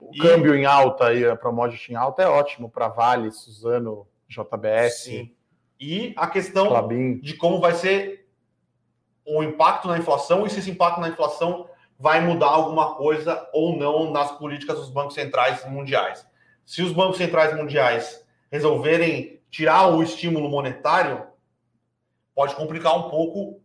O 0.00 0.10
e... 0.12 0.18
câmbio 0.18 0.54
em 0.54 0.64
alta 0.64 1.08
aí, 1.08 1.24
a 1.24 1.36
commodity 1.36 1.92
em 1.92 1.96
alta 1.96 2.22
é 2.22 2.26
ótimo 2.26 2.70
para 2.70 2.88
Vale, 2.88 3.30
Suzano, 3.30 4.06
JBS. 4.28 5.04
Sim. 5.04 5.34
E 5.82 6.14
a 6.16 6.28
questão 6.28 6.68
Clabin. 6.68 7.18
de 7.18 7.34
como 7.34 7.58
vai 7.58 7.74
ser 7.74 8.28
o 9.26 9.42
impacto 9.42 9.88
na 9.88 9.98
inflação 9.98 10.46
e 10.46 10.50
se 10.50 10.60
esse 10.60 10.70
impacto 10.70 11.00
na 11.00 11.08
inflação 11.08 11.66
vai 11.98 12.20
mudar 12.20 12.46
alguma 12.46 12.94
coisa 12.94 13.48
ou 13.52 13.76
não 13.76 14.12
nas 14.12 14.30
políticas 14.30 14.78
dos 14.78 14.90
bancos 14.90 15.14
centrais 15.14 15.68
mundiais. 15.68 16.24
Se 16.64 16.82
os 16.82 16.92
bancos 16.92 17.16
centrais 17.16 17.56
mundiais 17.56 18.24
resolverem 18.48 19.40
tirar 19.50 19.88
o 19.88 20.04
estímulo 20.04 20.48
monetário, 20.48 21.26
pode 22.32 22.54
complicar 22.54 22.96
um 22.96 23.10
pouco 23.10 23.60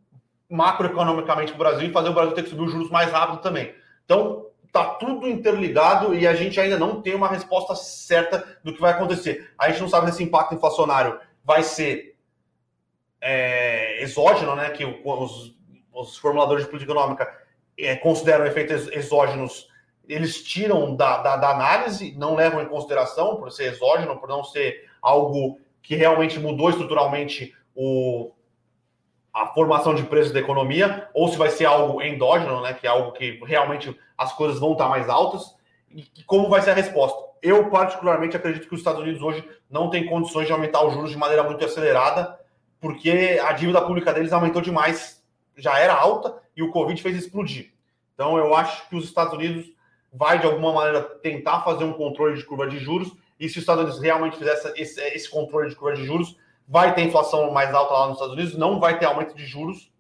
macroeconomicamente 0.49 1.53
para 1.53 1.55
o 1.55 1.69
Brasil 1.69 1.87
e 1.87 1.93
fazer 1.93 2.09
o 2.09 2.13
Brasil 2.13 2.33
ter 2.33 2.43
que 2.43 2.49
subir 2.49 2.63
os 2.63 2.71
juros 2.71 2.89
mais 2.89 3.11
rápido 3.11 3.41
também. 3.41 3.75
Então, 4.05 4.47
tá 4.71 4.85
tudo 4.95 5.27
interligado 5.27 6.15
e 6.15 6.25
a 6.27 6.33
gente 6.33 6.59
ainda 6.59 6.79
não 6.79 6.99
tem 6.99 7.13
uma 7.13 7.27
resposta 7.27 7.75
certa 7.75 8.57
do 8.63 8.73
que 8.73 8.81
vai 8.81 8.93
acontecer. 8.93 9.51
A 9.57 9.69
gente 9.69 9.81
não 9.81 9.89
sabe 9.89 10.07
se 10.07 10.13
esse 10.13 10.23
impacto 10.23 10.55
inflacionário 10.55 11.19
vai 11.47 11.63
ser 11.63 12.17
é, 13.21 14.03
exógeno, 14.03 14.53
né? 14.53 14.69
Que 14.71 14.83
os, 14.83 15.55
os, 15.93 16.17
formuladores 16.17 16.65
de 16.65 16.69
política 16.69 16.91
econômica 16.91 17.41
é, 17.79 17.95
consideram 17.95 18.45
efeitos 18.45 18.89
exógenos, 18.89 19.69
eles 20.09 20.43
tiram 20.43 20.93
da, 20.93 21.19
da, 21.19 21.37
da 21.37 21.49
análise, 21.51 22.13
não 22.17 22.35
levam 22.35 22.61
em 22.61 22.67
consideração 22.67 23.37
por 23.37 23.49
ser 23.49 23.71
exógeno, 23.71 24.19
por 24.19 24.27
não 24.27 24.43
ser 24.43 24.89
algo 25.01 25.57
que 25.81 25.95
realmente 25.95 26.37
mudou 26.37 26.69
estruturalmente 26.69 27.55
o, 27.73 28.33
a 29.33 29.47
formação 29.47 29.95
de 29.95 30.03
preços 30.03 30.33
da 30.33 30.41
economia, 30.41 31.09
ou 31.13 31.29
se 31.29 31.37
vai 31.37 31.49
ser 31.49 31.63
algo 31.63 32.01
endógeno, 32.01 32.61
né, 32.61 32.73
que 32.73 32.85
é 32.85 32.89
algo 32.89 33.13
que 33.13 33.39
realmente 33.45 33.97
as 34.17 34.33
coisas 34.33 34.59
vão 34.59 34.73
estar 34.73 34.89
mais 34.89 35.07
altas, 35.07 35.55
e 36.15 36.23
como 36.23 36.49
vai 36.49 36.61
ser 36.61 36.71
a 36.71 36.75
resposta. 36.75 37.17
Eu, 37.41 37.69
particularmente, 37.69 38.37
acredito 38.37 38.67
que 38.67 38.73
os 38.73 38.79
Estados 38.79 39.01
Unidos 39.01 39.21
hoje 39.21 39.47
não 39.69 39.89
têm 39.89 40.05
condições 40.05 40.45
de 40.45 40.53
aumentar 40.53 40.85
os 40.85 40.93
juros 40.93 41.11
de 41.11 41.17
maneira 41.17 41.43
muito 41.43 41.63
acelerada, 41.63 42.39
porque 42.79 43.39
a 43.43 43.51
dívida 43.53 43.81
pública 43.81 44.13
deles 44.13 44.31
aumentou 44.31 44.61
demais, 44.61 45.23
já 45.55 45.79
era 45.79 45.93
alta, 45.93 46.37
e 46.55 46.61
o 46.61 46.71
Covid 46.71 47.01
fez 47.01 47.15
explodir. 47.15 47.73
Então, 48.13 48.37
eu 48.37 48.55
acho 48.55 48.87
que 48.89 48.95
os 48.95 49.05
Estados 49.05 49.33
Unidos 49.33 49.65
vai, 50.13 50.39
de 50.39 50.45
alguma 50.45 50.71
maneira, 50.71 51.01
tentar 51.01 51.61
fazer 51.61 51.83
um 51.83 51.93
controle 51.93 52.37
de 52.37 52.43
curva 52.43 52.67
de 52.67 52.77
juros, 52.79 53.11
e 53.39 53.47
se 53.47 53.57
os 53.57 53.63
Estados 53.63 53.83
Unidos 53.83 54.01
realmente 54.01 54.37
fizesse 54.37 54.71
esse, 54.75 54.99
esse 54.99 55.29
controle 55.29 55.69
de 55.69 55.75
curva 55.75 55.95
de 55.95 56.05
juros, 56.05 56.37
vai 56.67 56.93
ter 56.93 57.03
inflação 57.03 57.51
mais 57.51 57.73
alta 57.73 57.93
lá 57.93 58.07
nos 58.07 58.17
Estados 58.17 58.35
Unidos, 58.35 58.57
não 58.57 58.79
vai 58.79 58.99
ter 58.99 59.05
aumento 59.05 59.35
de 59.35 59.45
juros. 59.45 59.91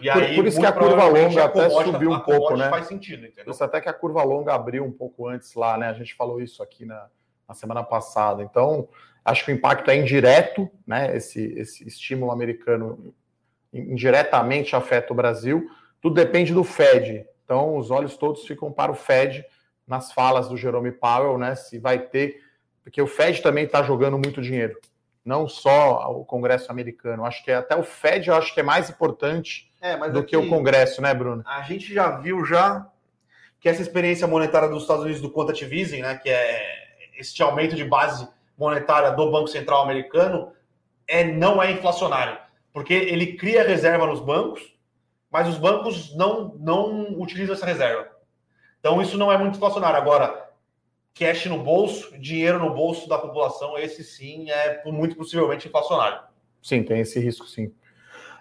E 0.00 0.10
por, 0.10 0.22
aí, 0.22 0.36
por 0.36 0.46
isso 0.46 0.60
que 0.60 0.66
a 0.66 0.72
curva 0.72 1.06
longa 1.06 1.44
até 1.44 1.70
subiu 1.70 2.10
um 2.10 2.20
pouco, 2.20 2.56
né? 2.56 2.68
Faz 2.68 2.86
sentido, 2.86 3.26
entendeu? 3.26 3.50
Isso 3.50 3.64
até 3.64 3.80
que 3.80 3.88
a 3.88 3.94
curva 3.94 4.22
longa 4.22 4.54
abriu 4.54 4.84
um 4.84 4.92
pouco 4.92 5.26
antes 5.26 5.54
lá, 5.54 5.78
né? 5.78 5.88
A 5.88 5.94
gente 5.94 6.14
falou 6.14 6.40
isso 6.40 6.62
aqui 6.62 6.84
na, 6.84 7.06
na 7.48 7.54
semana 7.54 7.82
passada. 7.82 8.42
Então, 8.42 8.88
acho 9.24 9.44
que 9.44 9.52
o 9.52 9.54
impacto 9.54 9.90
é 9.90 9.96
indireto, 9.96 10.70
né? 10.86 11.16
Esse, 11.16 11.44
esse 11.58 11.86
estímulo 11.88 12.30
americano 12.30 13.14
indiretamente 13.72 14.76
afeta 14.76 15.12
o 15.12 15.16
Brasil. 15.16 15.66
Tudo 16.00 16.14
depende 16.14 16.52
do 16.52 16.62
Fed. 16.62 17.26
Então, 17.44 17.76
os 17.76 17.90
olhos 17.90 18.16
todos 18.16 18.46
ficam 18.46 18.70
para 18.70 18.92
o 18.92 18.94
Fed 18.94 19.46
nas 19.86 20.12
falas 20.12 20.48
do 20.48 20.56
Jerome 20.56 20.92
Powell, 20.92 21.38
né? 21.38 21.54
Se 21.54 21.78
vai 21.78 21.98
ter. 21.98 22.42
Porque 22.84 23.00
o 23.00 23.06
Fed 23.06 23.40
também 23.40 23.64
está 23.64 23.82
jogando 23.82 24.18
muito 24.18 24.42
dinheiro 24.42 24.78
não 25.26 25.48
só 25.48 26.10
o 26.12 26.24
Congresso 26.24 26.70
americano. 26.70 27.24
Acho 27.24 27.44
que 27.44 27.50
até 27.50 27.74
o 27.74 27.82
Fed 27.82 28.28
eu 28.28 28.36
acho 28.36 28.54
que 28.54 28.60
é 28.60 28.62
mais 28.62 28.88
importante 28.88 29.68
é, 29.80 29.96
do 30.08 30.20
aqui, 30.20 30.28
que 30.28 30.36
o 30.36 30.48
Congresso, 30.48 31.02
né, 31.02 31.12
Bruno? 31.12 31.42
A 31.44 31.62
gente 31.62 31.92
já 31.92 32.10
viu 32.12 32.44
já 32.44 32.86
que 33.60 33.68
essa 33.68 33.82
experiência 33.82 34.26
monetária 34.28 34.68
dos 34.68 34.82
Estados 34.82 35.02
Unidos 35.02 35.20
do 35.20 35.30
quantitative 35.30 35.80
easing, 35.80 36.02
né, 36.02 36.16
que 36.16 36.30
é 36.30 36.62
este 37.18 37.42
aumento 37.42 37.74
de 37.74 37.84
base 37.84 38.28
monetária 38.56 39.10
do 39.10 39.30
Banco 39.30 39.48
Central 39.48 39.82
americano, 39.82 40.52
é 41.08 41.24
não 41.24 41.60
é 41.60 41.72
inflacionário, 41.72 42.38
porque 42.72 42.94
ele 42.94 43.36
cria 43.36 43.66
reserva 43.66 44.06
nos 44.06 44.20
bancos, 44.20 44.76
mas 45.30 45.48
os 45.48 45.58
bancos 45.58 46.14
não 46.16 46.54
não 46.58 47.20
utilizam 47.20 47.54
essa 47.54 47.66
reserva. 47.66 48.08
Então 48.78 49.02
isso 49.02 49.18
não 49.18 49.32
é 49.32 49.36
muito 49.36 49.56
inflacionário. 49.56 49.98
Agora, 49.98 50.45
cash 51.16 51.46
no 51.46 51.58
bolso, 51.58 52.16
dinheiro 52.18 52.58
no 52.58 52.74
bolso 52.74 53.08
da 53.08 53.16
população, 53.16 53.76
esse 53.78 54.04
sim 54.04 54.50
é 54.50 54.82
muito 54.84 55.16
possivelmente 55.16 55.66
inflacionário. 55.66 56.20
Sim, 56.62 56.82
tem 56.82 57.00
esse 57.00 57.18
risco, 57.18 57.46
sim. 57.46 57.72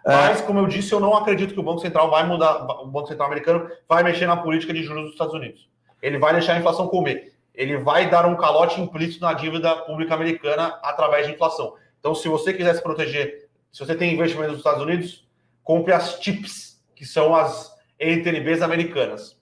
Mas, 0.05 0.41
como 0.41 0.59
eu 0.59 0.67
disse, 0.67 0.93
eu 0.93 0.99
não 0.99 1.15
acredito 1.15 1.53
que 1.53 1.59
o 1.59 1.63
Banco 1.63 1.79
Central 1.79 2.11
vai 2.11 2.23
mudar, 2.27 2.63
o 2.81 2.85
Banco 2.85 3.07
Central 3.07 3.27
americano 3.27 3.67
vai 3.89 4.03
mexer 4.03 4.27
na 4.27 4.37
política 4.37 4.71
de 4.71 4.83
juros 4.83 5.05
dos 5.05 5.13
Estados 5.13 5.33
Unidos. 5.33 5.67
Ele 5.99 6.19
vai 6.19 6.33
deixar 6.33 6.53
a 6.53 6.59
inflação 6.59 6.87
comer. 6.87 7.33
Ele 7.55 7.77
vai 7.77 8.07
dar 8.09 8.25
um 8.27 8.35
calote 8.35 8.79
implícito 8.79 9.21
na 9.21 9.33
dívida 9.33 9.75
pública 9.77 10.13
americana 10.13 10.79
através 10.83 11.25
de 11.25 11.33
inflação. 11.33 11.73
Então, 11.99 12.13
se 12.13 12.27
você 12.27 12.53
quiser 12.53 12.75
se 12.75 12.83
proteger, 12.83 13.47
se 13.71 13.83
você 13.83 13.95
tem 13.95 14.13
investimento 14.13 14.51
nos 14.51 14.59
Estados 14.59 14.83
Unidos, 14.83 15.27
compre 15.63 15.91
as 15.91 16.19
TIPS, 16.19 16.83
que 16.95 17.05
são 17.05 17.33
as 17.33 17.73
NTNBs 17.97 18.61
americanas. 18.61 19.34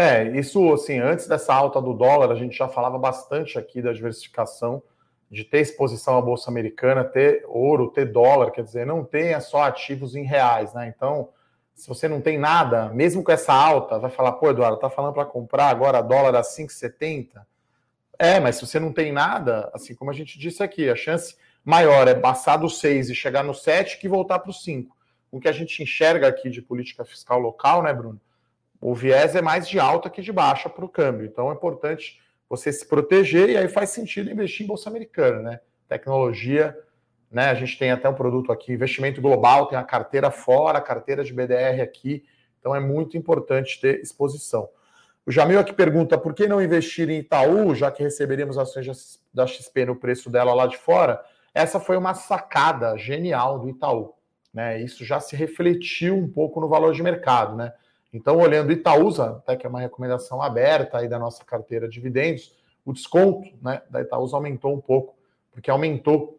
É, 0.00 0.22
isso 0.38 0.72
assim, 0.72 1.00
antes 1.00 1.26
dessa 1.26 1.52
alta 1.52 1.82
do 1.82 1.92
dólar, 1.92 2.30
a 2.30 2.36
gente 2.36 2.56
já 2.56 2.68
falava 2.68 2.96
bastante 2.96 3.58
aqui 3.58 3.82
da 3.82 3.92
diversificação, 3.92 4.80
de 5.28 5.42
ter 5.42 5.58
exposição 5.58 6.16
à 6.16 6.20
Bolsa 6.20 6.52
Americana, 6.52 7.02
ter 7.02 7.44
ouro, 7.48 7.90
ter 7.90 8.04
dólar, 8.04 8.52
quer 8.52 8.62
dizer, 8.62 8.86
não 8.86 9.04
tenha 9.04 9.40
só 9.40 9.62
ativos 9.62 10.14
em 10.14 10.22
reais, 10.22 10.72
né? 10.72 10.86
Então, 10.86 11.30
se 11.74 11.88
você 11.88 12.06
não 12.06 12.20
tem 12.20 12.38
nada, 12.38 12.90
mesmo 12.90 13.24
com 13.24 13.32
essa 13.32 13.52
alta, 13.52 13.98
vai 13.98 14.08
falar, 14.08 14.34
pô, 14.34 14.50
Eduardo, 14.50 14.78
tá 14.78 14.88
falando 14.88 15.14
para 15.14 15.24
comprar 15.24 15.66
agora 15.66 16.00
dólar 16.00 16.36
a 16.36 16.42
5,70? 16.42 17.44
É, 18.16 18.38
mas 18.38 18.54
se 18.54 18.64
você 18.68 18.78
não 18.78 18.92
tem 18.92 19.10
nada, 19.10 19.68
assim 19.74 19.96
como 19.96 20.12
a 20.12 20.14
gente 20.14 20.38
disse 20.38 20.62
aqui, 20.62 20.88
a 20.88 20.94
chance, 20.94 21.34
maior 21.64 22.06
é 22.06 22.14
passar 22.14 22.56
do 22.56 22.70
6 22.70 23.10
e 23.10 23.16
chegar 23.16 23.42
no 23.42 23.52
7 23.52 23.98
que 23.98 24.08
voltar 24.08 24.38
para 24.38 24.50
o 24.50 24.54
5. 24.54 24.96
O 25.28 25.40
que 25.40 25.48
a 25.48 25.52
gente 25.52 25.82
enxerga 25.82 26.28
aqui 26.28 26.48
de 26.48 26.62
política 26.62 27.04
fiscal 27.04 27.40
local, 27.40 27.82
né, 27.82 27.92
Bruno? 27.92 28.20
O 28.80 28.94
viés 28.94 29.34
é 29.34 29.42
mais 29.42 29.68
de 29.68 29.78
alta 29.78 30.08
que 30.08 30.22
de 30.22 30.32
baixa 30.32 30.68
para 30.68 30.84
o 30.84 30.88
câmbio. 30.88 31.26
Então 31.26 31.50
é 31.50 31.54
importante 31.54 32.20
você 32.48 32.72
se 32.72 32.86
proteger 32.86 33.50
e 33.50 33.56
aí 33.56 33.68
faz 33.68 33.90
sentido 33.90 34.30
investir 34.30 34.64
em 34.64 34.68
bolsa 34.68 34.88
americana, 34.88 35.42
né? 35.42 35.60
Tecnologia, 35.88 36.76
né? 37.30 37.50
A 37.50 37.54
gente 37.54 37.78
tem 37.78 37.90
até 37.90 38.08
um 38.08 38.14
produto 38.14 38.52
aqui, 38.52 38.72
investimento 38.72 39.20
global, 39.20 39.66
tem 39.66 39.78
a 39.78 39.84
carteira 39.84 40.30
fora, 40.30 40.78
a 40.78 40.82
carteira 40.82 41.24
de 41.24 41.32
BDR 41.32 41.82
aqui. 41.82 42.24
Então 42.60 42.74
é 42.74 42.80
muito 42.80 43.16
importante 43.16 43.80
ter 43.80 44.00
exposição. 44.00 44.68
O 45.26 45.30
Jamil 45.30 45.60
aqui 45.60 45.74
pergunta 45.74 46.16
por 46.16 46.32
que 46.32 46.46
não 46.46 46.62
investir 46.62 47.10
em 47.10 47.18
Itaú, 47.18 47.74
já 47.74 47.90
que 47.90 48.02
receberíamos 48.02 48.56
ações 48.56 49.20
da 49.32 49.46
XP 49.46 49.84
no 49.84 49.96
preço 49.96 50.30
dela 50.30 50.54
lá 50.54 50.66
de 50.66 50.78
fora. 50.78 51.22
Essa 51.52 51.78
foi 51.78 51.98
uma 51.98 52.14
sacada 52.14 52.96
genial 52.96 53.58
do 53.58 53.68
Itaú. 53.68 54.14
Né? 54.54 54.80
Isso 54.80 55.04
já 55.04 55.20
se 55.20 55.36
refletiu 55.36 56.16
um 56.16 56.26
pouco 56.26 56.60
no 56.60 56.68
valor 56.68 56.94
de 56.94 57.02
mercado. 57.02 57.56
Né? 57.56 57.70
Então, 58.12 58.38
olhando 58.38 58.72
Itaúsa, 58.72 59.36
até 59.38 59.56
que 59.56 59.66
é 59.66 59.68
uma 59.68 59.80
recomendação 59.80 60.40
aberta 60.40 60.98
aí 60.98 61.08
da 61.08 61.18
nossa 61.18 61.44
carteira 61.44 61.86
de 61.86 61.94
dividendos, 61.94 62.56
o 62.84 62.92
desconto 62.92 63.48
né, 63.60 63.82
da 63.90 64.00
Itaúsa 64.00 64.36
aumentou 64.36 64.74
um 64.74 64.80
pouco, 64.80 65.14
porque 65.52 65.70
aumentou 65.70 66.38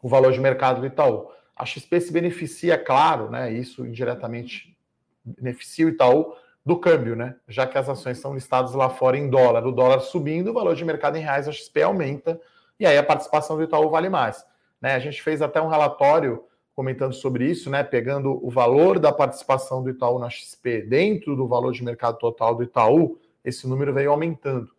o 0.00 0.08
valor 0.08 0.32
de 0.32 0.40
mercado 0.40 0.80
do 0.80 0.86
Itaú. 0.86 1.30
A 1.56 1.64
XP 1.64 2.00
se 2.00 2.12
beneficia, 2.12 2.78
claro, 2.78 3.30
né, 3.30 3.52
isso 3.52 3.84
indiretamente 3.84 4.76
beneficia 5.24 5.86
o 5.86 5.88
Itaú 5.88 6.34
do 6.64 6.78
câmbio, 6.78 7.14
né? 7.14 7.36
Já 7.46 7.66
que 7.66 7.76
as 7.76 7.88
ações 7.88 8.18
são 8.18 8.34
listadas 8.34 8.72
lá 8.72 8.88
fora 8.88 9.18
em 9.18 9.28
dólar, 9.28 9.66
o 9.66 9.72
dólar 9.72 10.00
subindo, 10.00 10.50
o 10.50 10.54
valor 10.54 10.74
de 10.74 10.84
mercado 10.84 11.16
em 11.16 11.20
reais, 11.20 11.46
a 11.46 11.52
XP 11.52 11.82
aumenta, 11.82 12.40
e 12.78 12.86
aí 12.86 12.96
a 12.96 13.02
participação 13.02 13.56
do 13.56 13.62
Itaú 13.62 13.90
vale 13.90 14.08
mais. 14.08 14.44
Né? 14.80 14.94
A 14.94 14.98
gente 14.98 15.22
fez 15.22 15.42
até 15.42 15.60
um 15.60 15.68
relatório 15.68 16.44
comentando 16.74 17.12
sobre 17.12 17.48
isso, 17.48 17.70
né? 17.70 17.84
Pegando 17.84 18.44
o 18.44 18.50
valor 18.50 18.98
da 18.98 19.12
participação 19.12 19.82
do 19.82 19.90
Itaú 19.90 20.18
na 20.18 20.28
XP 20.28 20.82
dentro 20.82 21.36
do 21.36 21.46
valor 21.46 21.72
de 21.72 21.84
mercado 21.84 22.18
total 22.18 22.54
do 22.54 22.64
Itaú, 22.64 23.18
esse 23.44 23.66
número 23.68 23.92
veio 23.92 24.10
aumentando. 24.10 24.70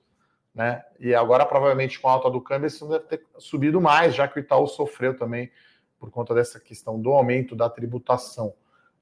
Né? 0.53 0.81
E 0.99 1.13
agora, 1.13 1.45
provavelmente, 1.45 1.99
com 1.99 2.07
a 2.07 2.13
alta 2.13 2.29
do 2.29 2.41
câmbio, 2.41 2.67
esse 2.67 2.81
número 2.81 3.03
deve 3.03 3.17
ter 3.17 3.27
subido 3.37 3.81
mais, 3.81 4.15
já 4.15 4.27
que 4.27 4.39
o 4.39 4.41
Itaú 4.41 4.67
sofreu 4.67 5.15
também 5.15 5.51
por 5.99 6.09
conta 6.09 6.33
dessa 6.33 6.59
questão 6.59 6.99
do 6.99 7.11
aumento 7.11 7.55
da 7.55 7.69
tributação. 7.69 8.53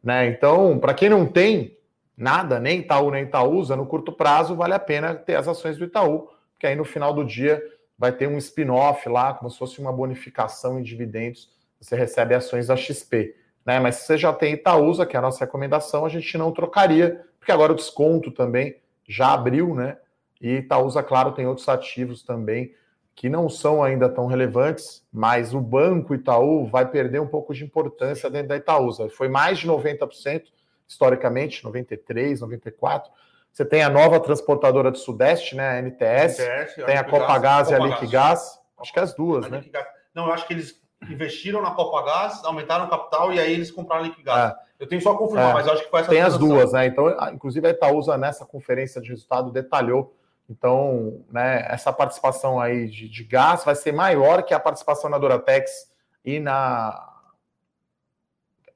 Né? 0.03 0.27
Então, 0.27 0.79
para 0.79 0.93
quem 0.93 1.09
não 1.09 1.25
tem 1.25 1.77
nada, 2.15 2.59
nem 2.59 2.79
Itaú 2.79 3.11
nem 3.11 3.23
Itaúsa, 3.23 3.75
no 3.75 3.85
curto 3.85 4.11
prazo 4.11 4.55
vale 4.55 4.73
a 4.73 4.79
pena 4.79 5.15
ter 5.15 5.35
as 5.35 5.47
ações 5.47 5.77
do 5.77 5.85
Itaú, 5.85 6.29
porque 6.51 6.67
aí 6.67 6.75
no 6.75 6.85
final 6.85 7.13
do 7.13 7.23
dia 7.23 7.61
vai 7.97 8.11
ter 8.11 8.27
um 8.27 8.37
spin-off 8.37 9.07
lá, 9.07 9.33
como 9.33 9.49
se 9.49 9.57
fosse 9.57 9.79
uma 9.79 9.91
bonificação 9.91 10.79
em 10.79 10.83
dividendos, 10.83 11.51
você 11.83 11.95
recebe 11.95 12.33
ações 12.33 12.67
da 12.67 12.75
XP. 12.75 13.35
Né? 13.65 13.79
Mas 13.79 13.95
se 13.95 14.07
você 14.07 14.17
já 14.17 14.33
tem 14.33 14.53
Itaúsa, 14.53 15.05
que 15.05 15.15
é 15.15 15.19
a 15.19 15.21
nossa 15.21 15.45
recomendação, 15.45 16.05
a 16.05 16.09
gente 16.09 16.37
não 16.37 16.51
trocaria, 16.51 17.25
porque 17.39 17.51
agora 17.51 17.73
o 17.73 17.75
desconto 17.75 18.31
também 18.31 18.77
já 19.07 19.33
abriu, 19.33 19.75
né? 19.75 19.97
E 20.39 20.57
Itaúsa, 20.57 21.03
claro, 21.03 21.31
tem 21.31 21.45
outros 21.45 21.67
ativos 21.69 22.23
também 22.23 22.73
que 23.15 23.29
não 23.29 23.47
são 23.47 23.83
ainda 23.83 24.09
tão 24.09 24.25
relevantes, 24.25 25.05
mas 25.11 25.53
o 25.53 25.61
Banco 25.61 26.15
Itaú 26.15 26.65
vai 26.65 26.89
perder 26.89 27.21
um 27.21 27.27
pouco 27.27 27.53
de 27.53 27.63
importância 27.63 28.29
dentro 28.29 28.49
da 28.49 28.57
Itaúsa. 28.57 29.07
Foi 29.09 29.29
mais 29.29 29.59
de 29.59 29.67
90%, 29.67 30.45
historicamente, 30.87 31.63
93, 31.63 32.41
94. 32.41 33.11
Você 33.51 33.63
tem 33.63 33.83
a 33.83 33.89
nova 33.89 34.19
transportadora 34.19 34.89
do 34.89 34.97
Sudeste, 34.97 35.55
né? 35.55 35.77
A 35.77 35.81
NTS, 35.81 36.39
NTS 36.39 36.75
tem 36.85 36.97
a 36.97 37.03
Copagás 37.03 37.69
e 37.69 37.75
a 37.75 37.79
Liquigás. 37.79 38.59
Acho 38.79 38.91
que 38.91 38.99
é 38.99 39.03
as 39.03 39.13
duas, 39.13 39.45
a 39.45 39.49
né? 39.49 39.57
Liquigás. 39.57 39.85
Não, 40.13 40.25
eu 40.25 40.33
acho 40.33 40.47
que 40.47 40.53
eles 40.53 40.82
investiram 41.11 41.61
na 41.61 41.71
Copagás, 41.71 42.43
aumentaram 42.43 42.85
o 42.85 42.89
capital 42.89 43.33
e 43.33 43.39
aí 43.39 43.53
eles 43.53 43.71
compraram 43.71 44.03
a 44.03 44.07
Liquigás. 44.07 44.51
É. 44.51 44.55
Eu 44.79 44.87
tenho 44.87 45.01
só 45.01 45.13
a 45.13 45.17
confirmar, 45.17 45.51
é. 45.51 45.53
mas 45.53 45.67
acho 45.67 45.83
que 45.83 45.89
foi 45.89 46.01
essa 46.01 46.09
Tem 46.09 46.21
as 46.21 46.37
duas, 46.37 46.73
né? 46.73 46.85
Então, 46.85 47.07
inclusive 47.33 47.65
a 47.67 47.71
Itaúsa 47.71 48.17
nessa 48.17 48.45
conferência 48.45 49.01
de 49.01 49.09
resultado 49.09 49.51
detalhou 49.51 50.13
então, 50.49 51.23
né, 51.31 51.65
essa 51.69 51.91
participação 51.93 52.59
aí 52.59 52.87
de, 52.87 53.07
de, 53.07 53.23
gás 53.23 53.63
vai 53.63 53.75
ser 53.75 53.93
maior 53.93 54.43
que 54.43 54.53
a 54.53 54.59
participação 54.59 55.09
na 55.09 55.17
Doratex 55.17 55.89
e 56.23 56.39
na. 56.39 57.11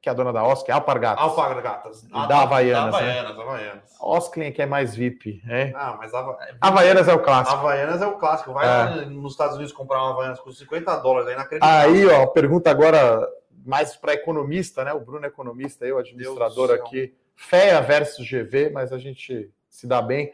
Que 0.07 0.09
é 0.09 0.13
a 0.13 0.15
dona 0.15 0.31
da 0.31 0.41
Osklin, 0.41 0.73
Alpargatas. 0.73 1.21
Alpargatas. 1.21 2.03
E 2.03 2.27
da 2.29 2.43
Havaianas. 2.43 2.93
Da 2.93 2.97
Havaianas, 2.97 3.35
né? 3.35 3.43
Havaianas. 3.43 3.83
Osklin 3.99 4.45
é 4.45 4.51
que 4.51 4.61
é 4.61 4.65
mais 4.65 4.95
VIP. 4.95 5.43
É? 5.49 5.73
Ah, 5.75 5.97
mas 5.99 6.13
a... 6.13 6.37
Havaianas 6.61 7.09
é 7.09 7.13
o 7.13 7.19
clássico. 7.19 7.57
Havaianas 7.57 8.01
é 8.01 8.07
o 8.07 8.13
clássico. 8.13 8.53
Vai 8.53 9.01
é. 9.01 9.05
nos 9.07 9.33
Estados 9.33 9.55
Unidos 9.57 9.73
comprar 9.73 10.01
uma 10.01 10.11
Havaianas 10.11 10.39
por 10.39 10.53
50 10.53 10.95
dólares, 10.99 11.27
aí 11.27 11.33
inacreditável. 11.33 11.93
Aí, 11.93 12.07
ó, 12.07 12.25
pergunta 12.27 12.71
agora 12.71 13.27
mais 13.65 13.97
para 13.97 14.13
economista, 14.13 14.85
né? 14.85 14.93
O 14.93 15.01
Bruno 15.01 15.25
é 15.25 15.27
economista, 15.27 15.85
eu, 15.85 15.97
administrador 15.97 16.71
aqui. 16.71 17.13
FEA 17.35 17.81
versus 17.81 18.25
GV, 18.25 18.69
mas 18.69 18.93
a 18.93 18.97
gente 18.97 19.51
se 19.69 19.85
dá 19.85 20.01
bem. 20.01 20.31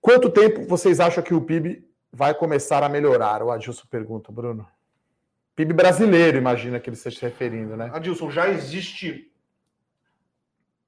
Quanto 0.00 0.28
tempo 0.28 0.66
vocês 0.66 0.98
acham 0.98 1.22
que 1.22 1.32
o 1.32 1.40
PIB 1.40 1.88
vai 2.12 2.34
começar 2.34 2.82
a 2.82 2.88
melhorar? 2.88 3.40
O 3.40 3.52
Adilson 3.52 3.86
pergunta, 3.88 4.32
Bruno. 4.32 4.66
PIB 5.54 5.72
brasileiro, 5.72 6.38
imagina 6.38 6.80
que 6.80 6.88
ele 6.88 6.96
esteja 6.96 7.18
se 7.18 7.22
referindo, 7.22 7.76
né? 7.76 7.90
Adilson, 7.92 8.30
já 8.30 8.48
existe 8.48 9.30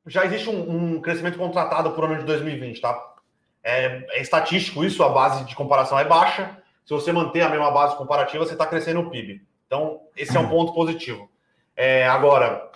já 0.07 0.25
existe 0.27 0.51
um, 0.51 0.97
um 0.97 1.01
crescimento 1.01 1.39
contratado 1.39 1.93
por 1.93 2.05
ano 2.05 2.19
de 2.19 2.25
2020, 2.25 2.81
tá? 2.81 3.15
É, 3.63 4.05
é, 4.11 4.21
estatístico 4.21 4.85
isso, 4.85 5.03
a 5.03 5.09
base 5.09 5.45
de 5.45 5.55
comparação 5.57 5.99
é 5.99 6.05
baixa. 6.05 6.63
Se 6.85 6.93
você 6.93 7.11
manter 7.11 7.41
a 7.41 7.49
mesma 7.49 7.71
base 7.71 7.97
comparativa, 7.97 8.45
você 8.45 8.53
está 8.53 8.67
crescendo 8.67 9.01
o 9.01 9.11
PIB. 9.11 9.43
Então, 9.67 10.03
esse 10.15 10.37
é 10.37 10.41
um 10.41 10.49
ponto 10.49 10.75
positivo. 10.75 11.31
É, 11.75 12.07
agora, 12.07 12.71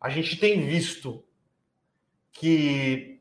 a 0.00 0.08
gente 0.08 0.38
tem 0.38 0.62
visto 0.62 1.22
que 2.32 3.20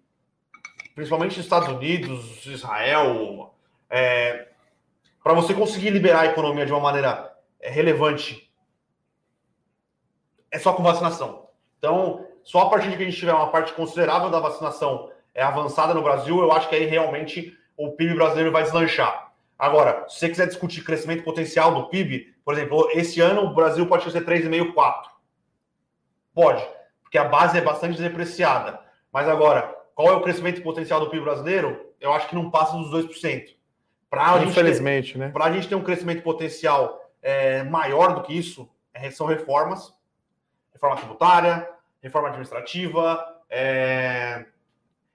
principalmente 0.96 1.38
nos 1.38 1.46
Estados 1.46 1.70
Unidos, 1.70 2.46
Israel, 2.46 3.54
é, 3.90 4.48
para 5.24 5.34
você 5.34 5.54
conseguir 5.54 5.90
liberar 5.90 6.22
a 6.22 6.26
economia 6.28 6.66
de 6.66 6.72
uma 6.72 6.82
maneira 6.82 7.31
relevante, 7.70 8.52
é 10.50 10.58
só 10.60 10.74
com 10.74 10.84
vacinação. 10.84 11.48
Então, 11.78 12.26
só 12.44 12.62
a 12.62 12.70
partir 12.70 12.90
de 12.90 12.98
que 12.98 13.04
a 13.04 13.06
gente 13.06 13.18
tiver 13.18 13.34
uma 13.34 13.52
parte 13.52 13.74
considerável 13.74 14.30
da 14.30 14.40
vacinação 14.40 15.12
é 15.34 15.42
avançada 15.42 15.94
no 15.94 16.02
Brasil, 16.02 16.40
eu 16.40 16.52
acho 16.52 16.68
que 16.68 16.76
aí 16.76 16.86
realmente 16.86 17.58
o 17.78 17.92
PIB 17.92 18.16
brasileiro 18.16 18.52
vai 18.52 18.64
deslanchar. 18.64 19.32
Agora, 19.58 20.06
se 20.10 20.20
você 20.20 20.30
quiser 20.30 20.48
discutir 20.48 20.84
crescimento 20.84 21.24
potencial 21.24 21.74
do 21.74 21.88
PIB, 21.88 22.36
por 22.44 22.54
exemplo, 22.54 22.90
esse 22.94 23.22
ano 23.22 23.44
o 23.44 23.54
Brasil 23.54 23.86
pode 23.86 24.10
ser 24.12 24.26
3,5, 24.26 24.74
4. 24.74 25.12
Pode, 26.34 26.68
porque 27.04 27.18
a 27.18 27.26
base 27.26 27.58
é 27.58 27.62
bastante 27.62 28.02
depreciada. 28.02 28.80
Mas 29.12 29.28
agora, 29.28 29.76
qual 29.94 30.08
é 30.10 30.14
o 30.14 30.22
crescimento 30.22 30.62
potencial 30.62 31.00
do 31.00 31.10
PIB 31.10 31.24
brasileiro? 31.24 31.94
Eu 32.00 32.12
acho 32.12 32.28
que 32.28 32.36
não 32.36 32.50
passa 32.50 32.76
dos 32.76 32.90
2%. 32.90 33.56
Pra 34.10 34.44
Infelizmente, 34.44 35.14
ter, 35.14 35.20
né? 35.20 35.30
Para 35.30 35.46
a 35.46 35.52
gente 35.52 35.68
ter 35.68 35.76
um 35.76 35.84
crescimento 35.84 36.24
potencial 36.24 37.01
é, 37.22 37.64
maior 37.64 38.16
do 38.16 38.24
que 38.24 38.34
isso, 38.34 38.70
é, 38.94 39.10
são 39.12 39.28
reformas. 39.28 39.94
Reforma 40.74 40.96
tributária, 40.98 41.70
reforma 42.02 42.30
administrativa, 42.30 43.24
é, 43.50 44.46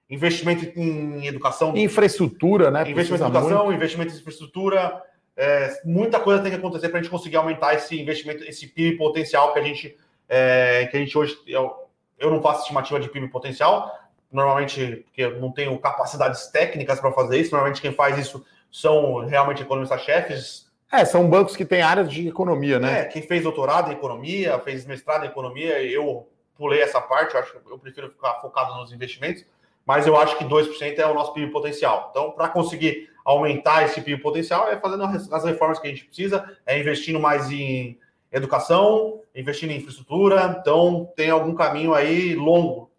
investimento 0.09 0.65
em 0.79 1.25
educação. 1.25 1.75
Infraestrutura, 1.75 2.71
né? 2.71 2.89
Investimento 2.89 3.23
em 3.23 3.27
educação, 3.27 3.65
muito. 3.65 3.75
investimento 3.75 4.13
em 4.13 4.17
infraestrutura. 4.17 5.03
É, 5.35 5.81
muita 5.85 6.19
coisa 6.19 6.41
tem 6.41 6.51
que 6.51 6.57
acontecer 6.57 6.89
para 6.89 6.99
a 6.99 7.01
gente 7.01 7.11
conseguir 7.11 7.35
aumentar 7.35 7.73
esse 7.75 7.99
investimento, 7.99 8.43
esse 8.43 8.67
PIB 8.67 8.97
potencial 8.97 9.53
que 9.53 9.59
a 9.59 9.61
gente, 9.61 9.97
é, 10.27 10.87
que 10.89 10.97
a 10.97 10.99
gente 10.99 11.17
hoje. 11.17 11.37
Eu, 11.45 11.87
eu 12.17 12.31
não 12.31 12.41
faço 12.41 12.61
estimativa 12.61 12.99
de 12.99 13.09
PIB 13.09 13.27
potencial, 13.27 13.93
normalmente, 14.31 15.03
porque 15.05 15.21
eu 15.21 15.39
não 15.39 15.51
tenho 15.51 15.77
capacidades 15.77 16.47
técnicas 16.47 16.99
para 16.99 17.11
fazer 17.11 17.39
isso, 17.39 17.51
normalmente 17.51 17.81
quem 17.81 17.91
faz 17.91 18.17
isso 18.17 18.43
são 18.71 19.25
realmente 19.25 19.61
economistas-chefes. 19.61 20.66
É, 20.91 21.03
são 21.03 21.29
bancos 21.29 21.55
que 21.55 21.65
têm 21.65 21.81
áreas 21.81 22.09
de 22.09 22.27
economia, 22.27 22.79
né? 22.79 23.01
É, 23.01 23.05
quem 23.05 23.21
fez 23.21 23.43
doutorado 23.43 23.91
em 23.91 23.95
economia, 23.95 24.57
fez 24.59 24.85
mestrado 24.85 25.25
em 25.25 25.27
economia, 25.27 25.83
eu 25.83 26.27
pulei 26.55 26.81
essa 26.81 27.01
parte, 27.01 27.35
eu 27.35 27.41
acho 27.41 27.51
que 27.51 27.71
eu 27.71 27.77
prefiro 27.77 28.09
ficar 28.09 28.35
focado 28.35 28.75
nos 28.75 28.91
investimentos, 28.93 29.45
mas 29.85 30.07
eu 30.07 30.17
acho 30.17 30.37
que 30.37 30.45
2% 30.45 30.97
é 30.97 31.05
o 31.05 31.13
nosso 31.13 31.33
PIB 31.33 31.51
potencial. 31.51 32.07
Então, 32.11 32.31
para 32.31 32.49
conseguir 32.49 33.09
aumentar 33.23 33.83
esse 33.83 34.01
PIB 34.01 34.21
potencial, 34.21 34.69
é 34.69 34.77
fazendo 34.79 35.03
as 35.03 35.43
reformas 35.43 35.79
que 35.79 35.87
a 35.87 35.89
gente 35.89 36.05
precisa, 36.05 36.57
é 36.65 36.79
investindo 36.79 37.19
mais 37.19 37.51
em 37.51 37.99
educação, 38.31 39.21
investindo 39.35 39.71
em 39.71 39.77
infraestrutura. 39.77 40.57
Então, 40.59 41.11
tem 41.15 41.29
algum 41.29 41.53
caminho 41.53 41.93
aí 41.93 42.35
longo 42.35 42.89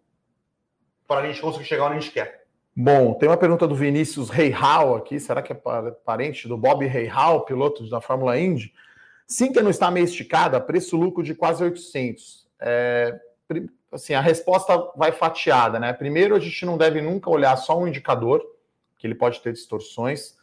para 1.07 1.21
a 1.21 1.27
gente 1.27 1.41
conseguir 1.41 1.65
chegar 1.65 1.85
onde 1.85 1.97
a 1.97 1.99
gente 1.99 2.11
quer. 2.11 2.38
Bom, 2.75 3.13
tem 3.15 3.27
uma 3.27 3.37
pergunta 3.37 3.67
do 3.67 3.75
Vinícius 3.75 4.29
Reihal 4.29 4.95
aqui. 4.95 5.19
Será 5.19 5.41
que 5.41 5.51
é 5.51 5.55
parente 6.05 6.47
do 6.47 6.57
Bob 6.57 6.85
Reihal, 6.85 7.43
piloto 7.45 7.89
da 7.89 7.99
Fórmula 7.99 8.39
Indy? 8.39 8.73
Que 9.37 9.61
não 9.61 9.69
está 9.69 9.91
meio 9.91 10.05
esticada, 10.05 10.59
preço-lucro 10.59 11.23
de 11.23 11.35
quase 11.35 11.63
800. 11.63 12.47
É, 12.61 13.19
assim, 13.91 14.13
a 14.13 14.21
resposta 14.21 14.91
vai 14.95 15.11
fatiada, 15.11 15.79
né? 15.79 15.93
Primeiro, 15.93 16.35
a 16.35 16.39
gente 16.39 16.65
não 16.65 16.77
deve 16.77 17.01
nunca 17.01 17.29
olhar 17.29 17.55
só 17.57 17.77
um 17.77 17.87
indicador, 17.87 18.43
que 18.97 19.05
ele 19.05 19.15
pode 19.15 19.41
ter 19.41 19.53
distorções. 19.53 20.37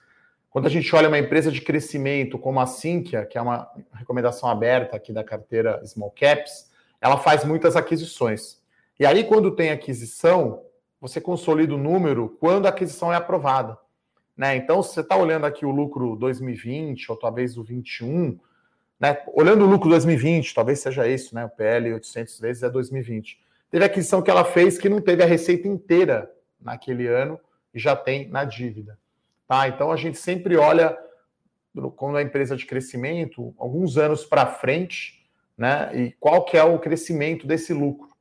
Quando 0.51 0.67
a 0.67 0.71
gente 0.71 0.95
olha 0.95 1.09
uma 1.09 1.19
empresa 1.19 1.51
de 1.51 1.61
crescimento 1.61 2.39
como 2.39 2.61
a 2.61 2.67
Sinqia, 2.67 3.27
que 3.27 3.37
é 3.37 3.43
uma 3.43 3.71
recomendação 3.93 4.49
aberta 4.49 4.97
aqui 4.97 5.13
da 5.13 5.25
carteira 5.25 5.85
Small 5.85 6.11
Caps, 6.11 6.71
ela 7.01 7.19
faz 7.19 7.45
muitas 7.45 7.77
aquisições. 7.77 8.63
E 8.99 9.05
aí, 9.05 9.25
quando 9.25 9.51
tem 9.51 9.71
aquisição, 9.71 10.63
você 11.01 11.21
consolida 11.21 11.75
o 11.75 11.79
número 11.79 12.37
quando 12.41 12.67
a 12.67 12.71
aquisição 12.71 13.13
é 13.13 13.17
aprovada. 13.17 13.79
Né? 14.37 14.57
Então, 14.57 14.83
se 14.83 14.95
você 14.95 15.01
está 15.01 15.17
olhando 15.17 15.47
aqui 15.47 15.65
o 15.65 15.71
lucro 15.71 16.15
2020, 16.17 17.11
ou 17.11 17.17
talvez 17.17 17.57
o 17.57 17.65
21, 17.65 18.39
né? 19.01 19.23
olhando 19.29 19.65
o 19.65 19.69
lucro 19.69 19.89
2020, 19.89 20.55
talvez 20.55 20.81
seja 20.81 21.09
isso, 21.09 21.35
né? 21.35 21.45
o 21.45 21.49
PL 21.49 21.95
800 21.95 22.41
vezes 22.41 22.63
é 22.63 22.69
2020. 22.69 23.41
Teve 23.71 23.85
aquisição 23.85 24.21
que 24.21 24.31
ela 24.31 24.45
fez 24.45 24.79
que 24.79 24.89
não 24.89 25.01
teve 25.01 25.23
a 25.23 25.27
receita 25.27 25.67
inteira 25.67 26.31
naquele 26.61 27.07
ano 27.07 27.41
e 27.73 27.79
já 27.79 27.97
tem 27.97 28.29
na 28.29 28.45
dívida. 28.45 28.99
Tá? 29.49 29.69
Então, 29.69 29.91
a 29.91 29.97
gente 29.97 30.19
sempre 30.19 30.57
olha, 30.57 30.97
quando 31.97 32.17
a 32.17 32.23
empresa 32.23 32.57
de 32.57 32.67
crescimento, 32.67 33.55
alguns 33.59 33.97
anos 33.97 34.25
para 34.25 34.47
frente, 34.47 35.27
né? 35.57 35.91
e 35.95 36.13
qual 36.21 36.45
que 36.45 36.57
é 36.57 36.63
o 36.63 36.79
crescimento 36.79 37.47
desse 37.47 37.73
lucro. 37.73 38.16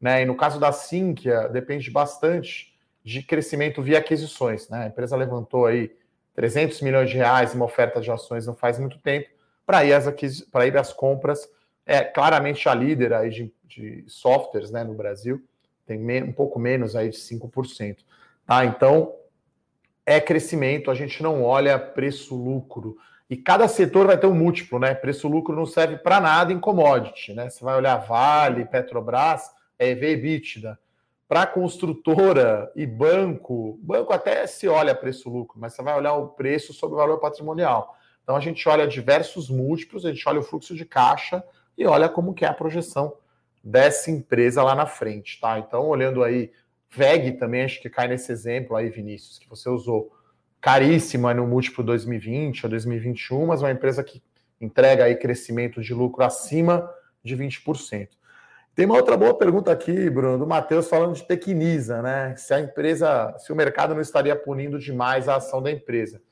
Né? 0.00 0.22
E 0.22 0.24
no 0.24 0.36
caso 0.36 0.58
da 0.58 0.72
Sinqia, 0.72 1.48
depende 1.48 1.90
bastante 1.90 2.74
de 3.04 3.22
crescimento 3.22 3.82
via 3.82 3.98
aquisições. 3.98 4.68
Né? 4.68 4.84
A 4.84 4.86
empresa 4.86 5.16
levantou 5.16 5.66
aí 5.66 5.92
300 6.34 6.80
milhões 6.80 7.10
de 7.10 7.16
reais 7.16 7.52
em 7.52 7.56
uma 7.56 7.66
oferta 7.66 8.00
de 8.00 8.10
ações 8.10 8.46
não 8.46 8.54
faz 8.54 8.78
muito 8.78 8.98
tempo 8.98 9.28
para 9.66 9.84
ir, 9.84 9.92
as 9.92 10.08
para 10.50 10.66
ir 10.66 10.76
às 10.76 10.92
compras. 10.92 11.48
É 11.84 12.02
claramente 12.02 12.68
a 12.68 12.74
líder 12.74 13.12
aí 13.12 13.30
de, 13.30 13.52
de 13.64 14.04
softwares 14.06 14.70
né, 14.70 14.84
no 14.84 14.94
Brasil, 14.94 15.42
tem 15.86 16.22
um 16.22 16.32
pouco 16.32 16.58
menos 16.58 16.94
aí 16.94 17.10
de 17.10 17.16
5%. 17.16 17.98
Tá? 18.46 18.64
Então, 18.64 19.14
é 20.06 20.20
crescimento, 20.20 20.90
a 20.90 20.94
gente 20.94 21.22
não 21.22 21.42
olha 21.42 21.78
preço-lucro. 21.78 22.96
E 23.28 23.36
cada 23.36 23.68
setor 23.68 24.06
vai 24.06 24.18
ter 24.18 24.26
um 24.26 24.34
múltiplo, 24.34 24.80
né? 24.80 24.92
Preço-lucro 24.92 25.54
não 25.54 25.64
serve 25.64 25.96
para 25.98 26.20
nada 26.20 26.52
em 26.52 26.58
commodity, 26.58 27.32
né? 27.32 27.48
Você 27.48 27.64
vai 27.64 27.76
olhar 27.76 27.96
Vale, 27.98 28.64
Petrobras, 28.64 29.48
é 29.80 29.88
EBITDA. 29.88 30.78
Para 31.26 31.46
construtora 31.46 32.70
e 32.76 32.84
banco, 32.84 33.78
banco 33.82 34.12
até 34.12 34.46
se 34.46 34.68
olha 34.68 34.94
preço-lucro, 34.94 35.58
mas 35.58 35.72
você 35.72 35.82
vai 35.82 35.96
olhar 35.96 36.14
o 36.14 36.28
preço 36.28 36.72
sobre 36.74 36.96
o 36.96 36.98
valor 36.98 37.18
patrimonial. 37.18 37.96
Então 38.22 38.36
a 38.36 38.40
gente 38.40 38.68
olha 38.68 38.86
diversos 38.86 39.48
múltiplos, 39.48 40.04
a 40.04 40.12
gente 40.12 40.28
olha 40.28 40.40
o 40.40 40.42
fluxo 40.42 40.74
de 40.74 40.84
caixa 40.84 41.42
e 41.78 41.86
olha 41.86 42.08
como 42.08 42.34
que 42.34 42.44
é 42.44 42.48
a 42.48 42.52
projeção 42.52 43.16
dessa 43.62 44.10
empresa 44.10 44.62
lá 44.62 44.74
na 44.74 44.86
frente, 44.86 45.40
tá? 45.40 45.58
Então, 45.58 45.86
olhando 45.86 46.22
aí, 46.22 46.50
VEG 46.90 47.32
também 47.32 47.62
acho 47.62 47.80
que 47.80 47.88
cai 47.88 48.08
nesse 48.08 48.32
exemplo 48.32 48.76
aí, 48.76 48.90
Vinícius, 48.90 49.38
que 49.38 49.48
você 49.48 49.68
usou 49.68 50.12
caríssima 50.60 51.32
no 51.32 51.46
múltiplo 51.46 51.82
2020 51.84 52.64
ou 52.64 52.70
2021, 52.70 53.46
mas 53.46 53.62
uma 53.62 53.70
empresa 53.70 54.04
que 54.04 54.22
entrega 54.60 55.04
aí 55.04 55.16
crescimento 55.16 55.80
de 55.80 55.94
lucro 55.94 56.22
acima 56.22 56.90
de 57.22 57.36
20%. 57.36 58.08
Tem 58.74 58.86
uma 58.86 58.96
outra 58.96 59.16
boa 59.16 59.36
pergunta 59.36 59.70
aqui, 59.72 60.08
Bruno, 60.08 60.38
do 60.38 60.46
Matheus, 60.46 60.88
falando 60.88 61.14
de 61.14 61.24
Tecnisa, 61.24 62.00
né? 62.00 62.34
Se 62.36 62.54
a 62.54 62.60
empresa, 62.60 63.34
se 63.38 63.52
o 63.52 63.56
mercado 63.56 63.94
não 63.94 64.00
estaria 64.00 64.34
punindo 64.36 64.78
demais 64.78 65.28
a 65.28 65.36
ação 65.36 65.62
da 65.62 65.70
empresa. 65.70 66.22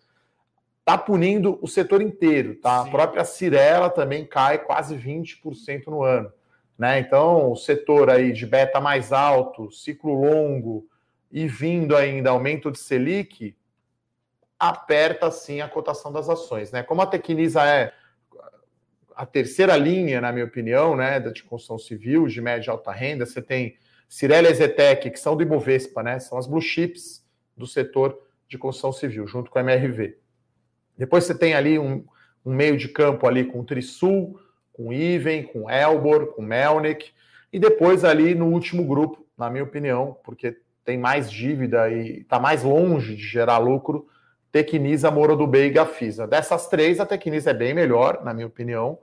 Está 0.81 0.97
punindo 0.97 1.59
o 1.61 1.67
setor 1.67 2.01
inteiro, 2.01 2.55
tá? 2.55 2.83
Sim. 2.83 2.89
A 2.89 2.91
própria 2.91 3.25
Cirela 3.25 3.91
também 3.91 4.25
cai 4.25 4.59
quase 4.59 4.97
20% 4.97 5.89
no 5.89 6.03
ano. 6.03 6.33
Né? 6.79 7.01
Então, 7.01 7.51
o 7.51 7.57
setor 7.57 8.09
aí 8.09 8.33
de 8.33 8.47
beta 8.47 8.81
mais 8.81 9.13
alto, 9.13 9.71
ciclo 9.73 10.15
longo 10.15 10.87
e 11.31 11.47
vindo 11.49 11.97
ainda 11.97 12.31
aumento 12.31 12.71
de 12.71 12.79
Selic, 12.79 13.57
aperta 14.59 15.31
sim 15.31 15.61
a 15.61 15.69
cotação 15.69 16.13
das 16.13 16.29
ações. 16.29 16.71
Né? 16.71 16.83
Como 16.83 17.03
a 17.03 17.07
Tecnisa 17.07 17.67
é 17.67 17.93
a 19.19 19.27
terceira 19.27 19.77
linha, 19.77 20.21
na 20.21 20.31
minha 20.31 20.45
opinião, 20.45 20.95
né, 20.95 21.19
de 21.19 21.43
construção 21.43 21.77
civil, 21.77 22.29
de 22.29 22.41
média 22.41 22.69
e 22.69 22.71
alta 22.71 22.93
renda. 22.93 23.27
Você 23.27 23.43
tem 23.43 23.75
Cirela 24.09 24.49
e 24.49 24.55
Zetec, 24.55 25.11
que 25.11 25.19
são 25.19 25.37
do 25.37 25.43
Ibovespa, 25.43 26.05
né, 26.05 26.21
são 26.21 26.39
as 26.39 26.47
blue 26.47 26.61
chips 26.61 27.27
do 27.57 27.67
setor 27.67 28.17
de 28.49 28.57
construção 28.57 28.93
civil, 28.93 29.27
junto 29.27 29.51
com 29.51 29.59
a 29.59 29.61
MRV. 29.61 30.17
Depois 30.97 31.25
você 31.25 31.37
tem 31.37 31.55
ali 31.55 31.81
um, 31.81 32.05
um 32.47 32.55
meio 32.55 32.77
de 32.77 32.87
campo 32.87 33.27
ali 33.27 33.45
com 33.45 33.65
Trisul, 33.65 34.39
com 34.73 34.93
Iven, 34.93 35.43
com 35.43 35.69
Elbor, 35.69 36.29
com 36.29 36.41
Melnick, 36.41 37.11
e 37.53 37.59
depois 37.59 38.05
ali 38.05 38.37
no 38.37 38.47
último 38.47 38.87
grupo, 38.87 39.27
na 39.37 39.51
minha 39.51 39.65
opinião, 39.65 40.17
porque 40.23 40.59
tem 40.85 40.97
mais 40.97 41.29
dívida 41.29 41.91
e 41.91 42.21
está 42.21 42.39
mais 42.39 42.63
longe 42.63 43.17
de 43.17 43.23
gerar 43.23 43.59
lucro, 43.59 44.07
Tecnisa, 44.53 45.11
Moro 45.11 45.35
do 45.35 45.47
B 45.47 45.67
e 45.67 45.71
Gafisa. 45.71 46.25
Dessas 46.25 46.69
três, 46.69 47.01
a 47.01 47.07
Tecnisa 47.07 47.51
é 47.51 47.55
bem 47.55 47.75
melhor, 47.75 48.23
na 48.25 48.33
minha 48.33 48.47
opinião, 48.47 49.01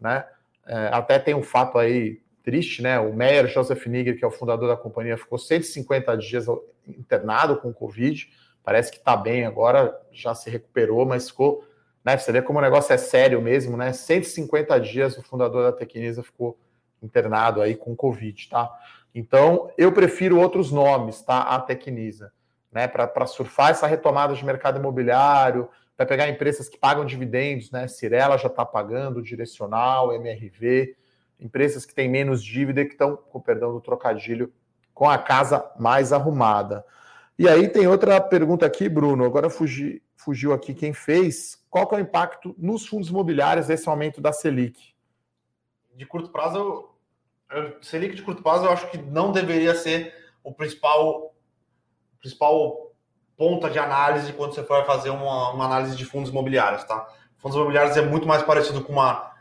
né? 0.00 0.24
É, 0.66 0.88
até 0.92 1.18
tem 1.18 1.34
um 1.34 1.42
fato 1.42 1.78
aí 1.78 2.20
triste, 2.42 2.82
né? 2.82 2.98
O 2.98 3.12
Meyer 3.12 3.48
Joseph 3.48 3.86
Nigger, 3.86 4.16
que 4.16 4.24
é 4.24 4.28
o 4.28 4.30
fundador 4.30 4.68
da 4.68 4.76
companhia, 4.76 5.16
ficou 5.16 5.38
150 5.38 6.16
dias 6.16 6.46
internado 6.86 7.56
com 7.56 7.72
Covid. 7.72 8.28
Parece 8.62 8.90
que 8.90 8.98
está 8.98 9.16
bem 9.16 9.44
agora, 9.44 9.96
já 10.12 10.34
se 10.34 10.50
recuperou, 10.50 11.04
mas 11.04 11.28
ficou. 11.28 11.64
Né, 12.04 12.16
você 12.16 12.30
vê 12.30 12.40
como 12.40 12.60
o 12.60 12.62
negócio 12.62 12.92
é 12.92 12.96
sério 12.96 13.42
mesmo, 13.42 13.76
né? 13.76 13.92
150 13.92 14.78
dias 14.80 15.18
o 15.18 15.22
fundador 15.22 15.64
da 15.64 15.72
Tecnisa 15.72 16.22
ficou 16.22 16.56
internado 17.02 17.60
aí 17.60 17.74
com 17.74 17.96
Covid, 17.96 18.48
tá? 18.48 18.70
Então, 19.12 19.70
eu 19.76 19.90
prefiro 19.92 20.38
outros 20.38 20.70
nomes, 20.70 21.22
tá? 21.22 21.40
A 21.40 21.60
Tecnisa, 21.60 22.32
né? 22.70 22.86
Para 22.86 23.26
surfar 23.26 23.70
essa 23.70 23.86
retomada 23.86 24.34
de 24.34 24.44
mercado 24.44 24.78
imobiliário, 24.78 25.68
vai 25.96 26.06
pegar 26.06 26.28
empresas 26.28 26.68
que 26.68 26.78
pagam 26.78 27.04
dividendos, 27.04 27.70
né? 27.70 27.88
Cirela 27.88 28.36
já 28.36 28.48
está 28.48 28.64
pagando, 28.64 29.22
Direcional, 29.22 30.12
MRV, 30.12 30.96
empresas 31.40 31.84
que 31.86 31.94
têm 31.94 32.08
menos 32.08 32.42
dívida 32.42 32.84
que 32.84 32.92
estão, 32.92 33.16
com 33.16 33.40
perdão 33.40 33.72
do 33.72 33.80
trocadilho, 33.80 34.52
com 34.92 35.08
a 35.08 35.18
casa 35.18 35.70
mais 35.78 36.12
arrumada. 36.12 36.84
E 37.38 37.48
aí 37.48 37.68
tem 37.68 37.86
outra 37.86 38.20
pergunta 38.20 38.64
aqui, 38.64 38.88
Bruno. 38.88 39.24
Agora 39.24 39.50
fugi, 39.50 40.02
fugiu 40.16 40.52
aqui 40.52 40.74
quem 40.74 40.92
fez. 40.92 41.62
Qual 41.68 41.86
que 41.86 41.94
é 41.94 41.98
o 41.98 42.00
impacto 42.00 42.54
nos 42.58 42.86
fundos 42.86 43.10
imobiliários 43.10 43.66
desse 43.66 43.88
aumento 43.88 44.20
da 44.20 44.32
Selic? 44.32 44.94
De 45.94 46.06
curto 46.06 46.30
prazo, 46.30 46.90
eu, 47.50 47.76
Selic 47.82 48.14
de 48.14 48.22
curto 48.22 48.42
prazo, 48.42 48.64
eu 48.64 48.70
acho 48.70 48.90
que 48.90 48.98
não 48.98 49.32
deveria 49.32 49.74
ser 49.74 50.14
o 50.42 50.52
principal, 50.52 51.34
principal 52.20 52.85
ponta 53.36 53.68
de 53.68 53.78
análise 53.78 54.32
quando 54.32 54.54
você 54.54 54.62
for 54.62 54.84
fazer 54.86 55.10
uma, 55.10 55.52
uma 55.52 55.64
análise 55.64 55.96
de 55.96 56.04
fundos 56.04 56.30
imobiliários, 56.30 56.84
tá? 56.84 57.06
Fundos 57.38 57.56
imobiliários 57.56 57.96
é 57.96 58.02
muito 58.02 58.26
mais 58.26 58.42
parecido 58.42 58.82
com 58.82 58.92
uma 58.92 59.32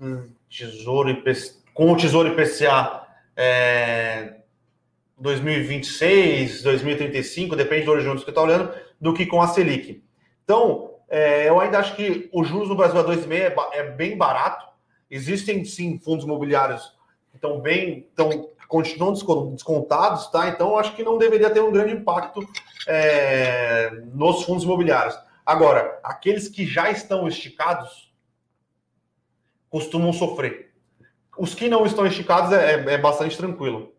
um 0.00 0.28
tesouro 0.50 1.10
IPC, 1.10 1.62
com 1.72 1.92
o 1.92 1.96
Tesouro 1.96 2.28
IPCA 2.28 3.06
é, 3.36 4.34
2026, 5.18 6.62
2035, 6.62 7.54
depende 7.54 7.84
do 7.84 7.92
horizonte 7.92 8.24
que 8.24 8.30
está 8.30 8.42
olhando, 8.42 8.72
do 9.00 9.14
que 9.14 9.24
com 9.26 9.40
a 9.40 9.46
Selic. 9.46 10.02
Então, 10.44 10.90
é, 11.08 11.48
eu 11.48 11.60
ainda 11.60 11.78
acho 11.78 11.94
que 11.94 12.28
o 12.32 12.42
juros 12.42 12.68
no 12.68 12.74
Brasil 12.74 12.98
a 12.98 13.04
2,5 13.04 13.32
é, 13.32 13.78
é 13.78 13.90
bem 13.90 14.16
barato. 14.16 14.66
Existem 15.10 15.64
sim 15.64 15.98
fundos 15.98 16.24
imobiliários 16.24 16.96
que 17.30 17.36
estão 17.36 17.60
bem, 17.60 18.06
estão 18.08 18.48
continuam 18.72 19.12
descontados, 19.52 20.28
tá? 20.28 20.48
Então 20.48 20.78
acho 20.78 20.96
que 20.96 21.02
não 21.02 21.18
deveria 21.18 21.50
ter 21.50 21.60
um 21.60 21.70
grande 21.70 21.92
impacto 21.92 22.40
é, 22.88 23.90
nos 24.14 24.44
fundos 24.44 24.64
imobiliários. 24.64 25.14
Agora, 25.44 26.00
aqueles 26.02 26.48
que 26.48 26.64
já 26.64 26.90
estão 26.90 27.28
esticados 27.28 28.10
costumam 29.68 30.10
sofrer. 30.10 30.72
Os 31.36 31.54
que 31.54 31.68
não 31.68 31.84
estão 31.84 32.06
esticados 32.06 32.50
é, 32.50 32.76
é, 32.76 32.94
é 32.94 32.98
bastante 32.98 33.36
tranquilo. 33.36 33.92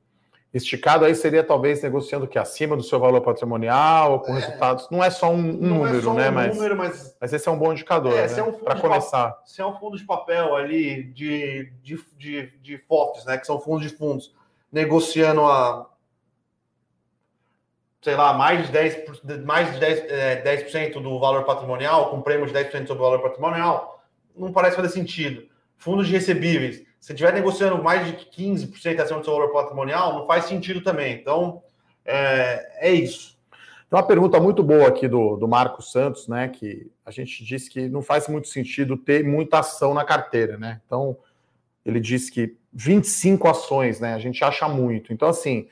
Esticado 0.51 1.05
aí 1.05 1.13
seria 1.13 1.43
talvez 1.43 1.81
negociando 1.83 2.27
que 2.27 2.39
acima 2.39 2.75
do 2.75 2.83
seu 2.83 2.99
valor 2.99 3.21
patrimonial, 3.21 4.21
com 4.21 4.31
é, 4.31 4.39
resultados. 4.39 4.87
Não 4.89 5.03
é 5.03 5.11
só 5.11 5.31
um, 5.31 5.37
um 5.37 5.65
é 5.65 5.67
número, 5.67 5.97
é 5.97 6.01
só 6.01 6.13
né? 6.15 6.29
Um 6.29 6.33
mas, 6.33 6.55
número, 6.55 6.77
mas, 6.77 7.17
mas 7.21 7.33
esse 7.33 7.47
é 7.47 7.51
um 7.51 7.57
bom 7.57 7.71
indicador. 7.71 8.13
É, 8.13 8.27
né? 8.27 8.43
um 8.43 8.53
para 8.53 8.79
começar. 8.79 9.39
Se 9.45 9.61
é 9.61 9.65
um 9.65 9.77
fundo 9.77 9.97
de 9.97 10.03
papel 10.03 10.55
ali 10.55 11.03
de, 11.03 11.71
de, 11.83 11.99
de, 12.17 12.57
de 12.59 12.77
FOFs, 12.87 13.25
né? 13.25 13.37
Que 13.37 13.45
são 13.45 13.59
fundos 13.59 13.87
de 13.87 13.95
fundos 13.95 14.33
negociando 14.73 15.45
a 15.45 15.89
sei 18.01 18.17
lá, 18.17 18.33
mais 18.33 18.67
de 18.67 18.73
10%, 18.73 19.45
mais 19.45 19.73
de 19.73 19.79
10, 19.79 20.11
é, 20.11 20.35
10 20.41 20.93
do 20.95 21.17
valor 21.19 21.45
patrimonial, 21.45 22.09
com 22.09 22.21
prêmio 22.21 22.45
de 22.45 22.51
10% 22.51 22.85
sobre 22.85 23.01
o 23.01 23.05
valor 23.05 23.21
patrimonial, 23.21 24.03
não 24.35 24.51
parece 24.51 24.75
fazer 24.75 24.89
sentido. 24.89 25.47
Fundos 25.77 26.07
de 26.07 26.11
recebíveis, 26.11 26.83
se 26.99 27.13
estiver 27.13 27.33
negociando 27.33 27.81
mais 27.81 28.05
de 28.05 28.13
15% 28.25 28.99
acima 28.99 29.19
do 29.19 29.25
seu 29.25 29.33
valor 29.33 29.53
patrimonial, 29.53 30.19
não 30.19 30.27
faz 30.27 30.45
sentido 30.45 30.81
também. 30.81 31.15
Então, 31.15 31.63
é, 32.03 32.89
é 32.89 32.91
isso. 32.91 33.37
Tem 33.89 33.97
uma 33.97 34.05
pergunta 34.05 34.37
muito 34.39 34.61
boa 34.61 34.87
aqui 34.87 35.07
do, 35.07 35.37
do 35.37 35.47
Marcos 35.47 35.91
Santos, 35.91 36.27
né? 36.27 36.49
Que 36.49 36.91
a 37.05 37.11
gente 37.11 37.45
disse 37.45 37.69
que 37.69 37.87
não 37.87 38.01
faz 38.01 38.27
muito 38.27 38.49
sentido 38.49 38.97
ter 38.97 39.23
muita 39.23 39.59
ação 39.59 39.93
na 39.93 40.03
carteira, 40.03 40.57
né? 40.57 40.81
Então, 40.85 41.15
ele 41.85 42.01
disse 42.01 42.31
que 42.31 42.57
25 42.73 43.47
ações, 43.47 43.99
né? 43.99 44.13
A 44.13 44.19
gente 44.19 44.43
acha 44.43 44.67
muito. 44.67 45.13
Então, 45.13 45.29
assim, 45.29 45.67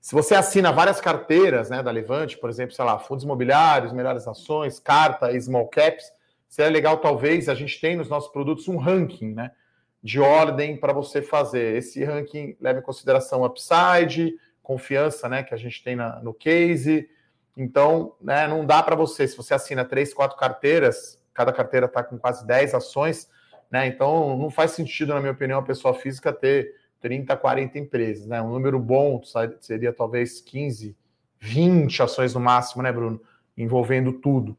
Se 0.00 0.14
você 0.14 0.36
assina 0.36 0.70
várias 0.70 1.00
carteiras 1.00 1.68
né, 1.68 1.82
da 1.82 1.90
Levante, 1.90 2.38
por 2.38 2.48
exemplo, 2.48 2.72
sei 2.72 2.84
lá, 2.84 2.96
fundos 2.96 3.24
imobiliários, 3.24 3.92
melhores 3.92 4.28
ações, 4.28 4.78
carta 4.78 5.28
small 5.40 5.66
caps, 5.66 6.12
seria 6.48 6.70
legal, 6.70 6.98
talvez, 6.98 7.48
a 7.48 7.56
gente 7.56 7.80
tem 7.80 7.96
nos 7.96 8.08
nossos 8.08 8.30
produtos 8.30 8.68
um 8.68 8.76
ranking, 8.76 9.34
né? 9.34 9.50
De 10.00 10.20
ordem 10.20 10.76
para 10.76 10.92
você 10.92 11.20
fazer. 11.20 11.76
Esse 11.76 12.04
ranking 12.04 12.56
leva 12.60 12.78
em 12.78 12.82
consideração 12.82 13.44
upside, 13.44 14.36
confiança, 14.62 15.28
né? 15.28 15.42
Que 15.42 15.54
a 15.54 15.58
gente 15.58 15.82
tem 15.82 15.96
na, 15.96 16.20
no 16.20 16.32
case. 16.32 17.10
Então, 17.56 18.14
né, 18.20 18.46
não 18.46 18.64
dá 18.64 18.82
para 18.82 18.94
você, 18.94 19.26
se 19.26 19.36
você 19.36 19.54
assina 19.54 19.84
três, 19.84 20.14
quatro 20.14 20.36
carteiras, 20.36 21.18
cada 21.32 21.52
carteira 21.52 21.86
está 21.86 22.04
com 22.04 22.18
quase 22.18 22.46
10 22.46 22.74
ações, 22.74 23.28
né? 23.70 23.86
Então, 23.86 24.36
não 24.36 24.50
faz 24.50 24.72
sentido, 24.72 25.14
na 25.14 25.20
minha 25.20 25.32
opinião, 25.32 25.58
a 25.58 25.62
pessoa 25.62 25.94
física 25.94 26.32
ter 26.32 26.74
30, 27.00 27.36
40 27.36 27.78
empresas, 27.78 28.26
né? 28.26 28.40
Um 28.40 28.50
número 28.50 28.78
bom 28.78 29.20
seria 29.60 29.92
talvez 29.92 30.40
15, 30.40 30.96
20 31.40 32.02
ações 32.02 32.34
no 32.34 32.40
máximo, 32.40 32.82
né, 32.82 32.92
Bruno? 32.92 33.20
Envolvendo 33.56 34.12
tudo. 34.12 34.56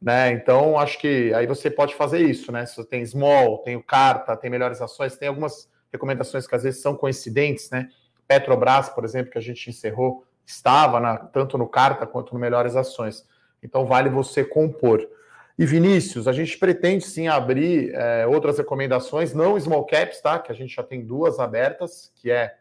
Né? 0.00 0.32
Então, 0.32 0.78
acho 0.78 0.98
que 0.98 1.32
aí 1.32 1.46
você 1.46 1.70
pode 1.70 1.94
fazer 1.94 2.20
isso, 2.20 2.50
né? 2.50 2.66
Se 2.66 2.76
você 2.76 2.84
tem 2.88 3.06
small, 3.06 3.58
tem 3.58 3.76
o 3.76 3.82
carta, 3.82 4.36
tem 4.36 4.50
melhores 4.50 4.80
ações, 4.80 5.16
tem 5.16 5.28
algumas 5.28 5.70
recomendações 5.92 6.46
que 6.46 6.54
às 6.54 6.64
vezes 6.64 6.80
são 6.80 6.96
coincidentes, 6.96 7.70
né? 7.70 7.88
Petrobras, 8.26 8.88
por 8.88 9.04
exemplo, 9.04 9.30
que 9.30 9.38
a 9.38 9.42
gente 9.42 9.70
encerrou, 9.70 10.24
estava 10.44 10.98
na, 10.98 11.16
tanto 11.18 11.56
no 11.56 11.68
carta 11.68 12.06
quanto 12.06 12.34
no 12.34 12.40
melhores 12.40 12.74
ações. 12.74 13.24
Então, 13.62 13.86
vale 13.86 14.08
você 14.08 14.44
compor. 14.44 15.06
E 15.58 15.66
Vinícius, 15.66 16.26
a 16.26 16.32
gente 16.32 16.58
pretende 16.58 17.04
sim 17.04 17.28
abrir 17.28 17.94
é, 17.94 18.26
outras 18.26 18.58
recomendações, 18.58 19.34
não 19.34 19.58
small 19.60 19.84
caps, 19.84 20.20
tá? 20.20 20.38
Que 20.38 20.50
a 20.50 20.54
gente 20.54 20.74
já 20.74 20.82
tem 20.82 21.04
duas 21.04 21.38
abertas, 21.38 22.10
que 22.16 22.30
é 22.30 22.56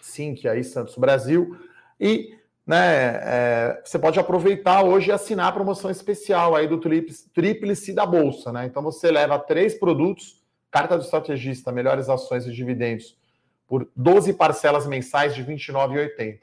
Sync 0.00 0.46
aí 0.46 0.62
Santos 0.62 0.96
Brasil 0.96 1.58
e 2.00 2.36
né, 2.68 3.20
é, 3.22 3.82
você 3.82 3.98
pode 3.98 4.20
aproveitar 4.20 4.84
hoje 4.84 5.08
e 5.08 5.12
assinar 5.12 5.48
a 5.48 5.52
promoção 5.52 5.90
especial 5.90 6.54
aí 6.54 6.68
do 6.68 6.78
Tríplice 6.78 7.94
da 7.94 8.04
Bolsa, 8.04 8.52
né? 8.52 8.66
Então 8.66 8.82
você 8.82 9.10
leva 9.10 9.38
três 9.38 9.74
produtos, 9.74 10.42
carta 10.70 10.98
do 10.98 11.02
estrategista, 11.02 11.72
melhores 11.72 12.10
ações 12.10 12.46
e 12.46 12.52
dividendos, 12.52 13.16
por 13.66 13.88
12 13.96 14.34
parcelas 14.34 14.86
mensais 14.86 15.34
de 15.34 15.42
R$ 15.42 15.54
29,80. 15.54 16.40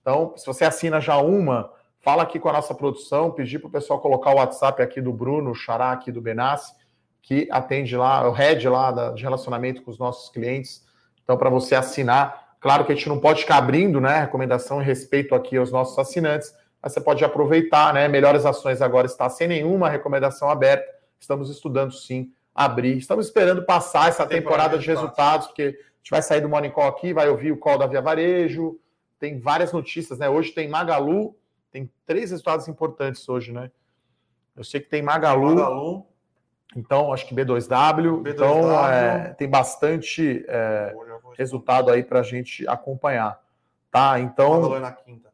Então, 0.00 0.34
se 0.36 0.44
você 0.44 0.64
assina 0.64 1.00
já 1.00 1.18
uma, 1.18 1.72
fala 2.08 2.22
aqui 2.22 2.38
com 2.38 2.48
a 2.48 2.54
nossa 2.54 2.74
produção, 2.74 3.30
pedir 3.30 3.58
para 3.58 3.68
o 3.68 3.70
pessoal 3.70 4.00
colocar 4.00 4.30
o 4.30 4.36
WhatsApp 4.36 4.80
aqui 4.80 4.98
do 4.98 5.12
Bruno, 5.12 5.50
o 5.50 5.54
Xará 5.54 5.92
aqui 5.92 6.10
do 6.10 6.22
Benassi, 6.22 6.72
que 7.20 7.46
atende 7.50 7.94
lá, 7.98 8.26
o 8.26 8.32
head 8.32 8.66
lá 8.66 9.12
de 9.12 9.22
relacionamento 9.22 9.82
com 9.82 9.90
os 9.90 9.98
nossos 9.98 10.30
clientes. 10.30 10.86
Então, 11.22 11.36
para 11.36 11.50
você 11.50 11.74
assinar 11.74 12.48
Claro 12.60 12.84
que 12.84 12.92
a 12.92 12.94
gente 12.94 13.08
não 13.08 13.20
pode 13.20 13.42
ficar 13.42 13.58
abrindo, 13.58 14.00
né? 14.00 14.20
Recomendação 14.20 14.82
e 14.82 14.84
respeito 14.84 15.34
aqui 15.34 15.56
aos 15.56 15.70
nossos 15.70 15.96
assinantes, 15.98 16.52
mas 16.82 16.92
você 16.92 17.00
pode 17.00 17.24
aproveitar, 17.24 17.94
né? 17.94 18.08
Melhores 18.08 18.44
ações 18.44 18.82
agora 18.82 19.06
está 19.06 19.28
sem 19.28 19.46
nenhuma 19.46 19.88
recomendação 19.88 20.50
aberta. 20.50 20.84
Estamos 21.20 21.50
estudando 21.50 21.92
sim 21.92 22.32
abrir. 22.54 22.96
Estamos 22.96 23.26
esperando 23.26 23.64
passar 23.64 24.08
essa 24.08 24.26
temporada, 24.26 24.76
temporada 24.76 24.78
de 24.78 24.86
resultados, 24.86 25.46
porque 25.46 25.62
a 25.62 25.98
gente 25.98 26.10
vai 26.10 26.22
sair 26.22 26.40
do 26.40 26.48
Morning 26.48 26.70
Call 26.70 26.88
aqui, 26.88 27.12
vai 27.12 27.28
ouvir 27.28 27.52
o 27.52 27.56
call 27.56 27.78
da 27.78 27.86
Via 27.86 28.00
Varejo. 28.00 28.76
Tem 29.20 29.38
várias 29.38 29.72
notícias, 29.72 30.18
né? 30.18 30.28
Hoje 30.28 30.50
tem 30.50 30.68
Magalu, 30.68 31.36
tem 31.70 31.90
três 32.06 32.30
resultados 32.30 32.68
importantes 32.68 33.28
hoje, 33.28 33.52
né? 33.52 33.70
Eu 34.56 34.64
sei 34.64 34.80
que 34.80 34.88
tem 34.88 35.02
Magalu. 35.02 35.54
Magalu. 35.54 36.06
Então, 36.76 37.12
acho 37.12 37.26
que 37.26 37.34
B2W. 37.34 38.22
B2W. 38.22 38.32
Então, 38.32 38.88
é, 38.90 39.34
tem 39.34 39.48
bastante. 39.48 40.44
É, 40.48 40.94
resultado 41.38 41.90
aí 41.90 42.02
para 42.02 42.18
a 42.18 42.22
gente 42.22 42.66
acompanhar. 42.68 43.40
Tá? 43.90 44.18
Então. 44.18 44.78
na 44.80 44.92
quinta. 44.92 45.28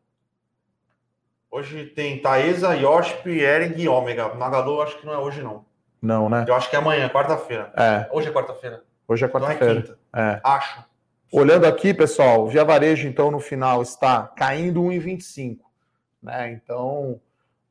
Hoje 1.50 1.86
tem 1.86 2.20
Taesa, 2.20 2.74
Yosp, 2.74 3.26
Ering 3.26 3.80
e 3.80 3.88
Ômega. 3.88 4.34
Magalu 4.34 4.82
acho 4.82 4.98
que 4.98 5.06
não 5.06 5.14
é 5.14 5.18
hoje, 5.18 5.40
não. 5.42 5.64
Não, 6.02 6.28
né? 6.28 6.44
Eu 6.46 6.54
acho 6.54 6.68
que 6.68 6.76
é 6.76 6.78
amanhã, 6.78 7.08
quarta-feira. 7.08 7.72
É. 7.76 8.08
Hoje 8.12 8.28
é 8.28 8.32
quarta-feira. 8.32 8.84
Hoje 9.08 9.24
é 9.24 9.28
quarta-feira. 9.28 9.80
Então 9.80 9.96
é, 10.12 10.32
é 10.32 10.40
Acho. 10.44 10.84
Olhando 11.32 11.64
aqui, 11.64 11.94
pessoal, 11.94 12.46
Via 12.46 12.64
Varejo, 12.64 13.08
então, 13.08 13.30
no 13.30 13.40
final 13.40 13.82
está 13.82 14.28
caindo 14.36 14.82
1,25. 14.82 15.58
Né? 16.24 16.52
Então, 16.52 17.20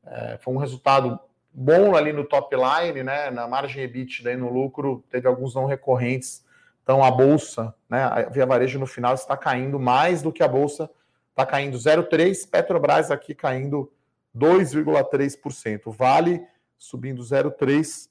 é, 0.06 0.38
foi 0.40 0.54
um 0.54 0.58
resultado 0.58 1.20
bom 1.52 1.96
ali 1.96 2.14
no 2.14 2.24
top 2.24 2.56
line, 2.56 3.04
né? 3.04 3.32
Na 3.32 3.48
margem 3.48 3.84
EBIT, 3.84 4.24
daí 4.24 4.38
no 4.38 4.52
lucro, 4.52 5.04
teve 5.10 5.28
alguns 5.28 5.56
não 5.56 5.66
recorrentes. 5.66 6.46
Então 6.84 7.04
a 7.04 7.10
bolsa, 7.10 7.74
né, 7.90 8.04
a 8.04 8.30
Via 8.30 8.46
Varejo 8.46 8.78
no 8.78 8.86
final 8.86 9.14
está 9.14 9.38
caindo 9.38 9.80
mais 9.80 10.22
do 10.22 10.32
que 10.32 10.44
a 10.44 10.48
bolsa. 10.48 10.90
Está 11.30 11.46
caindo 11.46 11.78
0,3, 11.78 12.48
Petrobras 12.50 13.10
aqui 13.10 13.34
caindo 13.34 13.92
2,3%, 14.38 15.92
Vale 15.92 16.46
subindo 16.78 17.24
0,3 17.24 18.10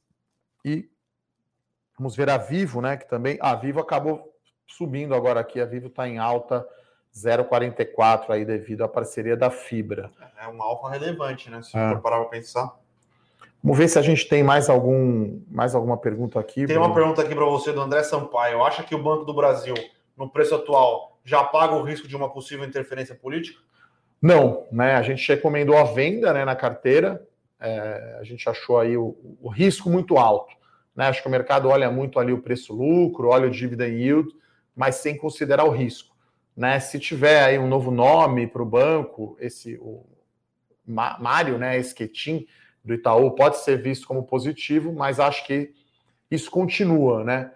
e 0.64 0.88
vamos 1.96 2.16
ver 2.16 2.30
a 2.30 2.38
Vivo, 2.38 2.80
né, 2.80 2.96
que 2.96 3.08
também 3.08 3.38
a 3.40 3.54
Vivo 3.54 3.78
acabou 3.78 4.34
subindo 4.66 5.14
agora 5.14 5.40
aqui, 5.40 5.60
a 5.60 5.66
Vivo 5.66 5.88
está 5.88 6.08
em 6.08 6.18
alta 6.18 6.66
0,44 7.14 8.30
aí 8.30 8.44
devido 8.44 8.82
à 8.82 8.88
parceria 8.88 9.36
da 9.36 9.50
Fibra. 9.50 10.10
É 10.40 10.46
uma 10.46 10.64
alfa 10.64 10.88
relevante, 10.90 11.50
né, 11.50 11.62
se 11.62 11.76
é. 11.76 11.90
for 11.90 12.00
parar 12.00 12.20
para 12.20 12.28
pensar. 12.28 12.74
Vamos 13.62 13.78
ver 13.78 13.88
se 13.88 13.98
a 13.98 14.02
gente 14.02 14.28
tem 14.28 14.42
mais 14.42 14.68
algum 14.68 15.40
mais 15.48 15.74
alguma 15.74 15.96
pergunta 15.96 16.40
aqui. 16.40 16.66
Tem 16.66 16.76
uma 16.76 16.92
pergunta 16.92 17.22
aqui 17.22 17.34
para 17.34 17.44
você 17.44 17.72
do 17.72 17.80
André 17.80 18.02
Sampaio. 18.02 18.64
Acha 18.64 18.82
que 18.82 18.94
o 18.94 19.02
Banco 19.02 19.24
do 19.24 19.32
Brasil, 19.32 19.74
no 20.16 20.28
preço 20.28 20.54
atual, 20.54 21.16
já 21.24 21.44
paga 21.44 21.74
o 21.74 21.82
risco 21.82 22.08
de 22.08 22.16
uma 22.16 22.28
possível 22.28 22.66
interferência 22.66 23.14
política? 23.14 23.60
Não, 24.20 24.66
né? 24.70 24.94
A 24.94 25.02
gente 25.02 25.28
recomendou 25.28 25.76
a 25.76 25.84
venda 25.84 26.32
né, 26.32 26.44
na 26.44 26.56
carteira. 26.56 27.24
É, 27.60 28.18
a 28.20 28.24
gente 28.24 28.48
achou 28.48 28.80
aí 28.80 28.96
o, 28.96 29.16
o, 29.40 29.48
risco 29.48 29.88
muito 29.88 30.16
alto. 30.16 30.52
Né? 30.96 31.06
Acho 31.06 31.22
que 31.22 31.28
o 31.28 31.30
mercado 31.30 31.68
olha 31.68 31.90
muito 31.90 32.18
ali 32.18 32.32
o 32.32 32.42
preço-lucro, 32.42 33.28
olha 33.28 33.46
o 33.46 33.50
dividend 33.50 33.94
yield, 33.94 34.28
mas 34.74 34.96
sem 34.96 35.16
considerar 35.16 35.64
o 35.64 35.70
risco. 35.70 36.11
Né? 36.56 36.78
Se 36.80 36.98
tiver 36.98 37.44
aí 37.44 37.58
um 37.58 37.66
novo 37.66 37.90
nome 37.90 38.46
para 38.46 38.62
o 38.62 38.66
banco, 38.66 39.36
esse 39.40 39.76
o 39.76 40.04
Mário, 40.84 41.58
né, 41.58 41.78
Esquetim, 41.78 42.46
do 42.84 42.92
Itaú 42.94 43.30
pode 43.30 43.58
ser 43.58 43.80
visto 43.80 44.06
como 44.06 44.24
positivo, 44.24 44.92
mas 44.92 45.20
acho 45.20 45.46
que 45.46 45.72
isso 46.30 46.50
continua, 46.50 47.22
né? 47.22 47.52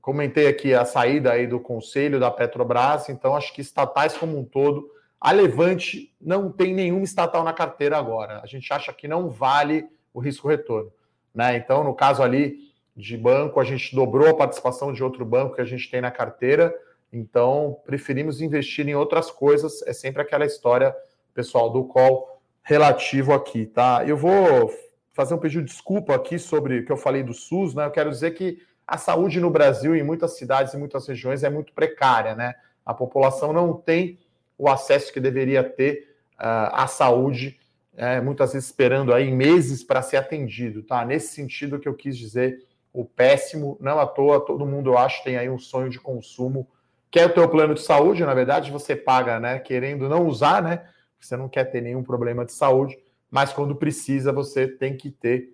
Comentei 0.00 0.46
aqui 0.46 0.72
a 0.72 0.84
saída 0.84 1.32
aí 1.32 1.46
do 1.46 1.60
conselho 1.60 2.18
da 2.18 2.30
Petrobras, 2.30 3.08
então 3.10 3.36
acho 3.36 3.52
que 3.52 3.60
estatais 3.60 4.16
como 4.16 4.38
um 4.38 4.44
todo, 4.44 4.90
a 5.20 5.32
Levante 5.32 6.14
não 6.18 6.50
tem 6.50 6.72
nenhuma 6.72 7.04
estatal 7.04 7.44
na 7.44 7.52
carteira 7.52 7.98
agora. 7.98 8.40
A 8.42 8.46
gente 8.46 8.72
acha 8.72 8.92
que 8.92 9.06
não 9.06 9.28
vale 9.28 9.86
o 10.14 10.20
risco 10.20 10.48
retorno, 10.48 10.90
né? 11.34 11.56
Então, 11.56 11.84
no 11.84 11.94
caso 11.94 12.22
ali 12.22 12.70
de 12.96 13.16
banco, 13.16 13.60
a 13.60 13.64
gente 13.64 13.94
dobrou 13.94 14.28
a 14.28 14.34
participação 14.34 14.92
de 14.92 15.04
outro 15.04 15.24
banco 15.24 15.56
que 15.56 15.60
a 15.60 15.66
gente 15.66 15.90
tem 15.90 16.00
na 16.00 16.10
carteira, 16.10 16.74
então 17.12 17.78
preferimos 17.84 18.40
investir 18.40 18.88
em 18.88 18.94
outras 18.94 19.30
coisas. 19.30 19.82
É 19.82 19.92
sempre 19.92 20.22
aquela 20.22 20.44
história, 20.44 20.94
pessoal, 21.34 21.70
do 21.70 21.84
call 21.84 22.40
relativo 22.62 23.32
aqui, 23.32 23.66
tá? 23.66 24.04
Eu 24.06 24.16
vou 24.16 24.72
fazer 25.12 25.34
um 25.34 25.38
pedido 25.38 25.64
de 25.64 25.72
desculpa 25.72 26.14
aqui 26.14 26.38
sobre 26.38 26.78
o 26.78 26.84
que 26.84 26.92
eu 26.92 26.96
falei 26.96 27.22
do 27.22 27.34
SUS, 27.34 27.74
né? 27.74 27.86
Eu 27.86 27.90
quero 27.90 28.10
dizer 28.10 28.32
que 28.32 28.62
a 28.86 28.96
saúde 28.96 29.40
no 29.40 29.50
Brasil, 29.50 29.94
em 29.94 30.02
muitas 30.02 30.36
cidades 30.36 30.74
e 30.74 30.78
muitas 30.78 31.06
regiões, 31.06 31.42
é 31.42 31.50
muito 31.50 31.72
precária, 31.72 32.34
né? 32.34 32.54
A 32.84 32.94
população 32.94 33.52
não 33.52 33.74
tem 33.74 34.18
o 34.58 34.68
acesso 34.68 35.12
que 35.12 35.20
deveria 35.20 35.62
ter 35.62 36.16
uh, 36.34 36.72
à 36.72 36.86
saúde, 36.86 37.58
é, 37.96 38.20
muitas 38.20 38.52
vezes 38.52 38.68
esperando 38.68 39.12
aí 39.12 39.30
meses 39.30 39.84
para 39.84 40.02
ser 40.02 40.16
atendido, 40.16 40.82
tá? 40.82 41.04
Nesse 41.04 41.34
sentido 41.34 41.78
que 41.78 41.88
eu 41.88 41.94
quis 41.94 42.16
dizer 42.16 42.66
o 42.92 43.04
péssimo, 43.04 43.76
não 43.80 44.00
à 44.00 44.06
toa, 44.06 44.44
todo 44.44 44.66
mundo, 44.66 44.90
eu 44.90 44.98
acho, 44.98 45.22
tem 45.22 45.36
aí 45.36 45.48
um 45.48 45.58
sonho 45.58 45.88
de 45.88 46.00
consumo, 46.00 46.66
quer 47.10 47.26
o 47.26 47.34
teu 47.34 47.48
plano 47.48 47.74
de 47.74 47.82
saúde, 47.82 48.24
na 48.24 48.34
verdade, 48.34 48.70
você 48.70 48.94
paga, 48.94 49.40
né? 49.40 49.58
Querendo 49.58 50.08
não 50.08 50.26
usar, 50.26 50.62
né? 50.62 50.84
você 51.20 51.36
não 51.36 51.48
quer 51.48 51.64
ter 51.64 51.80
nenhum 51.80 52.02
problema 52.02 52.44
de 52.44 52.52
saúde, 52.52 52.98
mas 53.30 53.52
quando 53.52 53.76
precisa, 53.76 54.32
você 54.32 54.66
tem 54.66 54.96
que 54.96 55.10
ter. 55.10 55.50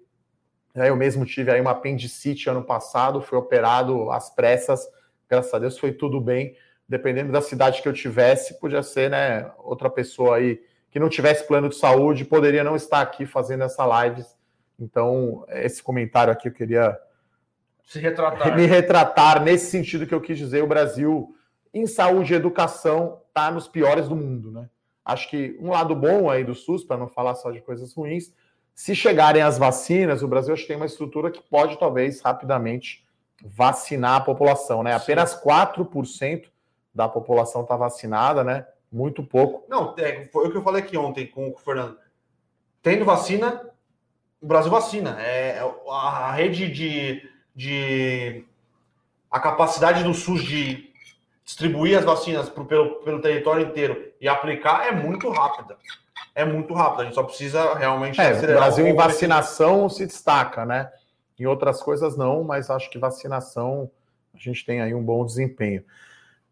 Eu 0.74 0.96
mesmo 0.96 1.24
tive 1.24 1.50
aí 1.50 1.60
uma 1.60 1.72
apendicite 1.72 2.48
ano 2.48 2.62
passado, 2.62 3.20
fui 3.20 3.36
operado 3.36 4.10
às 4.10 4.30
pressas, 4.30 4.86
graças 5.28 5.52
a 5.52 5.58
Deus 5.58 5.78
foi 5.78 5.92
tudo 5.92 6.20
bem. 6.20 6.56
Dependendo 6.88 7.32
da 7.32 7.40
cidade 7.40 7.82
que 7.82 7.88
eu 7.88 7.92
tivesse, 7.92 8.60
podia 8.60 8.82
ser, 8.82 9.10
né, 9.10 9.50
outra 9.58 9.90
pessoa 9.90 10.36
aí 10.36 10.62
que 10.90 11.00
não 11.00 11.08
tivesse 11.08 11.46
plano 11.46 11.68
de 11.68 11.74
saúde, 11.74 12.24
poderia 12.24 12.62
não 12.62 12.76
estar 12.76 13.00
aqui 13.00 13.26
fazendo 13.26 13.64
essa 13.64 13.84
live. 13.84 14.24
Então, 14.78 15.44
esse 15.48 15.82
comentário 15.82 16.32
aqui 16.32 16.48
eu 16.48 16.52
queria 16.52 16.96
se 17.82 17.98
retratar. 17.98 18.54
me 18.56 18.66
retratar 18.66 19.42
nesse 19.42 19.70
sentido 19.70 20.06
que 20.06 20.14
eu 20.14 20.20
quis 20.20 20.38
dizer, 20.38 20.62
o 20.62 20.66
Brasil 20.66 21.34
em 21.76 21.86
saúde 21.86 22.32
e 22.32 22.36
educação 22.36 23.20
está 23.28 23.50
nos 23.50 23.68
piores 23.68 24.08
do 24.08 24.16
mundo, 24.16 24.50
né? 24.50 24.68
Acho 25.04 25.28
que 25.28 25.56
um 25.60 25.70
lado 25.70 25.94
bom 25.94 26.30
aí 26.30 26.42
do 26.42 26.54
SUS, 26.54 26.82
para 26.82 26.96
não 26.96 27.06
falar 27.06 27.34
só 27.34 27.50
de 27.50 27.60
coisas 27.60 27.94
ruins, 27.94 28.32
se 28.74 28.94
chegarem 28.94 29.42
as 29.42 29.58
vacinas, 29.58 30.22
o 30.22 30.28
Brasil 30.28 30.54
acho 30.54 30.62
que 30.62 30.68
tem 30.68 30.76
uma 30.76 30.86
estrutura 30.86 31.30
que 31.30 31.42
pode 31.42 31.78
talvez 31.78 32.20
rapidamente 32.20 33.06
vacinar 33.44 34.16
a 34.16 34.20
população, 34.20 34.82
né? 34.82 34.94
Apenas 34.94 35.40
4% 35.40 36.46
da 36.94 37.08
população 37.08 37.62
está 37.62 37.76
vacinada, 37.76 38.42
né? 38.42 38.66
Muito 38.90 39.22
pouco. 39.22 39.64
Não, 39.68 39.94
é, 39.98 40.24
foi 40.26 40.48
o 40.48 40.50
que 40.50 40.56
eu 40.56 40.62
falei 40.62 40.82
aqui 40.82 40.96
ontem 40.96 41.26
com 41.26 41.50
o 41.50 41.58
Fernando. 41.58 41.98
Tendo 42.82 43.04
vacina, 43.04 43.68
o 44.40 44.46
Brasil 44.46 44.70
vacina. 44.70 45.20
É, 45.20 45.60
a 45.90 46.32
rede 46.32 46.70
de, 46.70 47.30
de. 47.54 48.44
A 49.30 49.38
capacidade 49.38 50.02
do 50.02 50.14
SUS 50.14 50.42
de 50.42 50.95
distribuir 51.46 51.96
as 51.96 52.04
vacinas 52.04 52.48
pro, 52.50 52.64
pelo, 52.64 52.96
pelo 52.96 53.20
território 53.20 53.64
inteiro 53.64 54.12
e 54.20 54.28
aplicar 54.28 54.88
é 54.88 54.92
muito 54.92 55.30
rápida. 55.30 55.76
É 56.34 56.44
muito 56.44 56.74
rápida. 56.74 57.02
A 57.02 57.04
gente 57.06 57.14
só 57.14 57.22
precisa 57.22 57.74
realmente 57.74 58.20
é, 58.20 58.30
acelerar. 58.30 58.56
O 58.56 58.60
Brasil 58.60 58.86
em 58.86 58.94
vacinação 58.94 59.88
se 59.88 60.04
destaca, 60.04 60.66
né? 60.66 60.90
Em 61.38 61.46
outras 61.46 61.80
coisas 61.80 62.16
não, 62.16 62.42
mas 62.42 62.68
acho 62.68 62.90
que 62.90 62.98
vacinação 62.98 63.88
a 64.34 64.38
gente 64.38 64.66
tem 64.66 64.82
aí 64.82 64.92
um 64.92 65.02
bom 65.02 65.24
desempenho. 65.24 65.82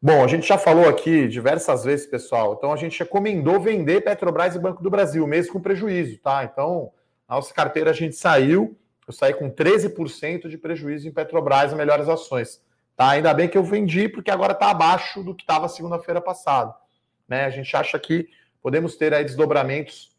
Bom, 0.00 0.22
a 0.22 0.28
gente 0.28 0.46
já 0.46 0.56
falou 0.56 0.88
aqui 0.88 1.26
diversas 1.26 1.84
vezes, 1.84 2.06
pessoal. 2.06 2.54
Então 2.56 2.72
a 2.72 2.76
gente 2.76 2.98
recomendou 2.98 3.58
vender 3.58 4.02
Petrobras 4.02 4.54
e 4.54 4.58
Banco 4.58 4.82
do 4.82 4.90
Brasil, 4.90 5.26
mesmo 5.26 5.54
com 5.54 5.60
prejuízo, 5.60 6.18
tá? 6.18 6.44
Então, 6.44 6.92
a 7.26 7.34
nossa 7.34 7.52
carteira 7.52 7.90
a 7.90 7.94
gente 7.94 8.14
saiu, 8.14 8.78
eu 9.06 9.12
saí 9.12 9.34
com 9.34 9.50
13% 9.50 10.48
de 10.48 10.56
prejuízo 10.56 11.08
em 11.08 11.12
Petrobras 11.12 11.72
e 11.72 11.74
melhores 11.74 12.08
ações. 12.08 12.62
Tá? 12.96 13.10
Ainda 13.10 13.32
bem 13.34 13.48
que 13.48 13.58
eu 13.58 13.64
vendi, 13.64 14.08
porque 14.08 14.30
agora 14.30 14.52
está 14.52 14.70
abaixo 14.70 15.22
do 15.22 15.34
que 15.34 15.42
estava 15.42 15.68
segunda-feira 15.68 16.20
passada. 16.20 16.74
Né? 17.28 17.44
A 17.44 17.50
gente 17.50 17.76
acha 17.76 17.98
que 17.98 18.28
podemos 18.62 18.96
ter 18.96 19.12
aí 19.12 19.24
desdobramentos 19.24 20.16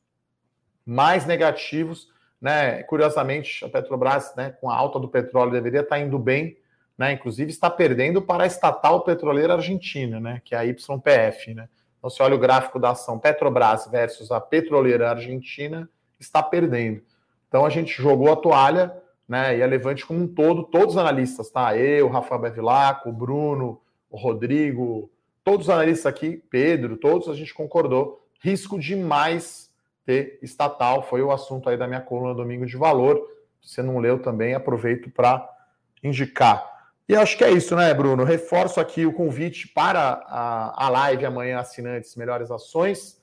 mais 0.86 1.26
negativos. 1.26 2.10
Né? 2.42 2.84
Curiosamente, 2.84 3.64
a 3.64 3.70
Petrobras, 3.70 4.36
né, 4.36 4.52
com 4.60 4.70
a 4.70 4.76
alta 4.76 5.00
do 5.00 5.08
petróleo, 5.08 5.52
deveria 5.52 5.82
estar 5.82 5.96
tá 5.96 6.02
indo 6.02 6.20
bem 6.20 6.58
né? 6.98 7.12
Inclusive 7.12 7.52
está 7.52 7.70
perdendo 7.70 8.22
para 8.22 8.44
a 8.44 8.48
estatal 8.48 9.02
petroleira 9.02 9.54
argentina, 9.54 10.20
né? 10.20 10.42
Que 10.44 10.56
é 10.56 10.58
a 10.58 10.62
YPF, 10.64 11.54
né? 11.54 11.68
Então, 11.98 12.10
se 12.10 12.22
olha 12.22 12.36
o 12.36 12.40
gráfico 12.40 12.80
da 12.80 12.92
ação 12.92 13.20
Petrobras 13.20 13.88
versus 13.88 14.32
a 14.32 14.40
petroleira 14.40 15.10
argentina, 15.10 15.90
está 16.20 16.42
perdendo. 16.42 17.02
Então 17.48 17.66
a 17.66 17.70
gente 17.70 18.02
jogou 18.02 18.32
a 18.32 18.36
toalha, 18.36 18.96
né? 19.28 19.58
E 19.58 19.64
a 19.64 19.66
Levante 19.66 20.06
como 20.06 20.22
um 20.22 20.28
todo, 20.28 20.64
todos 20.64 20.96
os 20.96 20.98
analistas, 20.98 21.50
tá? 21.50 21.76
Eu, 21.76 22.08
Rafael 22.08 22.42
Bevilacqua, 22.42 23.10
o 23.10 23.14
Bruno, 23.14 23.82
o 24.10 24.18
Rodrigo, 24.18 25.10
todos 25.44 25.68
os 25.68 25.70
analistas 25.70 26.06
aqui, 26.08 26.42
Pedro, 26.50 26.98
todos 26.98 27.28
a 27.30 27.34
gente 27.34 27.54
concordou. 27.54 28.26
Risco 28.42 28.80
demais 28.80 29.72
ter 30.06 30.38
estatal, 30.42 31.04
foi 31.04 31.22
o 31.22 31.32
assunto 31.32 31.70
aí 31.70 31.78
da 31.78 31.88
minha 31.88 32.02
coluna 32.02 32.36
Domingo 32.36 32.66
de 32.66 32.78
Valor. 32.78 33.20
Se 33.62 33.74
você 33.74 33.82
não 33.82 33.98
leu 33.98 34.20
também, 34.20 34.54
aproveito 34.54 35.10
para 35.10 35.50
indicar. 36.04 36.76
E 37.08 37.16
acho 37.16 37.38
que 37.38 37.44
é 37.44 37.52
isso, 37.52 37.76
né, 37.76 37.94
Bruno? 37.94 38.24
Reforço 38.24 38.80
aqui 38.80 39.06
o 39.06 39.14
convite 39.14 39.68
para 39.68 40.24
a, 40.28 40.86
a 40.86 40.90
live 40.90 41.26
amanhã, 41.26 41.60
assinantes 41.60 42.16
Melhores 42.16 42.50
Ações, 42.50 43.22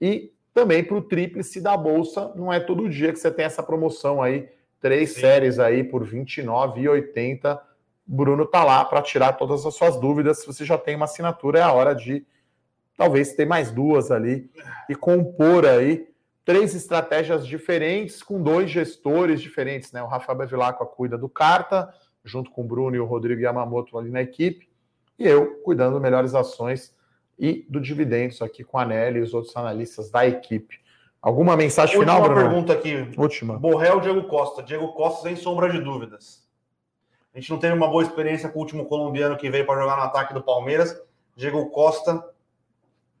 e 0.00 0.32
também 0.52 0.84
para 0.84 0.96
o 0.96 1.02
Tríplice 1.02 1.60
da 1.60 1.76
Bolsa. 1.76 2.32
Não 2.36 2.52
é 2.52 2.60
todo 2.60 2.88
dia 2.88 3.12
que 3.12 3.18
você 3.18 3.30
tem 3.30 3.44
essa 3.44 3.62
promoção 3.62 4.22
aí, 4.22 4.48
três 4.84 5.14
Sim. 5.14 5.22
séries 5.22 5.58
aí 5.58 5.82
por 5.82 6.02
R$ 6.02 6.10
29,80. 6.20 7.58
Bruno 8.06 8.44
tá 8.44 8.62
lá 8.62 8.84
para 8.84 9.00
tirar 9.00 9.32
todas 9.32 9.64
as 9.64 9.74
suas 9.74 9.98
dúvidas. 9.98 10.40
Se 10.40 10.46
você 10.46 10.62
já 10.62 10.76
tem 10.76 10.94
uma 10.94 11.06
assinatura, 11.06 11.60
é 11.60 11.62
a 11.62 11.72
hora 11.72 11.94
de 11.94 12.22
talvez 12.94 13.32
ter 13.32 13.46
mais 13.46 13.70
duas 13.70 14.10
ali 14.10 14.50
e 14.86 14.94
compor 14.94 15.64
aí 15.64 16.06
três 16.44 16.74
estratégias 16.74 17.46
diferentes 17.46 18.22
com 18.22 18.42
dois 18.42 18.70
gestores 18.70 19.40
diferentes, 19.40 19.90
né? 19.90 20.02
O 20.02 20.06
Rafael 20.06 20.36
Bevilacqua 20.36 20.84
cuida 20.84 21.16
do 21.16 21.30
Carta, 21.30 21.88
junto 22.22 22.50
com 22.50 22.60
o 22.60 22.66
Bruno 22.66 22.94
e 22.94 23.00
o 23.00 23.06
Rodrigo 23.06 23.40
Yamamoto 23.40 23.96
ali 23.96 24.10
na 24.10 24.20
equipe, 24.20 24.68
e 25.18 25.26
eu 25.26 25.62
cuidando 25.62 25.98
melhores 25.98 26.34
ações 26.34 26.94
e 27.38 27.64
do 27.70 27.80
dividendos 27.80 28.42
aqui 28.42 28.62
com 28.62 28.78
a 28.78 28.84
Nelly 28.84 29.20
e 29.20 29.22
os 29.22 29.32
outros 29.32 29.56
analistas 29.56 30.10
da 30.10 30.26
equipe. 30.26 30.83
Alguma 31.24 31.56
mensagem 31.56 31.96
Última 31.96 32.16
final, 32.16 32.28
Bruno? 32.28 32.48
pergunta 32.50 32.72
aqui. 32.74 33.10
Última. 33.16 33.58
Borrell 33.58 33.98
Diego 33.98 34.24
Costa. 34.24 34.62
Diego 34.62 34.88
Costa 34.92 35.22
sem 35.22 35.34
sombra 35.34 35.70
de 35.70 35.80
dúvidas. 35.80 36.46
A 37.34 37.40
gente 37.40 37.50
não 37.50 37.58
teve 37.58 37.72
uma 37.72 37.88
boa 37.88 38.02
experiência 38.02 38.46
com 38.50 38.58
o 38.58 38.62
último 38.62 38.84
colombiano 38.84 39.34
que 39.34 39.48
veio 39.48 39.64
para 39.64 39.80
jogar 39.80 39.96
no 39.96 40.02
ataque 40.02 40.34
do 40.34 40.42
Palmeiras. 40.42 40.94
Diego 41.34 41.70
Costa, 41.70 42.22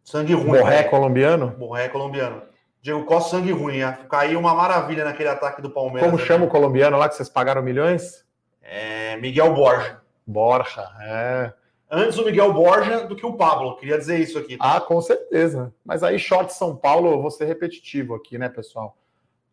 sangue 0.04 0.34
ruim. 0.34 0.58
Borré 0.58 0.82
né? 0.82 0.84
colombiano? 0.84 1.48
Borré 1.56 1.88
colombiano. 1.88 2.42
Diego 2.82 3.06
Costa, 3.06 3.38
sangue 3.38 3.52
ruim. 3.52 3.80
Caiu 4.10 4.38
uma 4.38 4.54
maravilha 4.54 5.02
naquele 5.02 5.30
ataque 5.30 5.62
do 5.62 5.70
Palmeiras. 5.70 6.04
Como 6.04 6.22
chama 6.22 6.44
o 6.44 6.48
colombiano 6.48 6.98
lá 6.98 7.08
que 7.08 7.14
vocês 7.14 7.30
pagaram 7.30 7.62
milhões? 7.62 8.22
É 8.60 9.16
Miguel 9.16 9.54
Borja. 9.54 10.02
Borja, 10.26 10.86
é. 11.00 11.52
Antes 11.96 12.18
o 12.18 12.24
Miguel 12.24 12.52
Borja 12.52 13.06
do 13.06 13.14
que 13.14 13.24
o 13.24 13.34
Pablo, 13.34 13.76
queria 13.76 13.96
dizer 13.96 14.18
isso 14.18 14.36
aqui. 14.36 14.56
Tá? 14.56 14.76
Ah, 14.76 14.80
com 14.80 15.00
certeza. 15.00 15.72
Mas 15.84 16.02
aí, 16.02 16.18
short 16.18 16.52
São 16.52 16.74
Paulo, 16.74 17.12
eu 17.12 17.22
vou 17.22 17.30
ser 17.30 17.44
repetitivo 17.44 18.16
aqui, 18.16 18.36
né, 18.36 18.48
pessoal? 18.48 18.96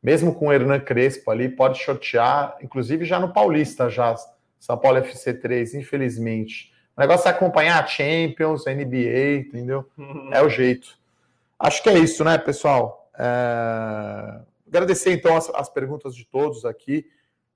Mesmo 0.02 0.34
com 0.34 0.48
o 0.48 0.52
Hernan 0.52 0.80
Crespo 0.80 1.30
ali, 1.30 1.48
pode 1.48 1.78
shortear, 1.78 2.58
inclusive 2.60 3.06
já 3.06 3.20
no 3.20 3.32
Paulista, 3.32 3.90
já. 3.90 4.16
São 4.60 4.76
Paulo 4.76 5.00
FC3, 5.00 5.76
infelizmente. 5.76 6.74
O 6.98 7.02
negócio 7.02 7.28
é 7.28 7.32
acompanhar 7.32 7.84
a 7.84 7.86
Champions, 7.86 8.66
a 8.66 8.74
NBA, 8.74 9.46
entendeu? 9.48 9.86
É 10.32 10.42
o 10.42 10.50
jeito. 10.50 10.98
Acho 11.60 11.84
que 11.84 11.90
é 11.90 12.00
isso, 12.00 12.24
né, 12.24 12.40
pessoal? 12.40 13.08
É... 13.20 14.40
Agradecer, 14.68 15.12
então, 15.14 15.38
as, 15.38 15.48
as 15.54 15.70
perguntas 15.70 16.16
de 16.16 16.26
todos 16.26 16.66
aqui 16.66 17.06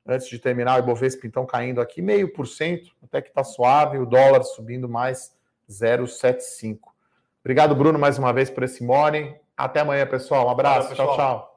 antes 0.06 0.28
de 0.28 0.38
terminar, 0.38 0.80
o 0.80 0.84
Ibovespa 0.84 1.26
então 1.26 1.46
caindo 1.46 1.82
aqui 1.82 2.02
meio 2.02 2.32
por 2.32 2.48
cento, 2.48 2.92
até 3.04 3.22
que 3.22 3.30
está 3.30 3.44
suave, 3.44 3.98
o 3.98 4.06
dólar 4.06 4.44
subindo 4.44 4.88
mais 4.88 5.34
0,75. 5.70 6.80
Obrigado, 7.44 7.76
Bruno, 7.76 7.98
mais 7.98 8.18
uma 8.18 8.34
vez 8.34 8.50
por 8.50 8.64
esse 8.64 8.84
morning. 8.84 9.36
Até 9.56 9.80
amanhã, 9.80 10.06
pessoal. 10.06 10.48
Um 10.48 10.50
abraço. 10.50 10.90
Pessoal. 10.90 11.08
Tchau, 11.10 11.18
tchau. 11.18 11.55